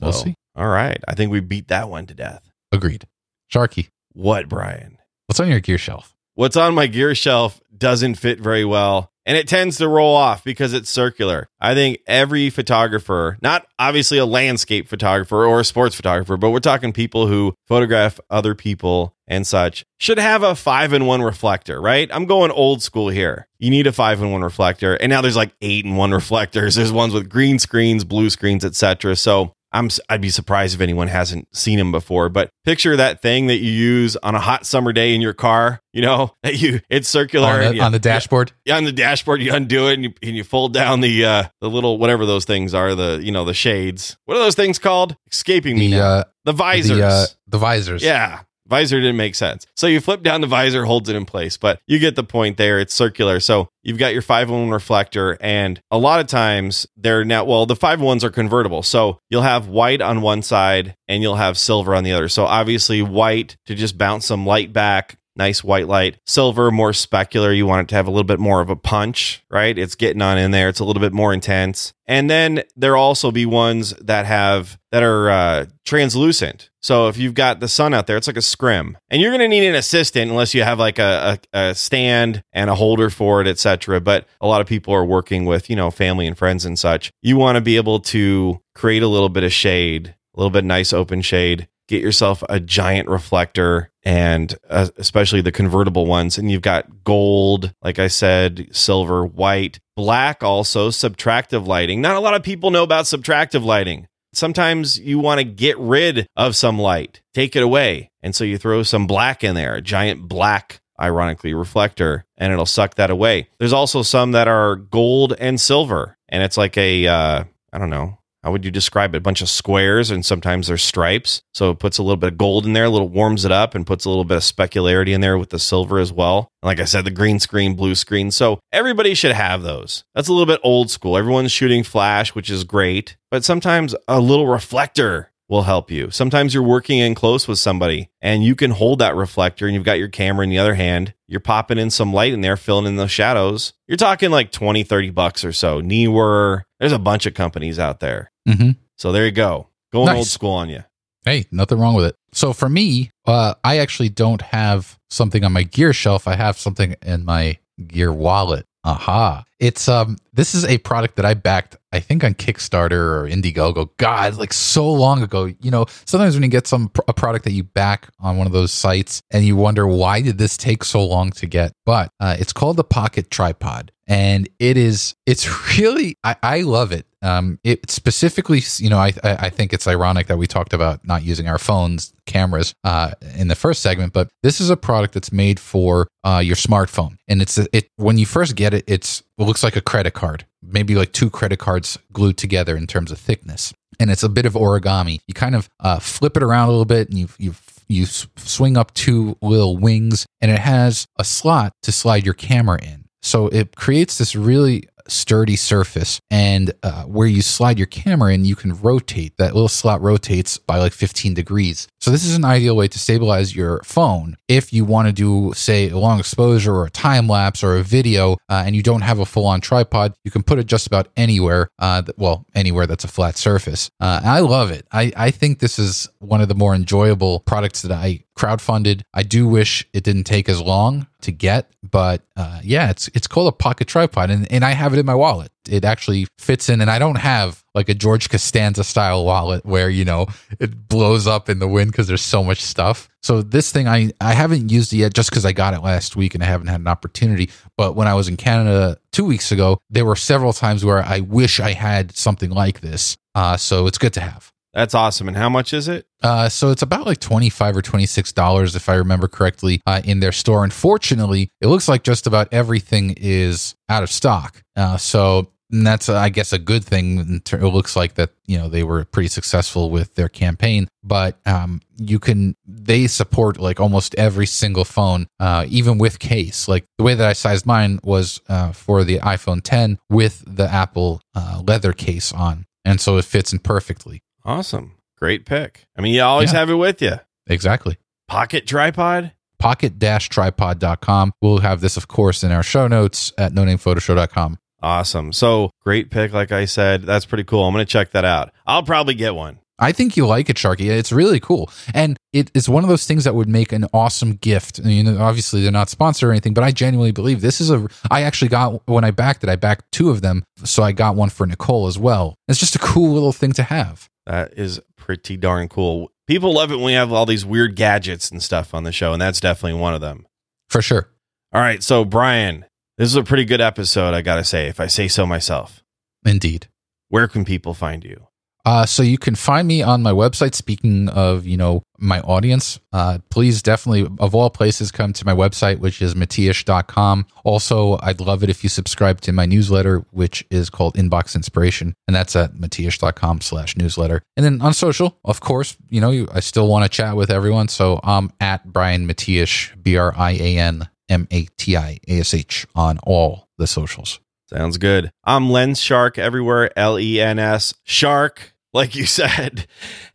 We'll 0.00 0.12
So, 0.12 0.24
see. 0.26 0.34
All 0.54 0.68
right. 0.68 1.02
I 1.08 1.14
think 1.14 1.32
we 1.32 1.40
beat 1.40 1.68
that 1.68 1.88
one 1.88 2.06
to 2.06 2.14
death. 2.14 2.48
agreed 2.70 3.06
sharky 3.52 3.88
What, 4.12 4.48
Brian? 4.48 4.98
what's 5.26 5.40
on 5.40 5.48
your 5.48 5.60
gear 5.60 5.76
shelf 5.78 6.14
What's 6.34 6.56
on 6.56 6.74
my 6.74 6.86
gear 6.86 7.14
shelf 7.14 7.60
doesn't 7.76 8.14
fit 8.14 8.40
very 8.40 8.64
well. 8.64 9.11
And 9.24 9.36
it 9.36 9.46
tends 9.46 9.78
to 9.78 9.88
roll 9.88 10.16
off 10.16 10.42
because 10.42 10.72
it's 10.72 10.90
circular. 10.90 11.48
I 11.60 11.74
think 11.74 11.98
every 12.06 12.50
photographer, 12.50 13.38
not 13.40 13.66
obviously 13.78 14.18
a 14.18 14.26
landscape 14.26 14.88
photographer 14.88 15.44
or 15.44 15.60
a 15.60 15.64
sports 15.64 15.94
photographer, 15.94 16.36
but 16.36 16.50
we're 16.50 16.60
talking 16.60 16.92
people 16.92 17.28
who 17.28 17.54
photograph 17.68 18.18
other 18.30 18.54
people 18.54 19.14
and 19.28 19.46
such, 19.46 19.86
should 19.98 20.18
have 20.18 20.42
a 20.42 20.54
five 20.54 20.92
in 20.92 21.06
one 21.06 21.22
reflector, 21.22 21.80
right? 21.80 22.08
I'm 22.12 22.26
going 22.26 22.50
old 22.50 22.82
school 22.82 23.08
here. 23.08 23.48
You 23.58 23.70
need 23.70 23.86
a 23.86 23.92
five 23.92 24.20
in 24.20 24.30
one 24.30 24.42
reflector. 24.42 24.94
And 24.94 25.08
now 25.08 25.22
there's 25.22 25.36
like 25.36 25.54
eight 25.62 25.84
in 25.84 25.96
one 25.96 26.10
reflectors. 26.12 26.74
There's 26.74 26.92
ones 26.92 27.14
with 27.14 27.28
green 27.30 27.58
screens, 27.58 28.04
blue 28.04 28.28
screens, 28.28 28.64
etc. 28.64 29.16
So 29.16 29.54
I'm 29.72 29.88
I'd 30.08 30.20
be 30.20 30.30
surprised 30.30 30.74
if 30.74 30.80
anyone 30.80 31.08
hasn't 31.08 31.48
seen 31.56 31.78
them 31.78 31.92
before. 31.92 32.28
But 32.28 32.50
picture 32.64 32.96
that 32.96 33.22
thing 33.22 33.46
that 33.46 33.58
you 33.58 33.70
use 33.70 34.16
on 34.22 34.34
a 34.34 34.40
hot 34.40 34.66
summer 34.66 34.92
day 34.92 35.14
in 35.14 35.20
your 35.20 35.32
car. 35.32 35.80
You 35.92 36.02
know 36.02 36.34
that 36.42 36.60
you 36.60 36.80
it's 36.90 37.08
circular 37.08 37.48
on 37.48 37.60
the, 37.60 37.74
you- 37.76 37.82
on 37.82 37.92
the 37.92 37.98
dashboard 37.98 38.52
yeah, 38.64 38.76
on 38.76 38.84
the 38.84 38.92
dashboard. 38.92 39.42
You 39.42 39.54
undo 39.54 39.88
it 39.88 39.94
and 39.94 40.04
you 40.04 40.12
and 40.22 40.36
you 40.36 40.44
fold 40.44 40.72
down 40.74 41.00
the 41.00 41.24
uh 41.24 41.44
the 41.60 41.70
little 41.70 41.98
whatever 41.98 42.26
those 42.26 42.44
things 42.44 42.74
are 42.74 42.94
the 42.94 43.20
you 43.22 43.32
know 43.32 43.44
the 43.44 43.54
shades. 43.54 44.16
What 44.26 44.36
are 44.36 44.40
those 44.40 44.54
things 44.54 44.78
called? 44.78 45.16
Escaping 45.30 45.78
me 45.78 45.90
the 45.90 45.96
now. 45.96 46.02
uh 46.04 46.24
the 46.44 46.52
visors. 46.52 46.98
the, 46.98 47.06
uh, 47.06 47.26
the 47.48 47.58
visors 47.58 48.02
Yeah. 48.02 48.40
Visor 48.72 49.00
didn't 49.00 49.18
make 49.18 49.34
sense. 49.34 49.66
So 49.76 49.86
you 49.86 50.00
flip 50.00 50.22
down 50.22 50.40
the 50.40 50.46
visor, 50.46 50.86
holds 50.86 51.10
it 51.10 51.14
in 51.14 51.26
place, 51.26 51.58
but 51.58 51.78
you 51.86 51.98
get 51.98 52.16
the 52.16 52.24
point 52.24 52.56
there. 52.56 52.80
It's 52.80 52.94
circular. 52.94 53.38
So 53.38 53.68
you've 53.82 53.98
got 53.98 54.14
your 54.14 54.22
501 54.22 54.70
reflector, 54.70 55.36
and 55.42 55.78
a 55.90 55.98
lot 55.98 56.20
of 56.20 56.26
times 56.26 56.86
they're 56.96 57.22
now, 57.22 57.44
well, 57.44 57.66
the 57.66 57.76
501s 57.76 58.24
are 58.24 58.30
convertible. 58.30 58.82
So 58.82 59.18
you'll 59.28 59.42
have 59.42 59.68
white 59.68 60.00
on 60.00 60.22
one 60.22 60.40
side 60.40 60.96
and 61.06 61.22
you'll 61.22 61.36
have 61.36 61.58
silver 61.58 61.94
on 61.94 62.02
the 62.02 62.12
other. 62.12 62.30
So 62.30 62.46
obviously, 62.46 63.02
white 63.02 63.58
to 63.66 63.74
just 63.74 63.98
bounce 63.98 64.24
some 64.24 64.46
light 64.46 64.72
back. 64.72 65.18
Nice 65.34 65.64
white 65.64 65.88
light. 65.88 66.18
Silver, 66.26 66.70
more 66.70 66.90
specular. 66.90 67.56
You 67.56 67.66
want 67.66 67.86
it 67.86 67.88
to 67.90 67.94
have 67.94 68.06
a 68.06 68.10
little 68.10 68.24
bit 68.24 68.38
more 68.38 68.60
of 68.60 68.68
a 68.68 68.76
punch, 68.76 69.42
right? 69.50 69.76
It's 69.78 69.94
getting 69.94 70.20
on 70.20 70.36
in 70.36 70.50
there. 70.50 70.68
It's 70.68 70.80
a 70.80 70.84
little 70.84 71.00
bit 71.00 71.14
more 71.14 71.32
intense. 71.32 71.94
And 72.06 72.28
then 72.28 72.64
there'll 72.76 73.02
also 73.02 73.30
be 73.30 73.46
ones 73.46 73.94
that 74.00 74.26
have 74.26 74.78
that 74.90 75.02
are 75.02 75.30
uh, 75.30 75.66
translucent. 75.86 76.68
So 76.82 77.08
if 77.08 77.16
you've 77.16 77.32
got 77.32 77.60
the 77.60 77.68
sun 77.68 77.94
out 77.94 78.06
there, 78.06 78.18
it's 78.18 78.26
like 78.26 78.36
a 78.36 78.42
scrim, 78.42 78.98
and 79.08 79.22
you're 79.22 79.30
going 79.30 79.40
to 79.40 79.48
need 79.48 79.66
an 79.66 79.74
assistant 79.74 80.30
unless 80.30 80.52
you 80.52 80.64
have 80.64 80.78
like 80.78 80.98
a, 80.98 81.38
a, 81.54 81.58
a 81.58 81.74
stand 81.74 82.42
and 82.52 82.68
a 82.68 82.74
holder 82.74 83.08
for 83.08 83.40
it, 83.40 83.46
etc. 83.46 84.00
But 84.00 84.26
a 84.40 84.46
lot 84.46 84.60
of 84.60 84.66
people 84.66 84.92
are 84.92 85.04
working 85.04 85.46
with 85.46 85.70
you 85.70 85.76
know 85.76 85.90
family 85.90 86.26
and 86.26 86.36
friends 86.36 86.66
and 86.66 86.78
such. 86.78 87.10
You 87.22 87.38
want 87.38 87.56
to 87.56 87.62
be 87.62 87.76
able 87.76 88.00
to 88.00 88.60
create 88.74 89.02
a 89.02 89.08
little 89.08 89.30
bit 89.30 89.44
of 89.44 89.52
shade, 89.52 90.14
a 90.34 90.38
little 90.38 90.50
bit 90.50 90.64
nice 90.64 90.92
open 90.92 91.22
shade. 91.22 91.68
Get 91.92 92.00
yourself 92.00 92.42
a 92.48 92.58
giant 92.58 93.06
reflector 93.06 93.90
and 94.02 94.56
uh, 94.70 94.88
especially 94.96 95.42
the 95.42 95.52
convertible 95.52 96.06
ones. 96.06 96.38
And 96.38 96.50
you've 96.50 96.62
got 96.62 97.04
gold, 97.04 97.74
like 97.82 97.98
I 97.98 98.06
said, 98.06 98.68
silver, 98.72 99.26
white, 99.26 99.78
black, 99.94 100.42
also 100.42 100.88
subtractive 100.88 101.66
lighting. 101.66 102.00
Not 102.00 102.16
a 102.16 102.20
lot 102.20 102.32
of 102.32 102.42
people 102.42 102.70
know 102.70 102.82
about 102.82 103.04
subtractive 103.04 103.62
lighting. 103.62 104.08
Sometimes 104.32 104.98
you 104.98 105.18
want 105.18 105.40
to 105.40 105.44
get 105.44 105.76
rid 105.76 106.26
of 106.34 106.56
some 106.56 106.78
light, 106.78 107.20
take 107.34 107.56
it 107.56 107.62
away. 107.62 108.10
And 108.22 108.34
so 108.34 108.44
you 108.44 108.56
throw 108.56 108.84
some 108.84 109.06
black 109.06 109.44
in 109.44 109.54
there, 109.54 109.74
a 109.74 109.82
giant 109.82 110.26
black, 110.30 110.80
ironically, 110.98 111.52
reflector, 111.52 112.24
and 112.38 112.54
it'll 112.54 112.64
suck 112.64 112.94
that 112.94 113.10
away. 113.10 113.50
There's 113.58 113.74
also 113.74 114.00
some 114.00 114.32
that 114.32 114.48
are 114.48 114.76
gold 114.76 115.34
and 115.38 115.60
silver. 115.60 116.16
And 116.30 116.42
it's 116.42 116.56
like 116.56 116.78
a, 116.78 117.06
uh, 117.06 117.44
I 117.70 117.78
don't 117.78 117.90
know, 117.90 118.16
how 118.42 118.52
would 118.52 118.64
you 118.64 118.70
describe 118.70 119.14
it? 119.14 119.18
A 119.18 119.20
bunch 119.20 119.40
of 119.40 119.48
squares 119.48 120.10
and 120.10 120.24
sometimes 120.24 120.66
there's 120.66 120.82
stripes. 120.82 121.42
So 121.54 121.70
it 121.70 121.78
puts 121.78 121.98
a 121.98 122.02
little 122.02 122.16
bit 122.16 122.32
of 122.32 122.38
gold 122.38 122.66
in 122.66 122.72
there, 122.72 122.84
a 122.84 122.90
little 122.90 123.08
warms 123.08 123.44
it 123.44 123.52
up 123.52 123.74
and 123.74 123.86
puts 123.86 124.04
a 124.04 124.08
little 124.08 124.24
bit 124.24 124.38
of 124.38 124.42
specularity 124.42 125.14
in 125.14 125.20
there 125.20 125.38
with 125.38 125.50
the 125.50 125.58
silver 125.58 125.98
as 125.98 126.12
well. 126.12 126.50
And 126.62 126.68
like 126.68 126.80
I 126.80 126.84
said, 126.84 127.04
the 127.04 127.10
green 127.10 127.38
screen, 127.38 127.74
blue 127.74 127.94
screen. 127.94 128.30
So 128.30 128.60
everybody 128.72 129.14
should 129.14 129.32
have 129.32 129.62
those. 129.62 130.04
That's 130.14 130.28
a 130.28 130.32
little 130.32 130.46
bit 130.46 130.60
old 130.62 130.90
school. 130.90 131.16
Everyone's 131.16 131.52
shooting 131.52 131.84
flash, 131.84 132.34
which 132.34 132.50
is 132.50 132.64
great, 132.64 133.16
but 133.30 133.44
sometimes 133.44 133.94
a 134.08 134.20
little 134.20 134.48
reflector 134.48 135.32
will 135.52 135.62
help 135.64 135.90
you. 135.90 136.10
Sometimes 136.10 136.54
you're 136.54 136.62
working 136.62 136.98
in 136.98 137.14
close 137.14 137.46
with 137.46 137.58
somebody 137.58 138.08
and 138.22 138.42
you 138.42 138.54
can 138.56 138.70
hold 138.70 139.00
that 139.00 139.14
reflector 139.14 139.66
and 139.66 139.74
you've 139.74 139.84
got 139.84 139.98
your 139.98 140.08
camera 140.08 140.44
in 140.44 140.48
the 140.48 140.58
other 140.58 140.74
hand. 140.74 141.12
You're 141.28 141.40
popping 141.40 141.76
in 141.76 141.90
some 141.90 142.10
light 142.10 142.32
in 142.32 142.40
there, 142.40 142.56
filling 142.56 142.86
in 142.86 142.96
the 142.96 143.06
shadows. 143.06 143.74
You're 143.86 143.98
talking 143.98 144.30
like 144.30 144.50
20, 144.50 144.82
30 144.82 145.10
bucks 145.10 145.44
or 145.44 145.52
so. 145.52 145.82
Neewer, 145.82 146.64
there's 146.80 146.92
a 146.92 146.98
bunch 146.98 147.26
of 147.26 147.34
companies 147.34 147.78
out 147.78 148.00
there. 148.00 148.31
Mm-hmm. 148.48 148.70
So 148.96 149.12
there 149.12 149.24
you 149.24 149.32
go. 149.32 149.68
Going 149.92 150.06
Nice. 150.06 150.16
old 150.16 150.26
school 150.26 150.52
on 150.52 150.68
you. 150.70 150.84
Hey, 151.24 151.44
nothing 151.52 151.78
wrong 151.78 151.94
with 151.94 152.06
it. 152.06 152.16
So 152.32 152.52
for 152.52 152.68
me, 152.68 153.10
uh, 153.26 153.54
I 153.62 153.78
actually 153.78 154.08
don't 154.08 154.42
have 154.42 154.98
something 155.10 155.44
on 155.44 155.52
my 155.52 155.62
gear 155.62 155.92
shelf. 155.92 156.26
I 156.26 156.34
have 156.34 156.58
something 156.58 156.96
in 157.02 157.24
my 157.24 157.58
gear 157.86 158.12
wallet. 158.12 158.66
Aha. 158.84 159.44
It's 159.60 159.88
um 159.88 160.16
this 160.32 160.54
is 160.56 160.64
a 160.64 160.78
product 160.78 161.14
that 161.16 161.24
I 161.24 161.34
backed 161.34 161.76
I 161.92 162.00
think 162.00 162.24
on 162.24 162.34
Kickstarter 162.34 162.92
or 162.92 163.28
Indiegogo. 163.28 163.90
God, 163.98 164.36
like 164.36 164.52
so 164.52 164.90
long 164.90 165.22
ago. 165.22 165.44
You 165.60 165.70
know, 165.70 165.86
sometimes 166.04 166.34
when 166.34 166.42
you 166.42 166.48
get 166.48 166.66
some 166.66 166.90
a 167.08 167.12
product 167.12 167.44
that 167.44 167.52
you 167.52 167.64
back 167.64 168.08
on 168.20 168.36
one 168.36 168.46
of 168.46 168.52
those 168.52 168.72
sites 168.72 169.22
and 169.30 169.44
you 169.44 169.56
wonder 169.56 169.86
why 169.86 170.20
did 170.20 170.38
this 170.38 170.56
take 170.56 170.84
so 170.84 171.04
long 171.04 171.30
to 171.32 171.46
get? 171.46 171.72
But 171.84 172.10
uh, 172.20 172.36
it's 172.38 172.52
called 172.52 172.76
the 172.76 172.84
Pocket 172.84 173.30
Tripod 173.30 173.92
and 174.12 174.48
it 174.58 174.76
is 174.76 175.14
it's 175.26 175.48
really 175.78 176.16
I, 176.24 176.36
I 176.42 176.60
love 176.62 176.92
it. 176.92 177.06
Um, 177.22 177.60
it 177.62 177.88
specifically, 177.90 178.62
you 178.78 178.90
know, 178.90 178.98
I 178.98 179.12
I 179.22 179.48
think 179.48 179.72
it's 179.72 179.86
ironic 179.86 180.26
that 180.26 180.38
we 180.38 180.46
talked 180.46 180.72
about 180.72 181.06
not 181.06 181.22
using 181.22 181.48
our 181.48 181.58
phones 181.58 182.12
cameras 182.26 182.74
uh, 182.84 183.12
in 183.36 183.48
the 183.48 183.54
first 183.54 183.80
segment, 183.80 184.12
but 184.12 184.28
this 184.42 184.60
is 184.60 184.70
a 184.70 184.76
product 184.76 185.14
that's 185.14 185.32
made 185.32 185.60
for 185.60 186.08
uh, 186.24 186.42
your 186.44 186.56
smartphone, 186.56 187.16
and 187.28 187.40
it's 187.40 187.58
it 187.58 187.88
when 187.96 188.18
you 188.18 188.26
first 188.26 188.56
get 188.56 188.74
it, 188.74 188.84
it's 188.86 189.22
it 189.38 189.44
looks 189.44 189.62
like 189.62 189.76
a 189.76 189.80
credit 189.80 190.14
card, 190.14 190.44
maybe 190.62 190.94
like 190.94 191.12
two 191.12 191.30
credit 191.30 191.58
cards 191.58 191.98
glued 192.12 192.38
together 192.38 192.76
in 192.76 192.86
terms 192.86 193.10
of 193.10 193.18
thickness, 193.18 193.72
and 193.98 194.10
it's 194.10 194.22
a 194.22 194.28
bit 194.28 194.46
of 194.46 194.54
origami. 194.54 195.18
You 195.26 195.34
kind 195.34 195.54
of 195.54 195.68
uh, 195.80 195.98
flip 195.98 196.36
it 196.36 196.42
around 196.42 196.68
a 196.68 196.70
little 196.70 196.84
bit, 196.84 197.08
and 197.08 197.18
you 197.18 197.28
you 197.38 197.54
you 197.88 198.06
swing 198.06 198.76
up 198.76 198.94
two 198.94 199.36
little 199.42 199.76
wings, 199.76 200.26
and 200.40 200.50
it 200.50 200.58
has 200.58 201.06
a 201.18 201.24
slot 201.24 201.72
to 201.82 201.92
slide 201.92 202.24
your 202.24 202.34
camera 202.34 202.82
in. 202.82 203.04
So 203.22 203.48
it 203.48 203.76
creates 203.76 204.18
this 204.18 204.34
really 204.34 204.88
sturdy 205.08 205.56
surface 205.56 206.20
and 206.30 206.72
uh, 206.82 207.04
where 207.04 207.26
you 207.26 207.42
slide 207.42 207.78
your 207.78 207.86
camera 207.86 208.32
in 208.32 208.44
you 208.44 208.54
can 208.54 208.80
rotate 208.80 209.36
that 209.36 209.52
little 209.52 209.68
slot 209.68 210.00
rotates 210.00 210.58
by 210.58 210.78
like 210.78 210.92
15 210.92 211.34
degrees 211.34 211.88
so 212.02 212.10
this 212.10 212.24
is 212.24 212.34
an 212.34 212.44
ideal 212.44 212.74
way 212.74 212.88
to 212.88 212.98
stabilize 212.98 213.54
your 213.54 213.80
phone 213.84 214.36
if 214.48 214.72
you 214.72 214.84
want 214.84 215.06
to 215.06 215.12
do 215.12 215.52
say 215.54 215.88
a 215.88 215.96
long 215.96 216.18
exposure 216.18 216.74
or 216.74 216.86
a 216.86 216.90
time 216.90 217.28
lapse 217.28 217.62
or 217.62 217.76
a 217.76 217.82
video 217.82 218.32
uh, 218.48 218.64
and 218.66 218.74
you 218.74 218.82
don't 218.82 219.02
have 219.02 219.20
a 219.20 219.24
full-on 219.24 219.60
tripod 219.60 220.12
you 220.24 220.30
can 220.30 220.42
put 220.42 220.58
it 220.58 220.66
just 220.66 220.86
about 220.86 221.08
anywhere 221.16 221.68
uh, 221.78 222.02
th- 222.02 222.16
well 222.18 222.44
anywhere 222.54 222.86
that's 222.86 223.04
a 223.04 223.08
flat 223.08 223.36
surface. 223.36 223.88
Uh, 224.00 224.20
i 224.24 224.40
love 224.40 224.70
it. 224.70 224.86
I, 224.90 225.12
I 225.16 225.30
think 225.30 225.60
this 225.60 225.78
is 225.78 226.08
one 226.18 226.40
of 226.40 226.48
the 226.48 226.54
more 226.56 226.74
enjoyable 226.74 227.40
products 227.40 227.82
that 227.82 227.92
i 227.92 228.24
crowdfunded. 228.36 229.02
I 229.14 229.22
do 229.22 229.46
wish 229.46 229.86
it 229.92 230.02
didn't 230.02 230.24
take 230.24 230.48
as 230.48 230.60
long 230.60 231.06
to 231.20 231.30
get 231.30 231.70
but 231.88 232.22
uh, 232.36 232.60
yeah 232.62 232.90
it's 232.90 233.08
it's 233.14 233.26
called 233.26 233.48
a 233.48 233.52
pocket 233.52 233.86
tripod 233.88 234.30
and, 234.30 234.50
and 234.52 234.64
i 234.64 234.72
have 234.72 234.92
it 234.92 234.98
in 234.98 235.06
my 235.06 235.14
wallet 235.14 235.50
it 235.68 235.84
actually 235.84 236.26
fits 236.38 236.68
in 236.68 236.80
and 236.80 236.90
i 236.90 236.98
don't 236.98 237.16
have 237.18 237.62
like 237.74 237.88
a 237.88 237.94
george 237.94 238.28
costanza 238.28 238.84
style 238.84 239.24
wallet 239.24 239.64
where 239.64 239.88
you 239.88 240.04
know 240.04 240.26
it 240.58 240.88
blows 240.88 241.26
up 241.26 241.48
in 241.48 241.58
the 241.58 241.68
wind 241.68 241.90
because 241.92 242.06
there's 242.06 242.22
so 242.22 242.42
much 242.42 242.60
stuff 242.62 243.08
so 243.22 243.42
this 243.42 243.70
thing 243.72 243.86
i 243.88 244.10
i 244.20 244.32
haven't 244.32 244.70
used 244.70 244.92
it 244.92 244.96
yet 244.96 245.14
just 245.14 245.30
because 245.30 245.44
i 245.44 245.52
got 245.52 245.74
it 245.74 245.80
last 245.82 246.16
week 246.16 246.34
and 246.34 246.42
i 246.42 246.46
haven't 246.46 246.66
had 246.68 246.80
an 246.80 246.88
opportunity 246.88 247.50
but 247.76 247.94
when 247.94 248.08
i 248.08 248.14
was 248.14 248.28
in 248.28 248.36
canada 248.36 248.96
two 249.12 249.24
weeks 249.24 249.52
ago 249.52 249.78
there 249.90 250.04
were 250.04 250.16
several 250.16 250.52
times 250.52 250.84
where 250.84 251.02
i 251.04 251.20
wish 251.20 251.60
i 251.60 251.72
had 251.72 252.14
something 252.16 252.50
like 252.50 252.80
this 252.80 253.16
uh, 253.34 253.56
so 253.56 253.86
it's 253.86 253.98
good 253.98 254.12
to 254.12 254.20
have 254.20 254.52
That's 254.74 254.94
awesome. 254.94 255.28
And 255.28 255.36
how 255.36 255.48
much 255.50 255.72
is 255.74 255.86
it? 255.88 256.06
uh, 256.22 256.48
so 256.48 256.70
it's 256.70 256.80
about 256.82 257.04
like 257.06 257.20
twenty 257.20 257.50
five 257.50 257.76
or 257.76 257.82
twenty 257.82 258.06
six 258.06 258.32
dollars, 258.32 258.74
if 258.74 258.88
I 258.88 258.94
remember 258.94 259.28
correctly, 259.28 259.82
uh, 259.86 260.00
in 260.04 260.20
their 260.20 260.32
store. 260.32 260.64
Unfortunately, 260.64 261.50
it 261.60 261.66
looks 261.66 261.88
like 261.88 262.04
just 262.04 262.26
about 262.26 262.48
everything 262.52 263.14
is 263.18 263.74
out 263.90 264.02
of 264.02 264.10
stock. 264.10 264.62
Uh, 264.74 264.96
so 264.96 265.51
and 265.72 265.86
that's, 265.86 266.08
uh, 266.08 266.16
I 266.16 266.28
guess, 266.28 266.52
a 266.52 266.58
good 266.58 266.84
thing. 266.84 267.40
It 267.50 267.52
looks 267.62 267.96
like 267.96 268.14
that 268.14 268.30
you 268.46 268.58
know 268.58 268.68
they 268.68 268.82
were 268.82 269.04
pretty 269.04 269.28
successful 269.28 269.90
with 269.90 270.14
their 270.14 270.28
campaign, 270.28 270.88
but 271.02 271.38
um, 271.46 271.80
you 271.98 272.18
can 272.18 272.54
they 272.66 273.06
support 273.06 273.58
like 273.58 273.80
almost 273.80 274.14
every 274.16 274.46
single 274.46 274.84
phone, 274.84 275.26
uh, 275.40 275.64
even 275.68 275.98
with 275.98 276.18
case. 276.18 276.68
Like 276.68 276.84
the 276.98 277.04
way 277.04 277.14
that 277.14 277.26
I 277.26 277.32
sized 277.32 277.66
mine 277.66 277.98
was 278.04 278.40
uh, 278.48 278.72
for 278.72 279.02
the 279.04 279.18
iPhone 279.18 279.62
10 279.62 279.98
with 280.10 280.44
the 280.46 280.68
Apple 280.70 281.20
uh, 281.34 281.62
leather 281.66 281.92
case 281.92 282.32
on, 282.32 282.66
and 282.84 283.00
so 283.00 283.16
it 283.16 283.24
fits 283.24 283.52
in 283.52 283.58
perfectly. 283.58 284.20
Awesome. 284.44 284.92
Great 285.18 285.46
pick. 285.46 285.86
I 285.96 286.00
mean, 286.02 286.14
you 286.14 286.22
always 286.22 286.52
Yeah. 286.52 286.58
have 286.60 286.70
it 286.70 286.74
with 286.74 287.00
you. 287.00 287.14
Exactly. 287.46 287.96
Pocket 288.28 288.66
tripod? 288.66 289.32
pocket-tripod.com. 289.58 291.32
We'll 291.40 291.58
have 291.58 291.80
this, 291.80 291.96
of 291.96 292.08
course, 292.08 292.42
in 292.42 292.50
our 292.50 292.64
show 292.64 292.88
notes 292.88 293.32
at 293.38 293.52
nonamephotoshow.com. 293.52 294.58
Awesome. 294.82 295.32
So 295.32 295.70
great 295.80 296.10
pick, 296.10 296.32
like 296.32 296.52
I 296.52 296.64
said. 296.64 297.02
That's 297.02 297.24
pretty 297.24 297.44
cool. 297.44 297.64
I'm 297.64 297.72
going 297.72 297.84
to 297.86 297.90
check 297.90 298.10
that 298.10 298.24
out. 298.24 298.52
I'll 298.66 298.82
probably 298.82 299.14
get 299.14 299.34
one. 299.34 299.58
I 299.78 299.90
think 299.90 300.16
you 300.16 300.26
like 300.26 300.48
it, 300.48 300.56
Sharky. 300.56 300.90
It's 300.90 301.10
really 301.10 301.40
cool. 301.40 301.70
And 301.92 302.16
it 302.32 302.50
is 302.54 302.68
one 302.68 302.84
of 302.84 302.88
those 302.88 303.04
things 303.04 303.24
that 303.24 303.34
would 303.34 303.48
make 303.48 303.72
an 303.72 303.86
awesome 303.92 304.34
gift. 304.34 304.78
I 304.78 304.86
mean, 304.86 305.16
obviously, 305.16 305.62
they're 305.62 305.72
not 305.72 305.88
sponsored 305.88 306.28
or 306.28 306.32
anything, 306.32 306.54
but 306.54 306.62
I 306.62 306.70
genuinely 306.70 307.10
believe 307.10 307.40
this 307.40 307.60
is 307.60 307.70
a. 307.70 307.88
I 308.10 308.22
actually 308.22 308.48
got, 308.48 308.86
when 308.86 309.02
I 309.02 309.10
backed 309.10 309.42
it, 309.42 309.50
I 309.50 309.56
backed 309.56 309.90
two 309.90 310.10
of 310.10 310.22
them. 310.22 310.44
So 310.62 310.84
I 310.84 310.92
got 310.92 311.16
one 311.16 311.30
for 311.30 311.46
Nicole 311.46 311.88
as 311.88 311.98
well. 311.98 312.36
It's 312.46 312.60
just 312.60 312.76
a 312.76 312.78
cool 312.78 313.12
little 313.12 313.32
thing 313.32 313.52
to 313.54 313.64
have. 313.64 314.08
That 314.26 314.56
is 314.56 314.80
pretty 314.96 315.36
darn 315.36 315.68
cool. 315.68 316.12
People 316.28 316.54
love 316.54 316.70
it 316.70 316.76
when 316.76 316.84
we 316.84 316.92
have 316.92 317.12
all 317.12 317.26
these 317.26 317.44
weird 317.44 317.74
gadgets 317.74 318.30
and 318.30 318.40
stuff 318.40 318.74
on 318.74 318.84
the 318.84 318.92
show, 318.92 319.12
and 319.12 319.20
that's 319.20 319.40
definitely 319.40 319.80
one 319.80 319.94
of 319.94 320.00
them. 320.00 320.26
For 320.68 320.80
sure. 320.80 321.08
All 321.52 321.60
right. 321.60 321.82
So, 321.82 322.04
Brian, 322.04 322.66
this 323.02 323.10
is 323.10 323.16
a 323.16 323.24
pretty 323.24 323.44
good 323.44 323.60
episode, 323.60 324.14
I 324.14 324.22
got 324.22 324.36
to 324.36 324.44
say, 324.44 324.68
if 324.68 324.78
I 324.78 324.86
say 324.86 325.08
so 325.08 325.26
myself. 325.26 325.82
Indeed. 326.24 326.68
Where 327.08 327.26
can 327.26 327.44
people 327.44 327.74
find 327.74 328.04
you? 328.04 328.28
Uh, 328.64 328.86
so 328.86 329.02
you 329.02 329.18
can 329.18 329.34
find 329.34 329.66
me 329.66 329.82
on 329.82 330.04
my 330.04 330.12
website. 330.12 330.54
Speaking 330.54 331.08
of, 331.08 331.44
you 331.44 331.56
know, 331.56 331.82
my 331.98 332.20
audience, 332.20 332.78
uh, 332.92 333.18
please 333.28 333.60
definitely, 333.60 334.08
of 334.20 334.36
all 334.36 334.50
places, 334.50 334.92
come 334.92 335.12
to 335.14 335.26
my 335.26 335.34
website, 335.34 335.80
which 335.80 336.00
is 336.00 336.14
matiash.com. 336.14 337.26
Also, 337.42 337.98
I'd 338.00 338.20
love 338.20 338.44
it 338.44 338.50
if 338.50 338.62
you 338.62 338.68
subscribe 338.68 339.20
to 339.22 339.32
my 339.32 339.46
newsletter, 339.46 340.04
which 340.12 340.46
is 340.48 340.70
called 340.70 340.94
Inbox 340.94 341.34
Inspiration, 341.34 341.94
and 342.06 342.14
that's 342.14 342.36
at 342.36 342.54
matiash.com 342.54 343.40
slash 343.40 343.76
newsletter. 343.76 344.22
And 344.36 344.46
then 344.46 344.62
on 344.62 344.74
social, 344.74 345.18
of 345.24 345.40
course, 345.40 345.76
you 345.90 346.00
know, 346.00 346.12
you, 346.12 346.28
I 346.32 346.38
still 346.38 346.68
want 346.68 346.84
to 346.84 346.88
chat 346.88 347.16
with 347.16 347.32
everyone. 347.32 347.66
So 347.66 347.98
I'm 348.04 348.30
at 348.38 348.72
Brian 348.72 349.08
Matiash, 349.08 349.82
B 349.82 349.96
R 349.96 350.14
I 350.16 350.34
A 350.34 350.58
N 350.58 350.88
M 351.12 351.28
A 351.30 351.44
T 351.58 351.76
I 351.76 351.98
A 352.08 352.20
S 352.20 352.32
H 352.32 352.66
on 352.74 352.98
all 353.04 353.48
the 353.58 353.66
socials. 353.66 354.20
Sounds 354.46 354.78
good. 354.78 355.12
I'm 355.24 355.44
LensShark 355.44 356.18
everywhere. 356.18 356.70
L 356.76 356.98
E 356.98 357.20
N 357.20 357.38
S 357.38 357.74
Shark, 357.84 358.54
like 358.72 358.94
you 358.94 359.06
said. 359.20 359.66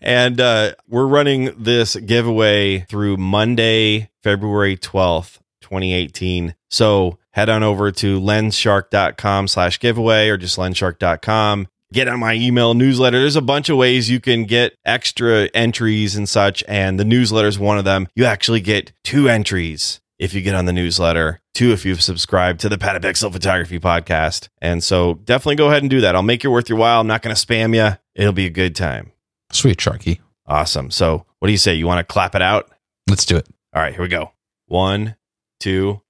And 0.01 0.41
uh, 0.41 0.73
we're 0.87 1.05
running 1.07 1.53
this 1.57 1.95
giveaway 1.95 2.79
through 2.79 3.17
Monday, 3.17 4.09
February 4.23 4.75
12th, 4.75 5.39
2018. 5.61 6.55
So 6.69 7.19
head 7.31 7.49
on 7.49 7.63
over 7.63 7.91
to 7.91 8.19
lensshark.com 8.19 9.47
slash 9.47 9.79
giveaway 9.79 10.29
or 10.29 10.37
just 10.37 10.57
lensshark.com. 10.57 11.67
Get 11.93 12.07
on 12.09 12.19
my 12.19 12.33
email 12.33 12.73
newsletter. 12.73 13.19
There's 13.19 13.37
a 13.37 13.41
bunch 13.41 13.69
of 13.69 13.77
ways 13.77 14.09
you 14.09 14.19
can 14.19 14.43
get 14.43 14.75
extra 14.83 15.47
entries 15.53 16.15
and 16.15 16.27
such. 16.27 16.63
And 16.67 16.99
the 16.99 17.05
newsletter 17.05 17.47
is 17.47 17.57
one 17.57 17.77
of 17.77 17.85
them. 17.85 18.07
You 18.13 18.25
actually 18.25 18.59
get 18.61 18.91
two 19.03 19.29
entries 19.29 20.01
if 20.19 20.33
you 20.33 20.41
get 20.41 20.55
on 20.55 20.65
the 20.65 20.73
newsletter, 20.73 21.41
two 21.53 21.71
if 21.71 21.85
you've 21.85 22.01
subscribed 22.01 22.59
to 22.61 22.69
the 22.69 22.77
Petapixel 22.77 23.31
Photography 23.31 23.79
Podcast. 23.79 24.49
And 24.61 24.83
so 24.83 25.15
definitely 25.15 25.55
go 25.55 25.67
ahead 25.67 25.83
and 25.83 25.89
do 25.89 26.01
that. 26.01 26.15
I'll 26.15 26.23
make 26.23 26.43
it 26.43 26.49
worth 26.49 26.69
your 26.69 26.77
while. 26.77 27.01
I'm 27.01 27.07
not 27.07 27.21
going 27.21 27.35
to 27.35 27.45
spam 27.45 27.75
you. 27.75 27.97
It'll 28.15 28.33
be 28.33 28.45
a 28.45 28.51
good 28.51 28.75
time. 28.75 29.11
Sweet, 29.51 29.77
Sharky. 29.77 30.19
Awesome. 30.45 30.91
So 30.91 31.25
what 31.39 31.47
do 31.47 31.51
you 31.51 31.57
say? 31.57 31.75
You 31.75 31.87
want 31.87 31.99
to 31.99 32.11
clap 32.11 32.35
it 32.35 32.41
out? 32.41 32.71
Let's 33.09 33.25
do 33.25 33.37
it. 33.37 33.47
All 33.73 33.81
right, 33.81 33.93
here 33.93 34.01
we 34.01 34.07
go. 34.07 34.31
One, 34.65 35.15
two. 35.59 36.01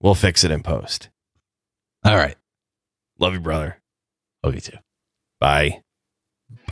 We'll 0.00 0.14
fix 0.14 0.44
it 0.44 0.50
in 0.50 0.62
post. 0.62 1.08
All 2.04 2.16
right. 2.16 2.36
Love 3.18 3.32
you, 3.32 3.40
brother. 3.40 3.80
Love 4.42 4.54
you 4.54 4.60
too. 4.60 4.78
Bye. 5.40 5.82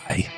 Bye. 0.08 0.28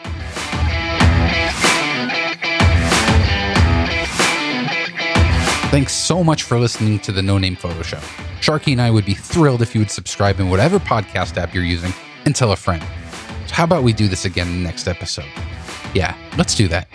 Thanks 5.74 5.92
so 5.92 6.22
much 6.22 6.44
for 6.44 6.56
listening 6.56 7.00
to 7.00 7.10
the 7.10 7.20
No 7.20 7.36
Name 7.36 7.56
Photo 7.56 7.82
Show. 7.82 7.96
Sharky 8.38 8.70
and 8.70 8.80
I 8.80 8.92
would 8.92 9.04
be 9.04 9.14
thrilled 9.14 9.60
if 9.60 9.74
you 9.74 9.80
would 9.80 9.90
subscribe 9.90 10.38
in 10.38 10.48
whatever 10.48 10.78
podcast 10.78 11.36
app 11.36 11.52
you're 11.52 11.64
using 11.64 11.92
and 12.26 12.36
tell 12.36 12.52
a 12.52 12.56
friend. 12.56 12.80
So, 13.48 13.56
how 13.56 13.64
about 13.64 13.82
we 13.82 13.92
do 13.92 14.06
this 14.06 14.24
again 14.24 14.46
in 14.46 14.58
the 14.58 14.62
next 14.62 14.86
episode? 14.86 15.26
Yeah, 15.92 16.16
let's 16.38 16.54
do 16.54 16.68
that. 16.68 16.86